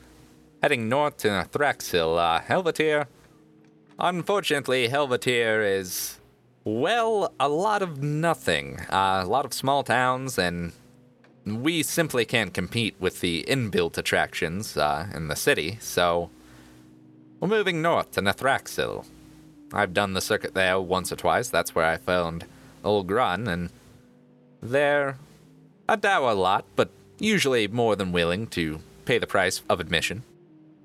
heading 0.61 0.89
north 0.89 1.17
to 1.17 1.47
Thraxil. 1.51 2.17
Uh, 2.17 2.41
Helvettyr. 2.41 3.05
Unfortunately, 3.99 4.87
Helvettyr 4.87 5.77
is, 5.79 6.19
well, 6.63 7.33
a 7.39 7.49
lot 7.49 7.81
of 7.81 8.01
nothing. 8.03 8.79
Uh, 8.91 9.21
a 9.23 9.27
lot 9.27 9.45
of 9.45 9.53
small 9.53 9.83
towns, 9.83 10.37
and 10.37 10.73
we 11.45 11.83
simply 11.83 12.25
can't 12.25 12.53
compete 12.53 12.95
with 12.99 13.21
the 13.21 13.43
inbuilt 13.47 13.97
attractions 13.97 14.77
uh, 14.77 15.07
in 15.13 15.27
the 15.27 15.35
city, 15.35 15.77
so 15.81 16.29
we're 17.39 17.47
moving 17.47 17.81
north 17.81 18.11
to 18.11 18.21
Nathraxil. 18.21 19.05
I've 19.73 19.93
done 19.93 20.13
the 20.13 20.21
circuit 20.21 20.53
there 20.53 20.79
once 20.79 21.11
or 21.11 21.15
twice. 21.15 21.49
That's 21.49 21.73
where 21.73 21.85
I 21.85 21.97
found 21.97 22.45
Old 22.83 23.07
Grun, 23.07 23.47
and 23.47 23.69
they're 24.61 25.17
a 25.89 25.97
dour 25.97 26.33
lot, 26.33 26.65
but 26.75 26.89
usually 27.19 27.67
more 27.67 27.95
than 27.95 28.11
willing 28.11 28.47
to 28.47 28.79
pay 29.05 29.17
the 29.17 29.27
price 29.27 29.61
of 29.69 29.79
admission. 29.79 30.23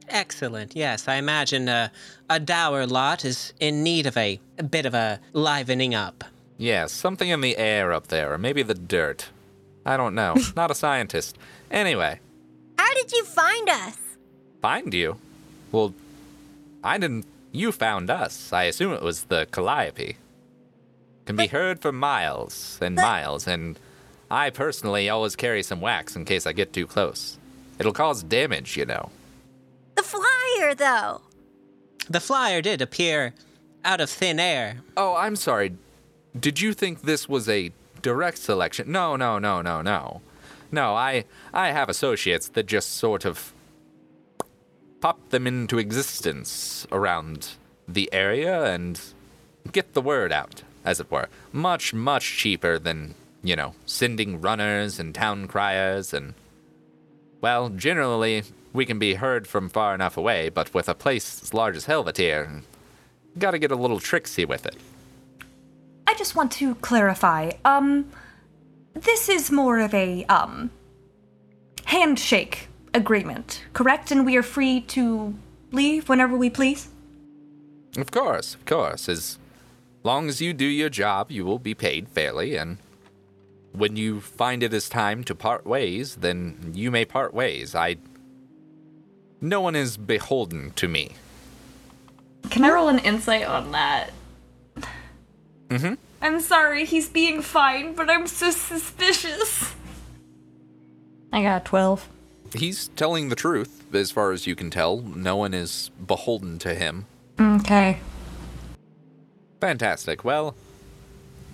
Excellent. 0.09 0.76
Yes, 0.76 1.09
I 1.09 1.16
imagine 1.16 1.68
uh, 1.68 1.88
a 2.30 2.38
dour 2.40 2.86
lot 2.86 3.24
is 3.24 3.52
in 3.61 3.82
need 3.82 4.07
of 4.07 4.16
a, 4.16 4.38
a 4.59 4.62
bit 4.62 4.86
of 4.86 4.94
a 4.94 5.20
livening 5.32 5.94
up. 5.94 6.24
Yes, 6.59 6.92
something 6.92 7.28
in 7.28 7.40
the 7.40 7.57
air 7.59 7.92
up 7.92 8.07
there, 8.09 8.32
or 8.32 8.38
maybe 8.38 8.62
the 8.62 8.74
dirt. 8.74 9.28
I 9.84 9.96
don't 9.96 10.14
know. 10.14 10.36
Not 10.57 10.70
a 10.70 10.74
scientist. 10.74 11.36
Anyway, 11.70 12.20
How 12.78 12.94
did 12.94 13.12
you 13.12 13.24
find 13.24 13.68
us? 13.68 13.98
find 14.62 14.92
you? 14.94 15.16
Well, 15.72 15.94
I 16.82 16.98
didn't. 16.98 17.26
You 17.52 17.72
found 17.72 18.11
us. 18.11 18.52
I 18.52 18.64
assume 18.64 18.92
it 18.92 19.02
was 19.02 19.24
the 19.24 19.46
Calliope. 19.50 20.16
Can 21.24 21.36
be 21.36 21.46
heard 21.48 21.80
for 21.80 21.90
miles 21.92 22.78
and 22.80 22.94
miles, 22.94 23.46
and 23.48 23.78
I 24.30 24.50
personally 24.50 25.09
always 25.09 25.34
carry 25.36 25.62
some 25.62 25.80
wax 25.80 26.14
in 26.16 26.24
case 26.24 26.46
I 26.46 26.52
get 26.52 26.72
too 26.72 26.86
close. 26.86 27.38
It'll 27.78 27.92
cause 27.92 28.22
damage, 28.22 28.76
you 28.76 28.84
know. 28.86 29.11
The 30.57 30.61
flyer, 30.61 30.74
though. 30.74 31.20
The 32.09 32.20
flyer 32.20 32.62
did 32.62 32.80
appear 32.80 33.34
out 33.84 34.00
of 34.00 34.09
thin 34.09 34.40
air. 34.40 34.78
Oh, 34.96 35.14
I'm 35.14 35.36
sorry. 35.36 35.76
Did 36.38 36.61
you 36.61 36.72
think 36.72 37.02
this 37.02 37.28
was 37.28 37.48
a 37.48 37.72
direct 38.00 38.38
selection? 38.38 38.90
No, 38.90 39.16
no, 39.16 39.38
no, 39.38 39.61
no, 39.61 39.82
no. 39.82 40.22
No, 40.72 40.94
I 40.94 41.24
I 41.52 41.72
have 41.72 41.88
associates 41.88 42.48
that 42.48 42.66
just 42.66 42.96
sort 42.96 43.24
of 43.24 43.52
pop 45.00 45.28
them 45.28 45.46
into 45.46 45.78
existence 45.78 46.86
around 46.90 47.50
the 47.86 48.09
area 48.12 48.64
and 48.64 49.00
get 49.72 49.92
the 49.92 50.00
word 50.00 50.32
out, 50.32 50.62
as 50.84 51.00
it 51.00 51.11
were. 51.11 51.28
Much, 51.52 51.92
much 51.92 52.36
cheaper 52.36 52.78
than, 52.78 53.14
you 53.42 53.57
know, 53.57 53.74
sending 53.84 54.40
runners 54.40 54.98
and 54.98 55.14
town 55.14 55.48
criers 55.48 56.14
and 56.14 56.34
well, 57.42 57.68
generally 57.68 58.42
we 58.73 58.87
can 58.87 58.99
be 58.99 59.14
heard 59.14 59.47
from 59.47 59.69
far 59.69 59.95
enough 59.95 60.17
away, 60.17 60.49
but 60.49 60.73
with 60.75 60.89
a 60.89 60.95
place 60.95 61.43
as 61.43 61.55
large 61.55 61.77
as 61.77 61.87
Helvettyr, 61.87 62.62
gotta 63.39 63.59
get 63.59 63.71
a 63.71 63.77
little 63.77 64.01
tricksy 64.01 64.45
with 64.45 64.67
it. 64.67 64.77
I 66.07 66.14
just 66.14 66.37
want 66.37 66.53
to 66.53 66.75
clarify. 66.77 67.53
Um, 67.64 68.11
this 68.95 69.29
is 69.29 69.51
more 69.51 69.79
of 69.81 69.93
a 69.93 70.25
um 70.27 70.71
handshake 71.85 72.69
agreement, 72.95 73.62
correct? 73.73 74.11
And 74.11 74.25
we 74.25 74.37
are 74.37 74.43
free 74.43 74.81
to 74.83 75.35
leave 75.73 76.09
whenever 76.09 76.37
we 76.37 76.51
please. 76.51 76.88
Of 77.97 78.11
course, 78.11 78.55
of 78.55 78.64
course. 78.64 79.09
As 79.09 79.38
long 80.03 80.29
as 80.29 80.41
you 80.41 80.53
do 80.53 80.67
your 80.67 80.88
job, 80.88 81.30
you 81.30 81.45
will 81.45 81.59
be 81.59 81.75
paid 81.75 82.09
fairly, 82.09 82.57
and 82.57 82.79
when 83.72 83.97
you 83.97 84.21
find 84.21 84.63
it 84.63 84.72
is 84.72 84.88
time 84.88 85.25
to 85.25 85.34
part 85.34 85.67
ways, 85.67 86.17
then 86.17 86.72
you 86.75 86.91
may 86.91 87.05
part 87.05 87.34
ways. 87.34 87.75
I. 87.75 87.97
No 89.41 89.61
one 89.61 89.76
is 89.76 89.96
beholden 89.96 90.72
to 90.72 90.88
me. 90.88 91.13
Can 92.50 92.64
I 92.64 92.71
roll 92.71 92.88
an 92.88 92.99
insight 93.00 93.45
on 93.45 93.72
that? 93.72 94.11
Mm-hmm. 95.68 95.95
I'm 96.22 96.41
sorry, 96.41 96.84
he's 96.84 97.08
being 97.08 97.42
fine, 97.42 97.95
but 97.95 98.08
I'm 98.08 98.26
so 98.26 98.50
suspicious. 98.50 99.75
I 101.33 101.42
got 101.42 101.63
a 101.63 101.64
12. 101.64 102.08
He's 102.54 102.88
telling 102.88 103.29
the 103.29 103.37
truth, 103.37 103.95
as 103.95 104.11
far 104.11 104.33
as 104.33 104.46
you 104.46 104.54
can 104.54 104.71
tell. 104.71 104.99
No 104.99 105.37
one 105.37 105.53
is 105.53 105.91
beholden 106.07 106.58
to 106.61 106.75
him. 106.75 107.07
Okay. 107.38 107.99
Fantastic. 109.61 110.25
Well, 110.25 110.54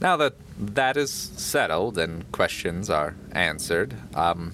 now 0.00 0.16
that 0.16 0.34
that 0.58 0.96
is 0.96 1.10
settled 1.10 1.98
and 1.98 2.30
questions 2.30 2.90
are 2.90 3.16
answered, 3.32 3.94
um, 4.14 4.52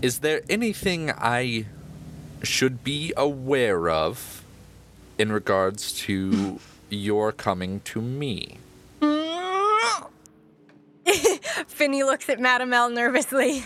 is 0.00 0.20
there 0.20 0.42
anything 0.48 1.10
I 1.10 1.66
should 2.42 2.84
be 2.84 3.12
aware 3.16 3.88
of 3.88 4.44
in 5.18 5.32
regards 5.32 5.92
to 6.00 6.60
your 6.90 7.32
coming 7.32 7.80
to 7.80 8.00
me? 8.00 8.58
Finny 11.66 12.02
looks 12.02 12.28
at 12.28 12.40
Madam 12.40 12.72
L 12.72 12.90
nervously. 12.90 13.64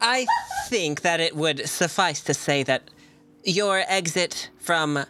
I 0.00 0.26
think 0.68 1.00
that 1.02 1.20
it 1.20 1.34
would 1.34 1.68
suffice 1.68 2.20
to 2.22 2.34
say 2.34 2.62
that 2.62 2.82
your 3.44 3.82
exit 3.88 4.50
from 4.58 5.04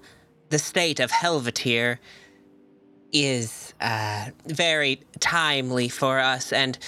the 0.48 0.59
state 0.59 1.01
of 1.01 1.10
Helvettyr 1.10 1.98
is 3.12 3.74
uh, 3.81 4.31
very 4.47 5.02
timely 5.20 5.89
for 5.89 6.19
us, 6.19 6.52
and 6.52 6.78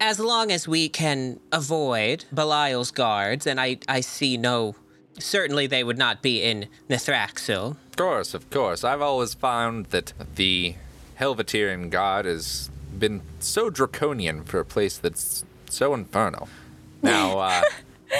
as 0.00 0.18
long 0.20 0.52
as 0.52 0.68
we 0.68 0.88
can 0.88 1.40
avoid 1.52 2.24
Belial's 2.32 2.90
guards, 2.90 3.46
and 3.46 3.60
I, 3.60 3.78
I 3.88 4.00
see 4.00 4.36
no. 4.36 4.74
Certainly, 5.18 5.66
they 5.68 5.84
would 5.84 5.98
not 5.98 6.22
be 6.22 6.42
in 6.42 6.66
Nithraxil. 6.88 7.76
Of 7.90 7.96
course, 7.96 8.34
of 8.34 8.48
course. 8.50 8.84
I've 8.84 9.02
always 9.02 9.34
found 9.34 9.86
that 9.86 10.12
the 10.36 10.76
Helveterian 11.18 11.90
god 11.90 12.24
has 12.24 12.70
been 12.98 13.22
so 13.38 13.70
draconian 13.70 14.44
for 14.44 14.60
a 14.60 14.64
place 14.64 14.98
that's 14.98 15.44
so 15.68 15.94
infernal. 15.94 16.48
Now, 17.02 17.38
uh, 17.38 17.62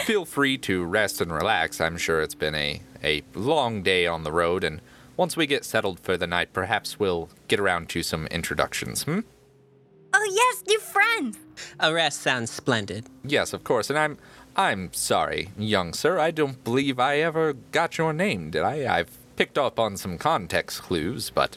feel 0.04 0.24
free 0.24 0.58
to 0.58 0.84
rest 0.84 1.20
and 1.20 1.32
relax. 1.32 1.80
I'm 1.80 1.96
sure 1.96 2.20
it's 2.20 2.34
been 2.34 2.54
a, 2.54 2.82
a 3.02 3.22
long 3.34 3.82
day 3.82 4.06
on 4.06 4.24
the 4.24 4.32
road, 4.32 4.64
and 4.64 4.80
once 5.16 5.36
we 5.36 5.46
get 5.46 5.64
settled 5.64 6.00
for 6.00 6.16
the 6.16 6.26
night, 6.26 6.52
perhaps 6.52 6.98
we'll 6.98 7.28
get 7.48 7.60
around 7.60 7.88
to 7.90 8.02
some 8.02 8.26
introductions, 8.28 9.02
hmm? 9.04 9.20
Oh, 10.14 10.30
yes, 10.32 10.64
new 10.66 10.80
friends. 10.80 11.38
A 11.80 11.92
rest 11.92 12.20
sounds 12.20 12.50
splendid. 12.50 13.06
Yes, 13.24 13.52
of 13.52 13.62
course, 13.64 13.90
and 13.90 13.98
I'm 13.98 14.16
I'm 14.58 14.92
sorry, 14.92 15.50
young 15.56 15.92
sir. 15.94 16.18
I 16.18 16.32
don't 16.32 16.64
believe 16.64 16.98
I 16.98 17.18
ever 17.18 17.52
got 17.52 17.96
your 17.96 18.12
name, 18.12 18.50
did 18.50 18.62
I? 18.62 18.92
I've 18.98 19.16
picked 19.36 19.56
up 19.56 19.78
on 19.78 19.96
some 19.96 20.18
context 20.18 20.82
clues, 20.82 21.30
but 21.30 21.56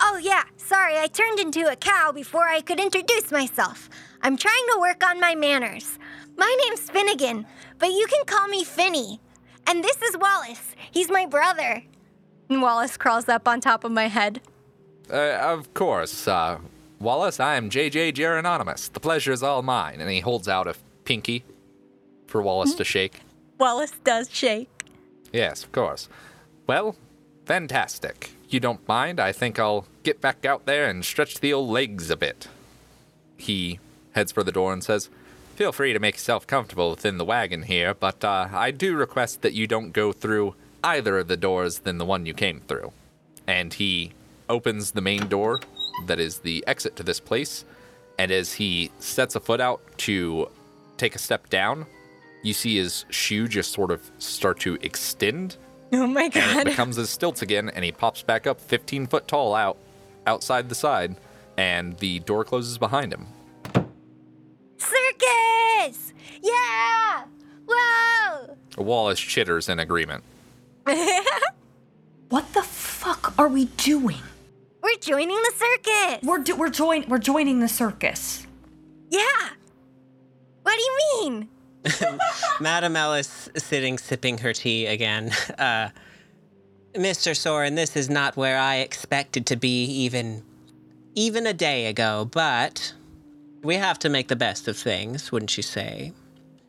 Oh, 0.00 0.18
yeah, 0.20 0.42
sorry, 0.56 0.96
I 0.98 1.06
turned 1.06 1.38
into 1.38 1.70
a 1.70 1.76
cow 1.76 2.10
before 2.10 2.48
I 2.48 2.60
could 2.60 2.80
introduce 2.80 3.30
myself. 3.30 3.88
I'm 4.22 4.36
trying 4.36 4.66
to 4.72 4.80
work 4.80 5.04
on 5.06 5.20
my 5.20 5.36
manners. 5.36 5.96
My 6.36 6.56
name's 6.66 6.90
Finnegan, 6.90 7.46
but 7.78 7.90
you 7.90 8.06
can 8.08 8.24
call 8.24 8.48
me 8.48 8.64
Finny. 8.64 9.20
And 9.68 9.84
this 9.84 10.02
is 10.02 10.16
Wallace. 10.16 10.74
He's 10.90 11.08
my 11.10 11.26
brother. 11.26 11.84
And 12.48 12.62
Wallace 12.62 12.96
crawls 12.96 13.28
up 13.28 13.46
on 13.46 13.60
top 13.60 13.84
of 13.84 13.92
my 13.92 14.08
head. 14.08 14.40
uh, 15.12 15.38
of 15.40 15.72
course, 15.74 16.26
uh, 16.26 16.58
Wallace, 16.98 17.38
I 17.38 17.54
am 17.54 17.70
JJ 17.70 18.14
Geronymous. 18.14 18.90
The 18.92 19.00
pleasure 19.00 19.30
is 19.32 19.42
all 19.44 19.62
mine. 19.62 20.00
And 20.00 20.10
he 20.10 20.18
holds 20.20 20.48
out 20.48 20.66
a 20.66 20.74
pinky 21.04 21.44
for 22.30 22.40
Wallace 22.40 22.74
to 22.74 22.84
shake. 22.84 23.20
Wallace 23.58 23.92
does 24.04 24.30
shake. 24.30 24.84
Yes, 25.32 25.64
of 25.64 25.72
course. 25.72 26.08
Well, 26.66 26.96
fantastic. 27.44 28.30
You 28.48 28.60
don't 28.60 28.86
mind? 28.88 29.20
I 29.20 29.32
think 29.32 29.58
I'll 29.58 29.86
get 30.02 30.20
back 30.20 30.44
out 30.44 30.66
there 30.66 30.88
and 30.88 31.04
stretch 31.04 31.40
the 31.40 31.52
old 31.52 31.68
legs 31.68 32.10
a 32.10 32.16
bit. 32.16 32.48
He 33.36 33.78
heads 34.12 34.32
for 34.32 34.42
the 34.42 34.52
door 34.52 34.72
and 34.72 34.82
says, 34.82 35.10
Feel 35.56 35.72
free 35.72 35.92
to 35.92 35.98
make 35.98 36.14
yourself 36.14 36.46
comfortable 36.46 36.90
within 36.90 37.18
the 37.18 37.24
wagon 37.24 37.64
here, 37.64 37.92
but 37.92 38.24
uh, 38.24 38.48
I 38.50 38.70
do 38.70 38.96
request 38.96 39.42
that 39.42 39.52
you 39.52 39.66
don't 39.66 39.92
go 39.92 40.10
through 40.10 40.54
either 40.82 41.18
of 41.18 41.28
the 41.28 41.36
doors 41.36 41.80
than 41.80 41.98
the 41.98 42.06
one 42.06 42.24
you 42.24 42.32
came 42.32 42.60
through. 42.60 42.92
And 43.46 43.74
he 43.74 44.12
opens 44.48 44.92
the 44.92 45.02
main 45.02 45.28
door 45.28 45.60
that 46.06 46.18
is 46.18 46.38
the 46.38 46.64
exit 46.66 46.96
to 46.96 47.02
this 47.02 47.20
place, 47.20 47.64
and 48.18 48.30
as 48.30 48.54
he 48.54 48.90
sets 49.00 49.34
a 49.34 49.40
foot 49.40 49.60
out 49.60 49.82
to 49.98 50.48
take 50.96 51.14
a 51.14 51.18
step 51.18 51.50
down, 51.50 51.86
you 52.42 52.52
see 52.52 52.76
his 52.76 53.04
shoe 53.10 53.48
just 53.48 53.72
sort 53.72 53.90
of 53.90 54.10
start 54.18 54.58
to 54.60 54.78
extend 54.82 55.56
Oh 55.92 56.06
my 56.06 56.28
god! 56.28 56.42
and 56.42 56.60
it 56.60 56.64
becomes 56.66 56.96
his 56.96 57.10
stilts 57.10 57.42
again, 57.42 57.68
and 57.70 57.84
he 57.84 57.90
pops 57.92 58.22
back 58.22 58.46
up 58.46 58.60
15 58.60 59.06
foot 59.08 59.26
tall 59.26 59.54
out 59.54 59.76
outside 60.26 60.68
the 60.68 60.74
side, 60.74 61.16
and 61.56 61.96
the 61.98 62.20
door 62.20 62.44
closes 62.44 62.78
behind 62.78 63.12
him. 63.12 63.26
Circus! 64.76 66.12
Yeah! 66.42 67.24
Whoa! 67.68 68.56
Wallace 68.78 69.18
chitters 69.20 69.68
in 69.68 69.78
agreement. 69.78 70.22
What 72.30 72.52
the 72.54 72.62
fuck 72.62 73.34
are 73.40 73.48
we 73.48 73.64
doing? 73.64 74.22
We're 74.80 74.94
joining 75.00 75.36
the 75.36 75.52
circus! 75.56 76.22
We're 76.22 76.38
do- 76.38 76.54
we're 76.54 76.70
join 76.70 77.04
we're 77.08 77.18
joining 77.18 77.58
the 77.58 77.66
circus. 77.66 78.46
Yeah! 79.10 79.48
What 80.62 80.76
do 80.76 80.80
you 80.80 80.98
mean? 81.30 81.48
Madam 82.60 82.96
Ellis 82.96 83.48
sitting 83.56 83.98
sipping 83.98 84.38
her 84.38 84.52
tea 84.52 84.86
again. 84.86 85.30
Uh, 85.58 85.90
Mr. 86.94 87.32
Sorrin, 87.36 87.76
this 87.76 87.96
is 87.96 88.10
not 88.10 88.36
where 88.36 88.58
I 88.58 88.76
expected 88.76 89.46
to 89.46 89.56
be 89.56 89.84
even 89.84 90.44
even 91.14 91.46
a 91.46 91.52
day 91.52 91.86
ago, 91.86 92.28
but 92.30 92.94
we 93.62 93.74
have 93.76 93.98
to 94.00 94.08
make 94.08 94.28
the 94.28 94.36
best 94.36 94.68
of 94.68 94.76
things, 94.76 95.30
wouldn't 95.32 95.56
you 95.56 95.62
say? 95.62 96.12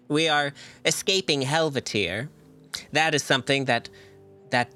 We 0.07 0.27
are 0.27 0.53
escaping 0.85 1.41
Helvettyr. 1.41 2.27
That 2.91 3.15
is 3.15 3.23
something 3.23 3.65
that 3.65 3.89
that 4.49 4.71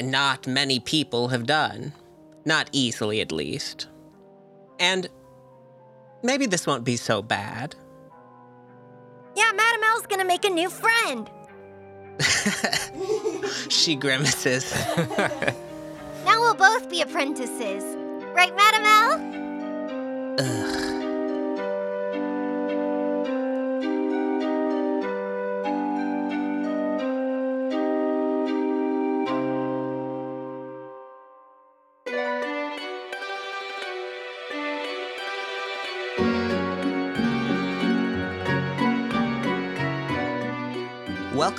not 0.00 0.46
many 0.46 0.80
people 0.80 1.28
have 1.28 1.46
done. 1.46 1.92
Not 2.44 2.70
easily 2.72 3.20
at 3.20 3.32
least. 3.32 3.88
And 4.78 5.08
maybe 6.22 6.46
this 6.46 6.66
won't 6.66 6.84
be 6.84 6.96
so 6.96 7.20
bad. 7.22 7.76
Yeah, 9.40 9.52
Madam 9.56 9.82
L's 9.84 10.06
gonna 10.06 10.24
make 10.26 10.44
a 10.44 10.50
new 10.50 10.68
friend. 10.68 11.30
She 13.70 13.96
grimaces. 13.96 14.70
Now 16.26 16.38
we'll 16.40 16.54
both 16.54 16.90
be 16.90 17.00
apprentices. 17.00 17.82
Right, 18.34 18.54
Madam 18.54 18.84
L? 18.84 19.18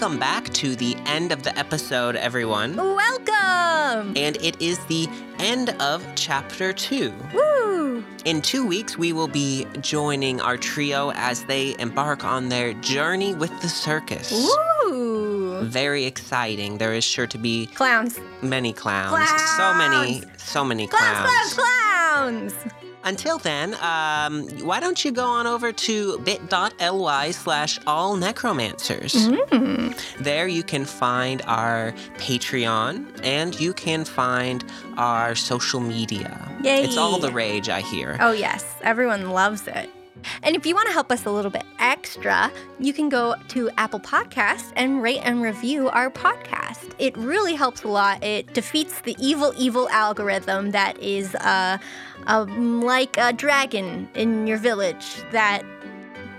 Welcome 0.01 0.19
back 0.19 0.45
to 0.55 0.75
the 0.75 0.95
end 1.05 1.31
of 1.31 1.43
the 1.43 1.55
episode, 1.55 2.15
everyone. 2.15 2.75
Welcome! 2.75 4.17
And 4.17 4.35
it 4.37 4.59
is 4.59 4.83
the 4.85 5.07
end 5.37 5.69
of 5.79 6.03
chapter 6.15 6.73
two. 6.73 7.13
Woo! 7.31 8.03
In 8.25 8.41
two 8.41 8.65
weeks, 8.65 8.97
we 8.97 9.13
will 9.13 9.27
be 9.27 9.67
joining 9.79 10.41
our 10.41 10.57
trio 10.57 11.11
as 11.11 11.43
they 11.43 11.75
embark 11.77 12.25
on 12.25 12.49
their 12.49 12.73
journey 12.73 13.35
with 13.35 13.51
the 13.61 13.69
circus. 13.69 14.31
Woo! 14.31 15.61
Very 15.65 16.05
exciting. 16.05 16.79
There 16.79 16.95
is 16.95 17.03
sure 17.03 17.27
to 17.27 17.37
be 17.37 17.67
Clowns. 17.67 18.19
many 18.41 18.73
clowns. 18.73 19.09
clowns. 19.09 19.51
So 19.51 19.73
many, 19.75 20.23
so 20.37 20.65
many 20.65 20.87
clowns. 20.87 21.29
Clowns, 21.29 21.53
clowns, 21.53 22.53
clowns! 22.53 22.73
Until 23.03 23.37
then, 23.39 23.73
um, 23.75 24.47
why 24.65 24.79
don't 24.79 25.03
you 25.03 25.11
go 25.11 25.25
on 25.25 25.47
over 25.47 25.71
to 25.71 26.19
bit.ly 26.19 27.31
slash 27.31 27.79
all 27.87 28.15
necromancers. 28.15 29.13
There 30.19 30.47
you 30.47 30.63
can 30.63 30.85
find 30.85 31.41
our 31.47 31.93
Patreon 32.17 33.19
and 33.23 33.59
you 33.59 33.73
can 33.73 34.05
find 34.05 34.63
our 34.97 35.35
social 35.35 35.79
media. 35.79 36.37
Yay. 36.63 36.83
It's 36.83 36.97
all 36.97 37.19
the 37.19 37.31
rage, 37.31 37.69
I 37.69 37.81
hear. 37.81 38.17
Oh, 38.19 38.31
yes. 38.31 38.63
Everyone 38.81 39.31
loves 39.31 39.67
it. 39.67 39.89
And 40.43 40.55
if 40.55 40.65
you 40.65 40.75
want 40.75 40.87
to 40.87 40.93
help 40.93 41.11
us 41.11 41.25
a 41.25 41.31
little 41.31 41.51
bit 41.51 41.63
extra, 41.79 42.51
you 42.79 42.93
can 42.93 43.09
go 43.09 43.35
to 43.49 43.69
Apple 43.77 43.99
Podcasts 43.99 44.71
and 44.75 45.01
rate 45.01 45.21
and 45.23 45.41
review 45.41 45.89
our 45.89 46.09
podcast. 46.09 46.91
It 46.99 47.15
really 47.17 47.55
helps 47.55 47.83
a 47.83 47.87
lot. 47.87 48.23
It 48.23 48.53
defeats 48.53 49.01
the 49.01 49.15
evil, 49.19 49.53
evil 49.57 49.89
algorithm 49.89 50.71
that 50.71 50.99
is 50.99 51.35
uh, 51.35 51.77
um, 52.27 52.81
like 52.81 53.17
a 53.17 53.33
dragon 53.33 54.09
in 54.15 54.47
your 54.47 54.57
village 54.57 55.23
that 55.31 55.63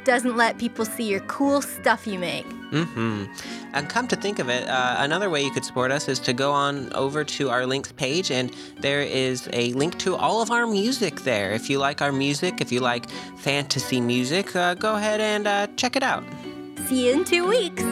doesn't 0.05 0.37
let 0.37 0.59
people 0.59 0.85
see 0.85 1.05
your 1.05 1.21
cool 1.21 1.63
stuff 1.63 2.07
you 2.07 2.19
make. 2.19 2.47
hmm 2.71 3.25
And 3.73 3.89
come 3.89 4.07
to 4.09 4.17
think 4.17 4.39
of 4.39 4.49
it, 4.49 4.69
uh, 4.69 4.97
another 4.99 5.31
way 5.31 5.43
you 5.43 5.51
could 5.51 5.65
support 5.65 5.91
us 5.91 6.09
is 6.09 6.19
to 6.21 6.33
go 6.33 6.53
on 6.53 6.93
over 6.93 7.25
to 7.25 7.51
our 7.51 7.67
links 7.67 7.93
page, 7.93 8.31
and 8.31 8.55
there 8.81 9.01
is 9.01 9.49
a 9.53 9.73
link 9.73 9.99
to 10.01 10.15
all 10.15 10.43
of 10.43 10.51
our 10.51 10.67
music 10.67 11.21
there. 11.23 11.53
If 11.53 11.71
you 11.71 11.79
like 11.79 12.03
our 12.03 12.13
music, 12.13 12.61
if 12.61 12.71
you 12.71 12.81
like 12.81 13.09
fantasy 13.39 14.01
music, 14.01 14.55
uh, 14.55 14.75
go 14.75 14.97
ahead 14.97 15.21
and 15.21 15.47
uh, 15.47 15.67
check 15.77 15.97
it 15.97 16.03
out. 16.03 16.25
See 16.87 17.07
you 17.07 17.13
in 17.13 17.25
two 17.25 17.47
weeks. 17.47 17.83